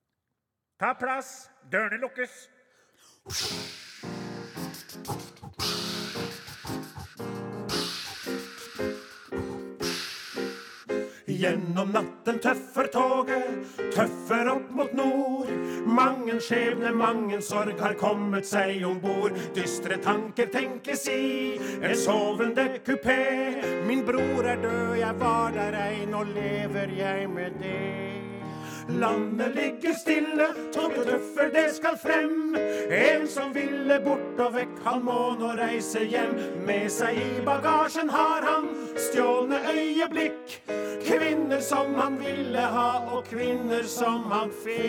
Ta 0.82 0.91
plass. 0.99 1.47
Dørene 1.71 2.01
lukkes. 2.03 3.88
Gjennom 11.41 11.89
natten 11.89 12.37
tøffer 12.37 12.85
toget, 12.93 13.77
tøffer 13.95 14.49
opp 14.51 14.67
mot 14.77 14.91
nord. 14.93 15.49
Mangen 15.89 16.37
skjebne, 16.37 16.91
mangen 16.93 17.41
sorg 17.41 17.81
har 17.81 17.95
kommet 17.97 18.45
seg 18.45 18.83
om 18.85 18.99
bord. 19.01 19.33
Dystre 19.55 19.97
tanker 20.05 20.51
tenkes 20.53 21.07
i 21.09 21.57
en 21.81 21.97
sovende 21.97 22.67
kupé. 22.85 23.17
Min 23.89 24.05
bror 24.05 24.53
er 24.53 24.61
død, 24.61 24.95
jeg 25.01 25.19
var 25.25 25.57
der 25.57 25.81
ei, 25.87 26.05
nå 26.13 26.23
lever 26.29 26.97
jeg 27.01 27.29
med 27.33 27.57
det. 27.65 28.11
Landet 28.88 29.55
ligger 29.55 29.93
stille, 29.93 30.47
toget 30.73 31.05
tøffer, 31.07 31.49
det 31.53 31.75
skal 31.75 31.97
frem. 31.97 32.55
En 32.91 33.27
som 33.27 33.53
ville 33.55 33.99
bort 34.03 34.39
og 34.39 34.53
vekk, 34.55 34.75
han 34.86 35.03
må 35.05 35.36
nå 35.39 35.53
reise 35.59 36.03
hjem. 36.05 36.36
Med 36.67 36.89
seg 36.91 37.17
i 37.21 37.41
bagasjen 37.45 38.09
har 38.09 38.41
han 38.47 38.69
stjålne 39.09 39.61
øyeblikk. 39.73 40.61
Kvinner 41.05 41.61
som 41.61 41.95
han 41.95 42.19
ville 42.21 42.67
ha, 42.75 42.91
og 43.13 43.25
kvinner 43.29 43.84
som 43.88 44.23
han 44.32 44.49
fikk. 44.65 44.82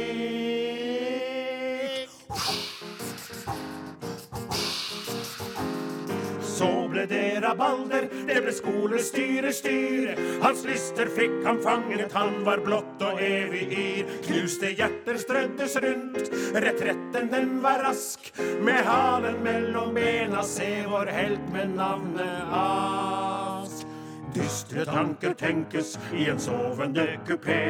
Ble 7.03 7.16
det 7.18 7.40
rabalder, 7.42 8.07
det 8.26 8.40
ble 8.42 8.53
skolestyrestyr. 8.55 10.12
Hans 10.42 10.64
lyster 10.66 11.11
fikk 11.11 11.44
han 11.46 11.61
fanget, 11.62 12.12
han 12.12 12.44
var 12.46 12.62
blått 12.62 13.03
og 13.03 13.20
evig 13.20 13.66
yr. 13.72 14.12
Knuste 14.26 14.72
hjerter 14.76 15.18
strøddes 15.18 15.76
rundt, 15.82 16.30
retretten 16.55 17.30
den 17.32 17.61
var 17.62 17.82
rask. 17.82 18.32
Med 18.62 18.84
halen 18.86 19.42
mellom 19.42 19.94
bena, 19.94 20.42
se 20.42 20.84
vår 20.88 21.11
helt 21.11 21.48
med 21.53 21.74
navnet 21.76 22.53
Ask. 22.53 23.86
Dystre 24.32 24.86
tanker 24.88 25.34
tenkes 25.36 25.98
i 26.16 26.30
en 26.30 26.40
sovende 26.40 27.18
kupé. 27.28 27.61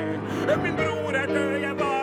Min 0.63 0.77
bror 0.79 1.17
er 1.19 1.27
død, 1.27 1.57
jeg 1.63 1.79
var 1.81 2.02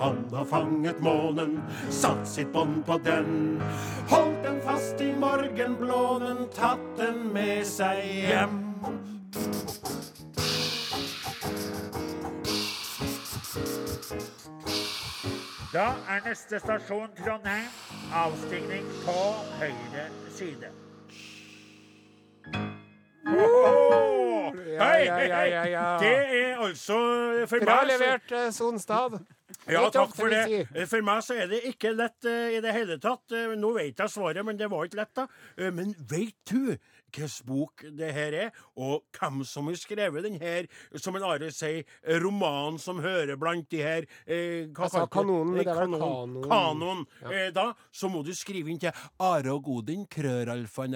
han 0.00 0.24
har 0.32 0.44
fanget 0.44 1.00
månen, 1.00 1.62
satt 1.90 2.28
sitt 2.28 2.52
bånd 2.52 2.86
på 2.86 2.96
den. 3.04 3.60
Holdt 4.08 4.44
den 4.44 4.60
fast 4.64 5.00
i 5.00 5.12
morgenblånen, 5.12 6.46
tatt 6.56 6.86
den 6.96 7.26
med 7.34 7.66
seg 7.68 8.00
hjem. 8.08 8.62
Da 15.70 15.90
er 16.08 16.22
neste 16.24 16.58
stasjon 16.62 17.12
Trondheim. 17.18 17.68
Avstigning 18.16 18.86
på 19.04 19.18
høyre 19.60 20.06
side. 20.32 20.72
Hei, 24.80 25.04
ja, 25.04 25.14
hei, 25.14 25.28
ja, 25.28 25.42
ja, 25.44 25.66
ja. 25.68 25.84
hei! 25.98 26.08
Det 26.08 26.40
er 26.40 26.64
altså 26.64 26.96
for 27.52 27.60
meg 27.60 27.68
Bra 27.68 27.76
levert, 27.84 28.32
eh, 28.32 28.48
Sonstad. 28.56 29.20
Ja, 29.72 29.82
takk 29.94 30.14
for 30.16 30.32
det. 30.32 30.66
Eh, 30.74 30.86
For 30.90 31.04
meg 31.06 31.24
så 31.26 31.36
er 31.40 31.50
det 31.50 31.62
ikke 31.70 31.92
lett 31.96 32.28
uh, 32.28 32.48
i 32.54 32.60
det 32.64 32.72
hele 32.76 32.98
tatt. 33.02 33.24
Uh, 33.32 33.54
Nå 33.58 33.74
vet 33.76 33.98
jeg 34.00 34.12
svaret, 34.12 34.44
men 34.46 34.58
det 34.60 34.70
var 34.72 34.88
ikke 34.88 35.02
lett, 35.02 35.14
da. 35.16 35.26
Uh, 35.58 35.70
Men 35.74 35.94
vet 36.10 36.36
du 36.50 36.76
hvilken 37.10 37.46
bok 37.46 37.84
det 37.98 38.12
her 38.14 38.32
er, 38.32 38.50
og 38.76 39.02
hvem 39.18 39.42
som 39.44 39.66
har 39.66 39.74
skrevet 39.74 40.22
den 40.24 40.38
her, 40.40 40.66
som 40.96 41.16
en 41.16 41.24
Are 41.26 41.50
sier, 41.50 41.84
romanen 42.22 42.78
som 42.78 43.00
hører 43.02 43.36
blant 43.40 43.68
de 43.70 43.82
her 43.82 44.06
eh, 44.26 44.68
hva 44.70 44.86
Jeg 44.86 44.94
sa 44.94 45.06
kanonen, 45.10 45.54
men 45.54 45.64
det 45.64 45.74
var 45.74 45.86
kanon. 45.90 46.36
kanon. 46.46 47.04
Ja. 47.22 47.32
Eh, 47.32 47.50
da 47.54 47.66
så 47.92 48.10
må 48.12 48.22
du 48.26 48.32
skrive 48.34 48.70
inn 48.70 48.78
til 48.78 48.94
Are 49.18 49.54
og 49.54 49.64
Godin, 49.66 50.06
krøralfa 50.06 50.86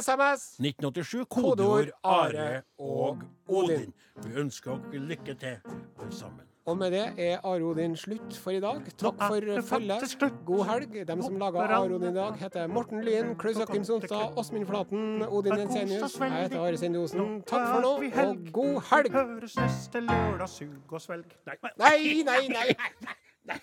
SMS. 0.00 0.56
1987, 0.60 1.26
Kodeord 1.28 1.92
Are 2.04 2.62
og 2.78 3.24
Odin. 3.48 3.92
Vi 4.24 4.36
ønsker 4.40 4.80
dere 4.90 5.08
lykke 5.12 5.34
til, 5.40 5.60
alle 6.00 6.12
sammen. 6.12 6.49
Og 6.68 6.76
med 6.78 6.90
det 6.92 7.04
er 7.16 7.38
Aro 7.44 7.72
din 7.74 7.96
slutt 7.96 8.36
for 8.36 8.50
i 8.50 8.60
dag. 8.60 8.82
Takk 9.00 9.22
for 9.22 9.62
følget. 9.70 10.26
God 10.46 10.64
helg. 10.68 11.08
Dem 11.08 11.22
som 11.22 11.38
laga 11.40 11.58
Aro 11.58 11.98
din 11.98 12.10
i 12.10 12.14
dag, 12.14 12.36
heter 12.36 12.66
Morten 12.66 13.00
Lyen, 13.04 13.34
Klaus 13.38 13.58
Jakim 13.58 13.84
Sonstad, 13.84 14.36
Åsmund 14.38 14.66
Flaten, 14.66 15.22
Odin 15.28 15.52
Ensenius. 15.52 16.18
Jeg 16.20 16.32
heter 16.32 16.60
Are 16.60 16.76
Sendosen. 16.76 17.42
Takk 17.46 17.66
for 17.72 17.80
nå, 17.80 17.94
og 18.28 18.52
god 18.52 18.80
helg! 18.92 19.12
Høres 19.12 19.56
neste 19.56 20.00
lørdag, 20.00 20.48
sug 20.48 20.92
og 20.92 21.00
svelg. 21.00 21.36
Nei, 21.46 21.56
Nei, 21.78 22.22
nei, 22.24 22.46
nei! 22.54 22.68
nei. 23.48 23.60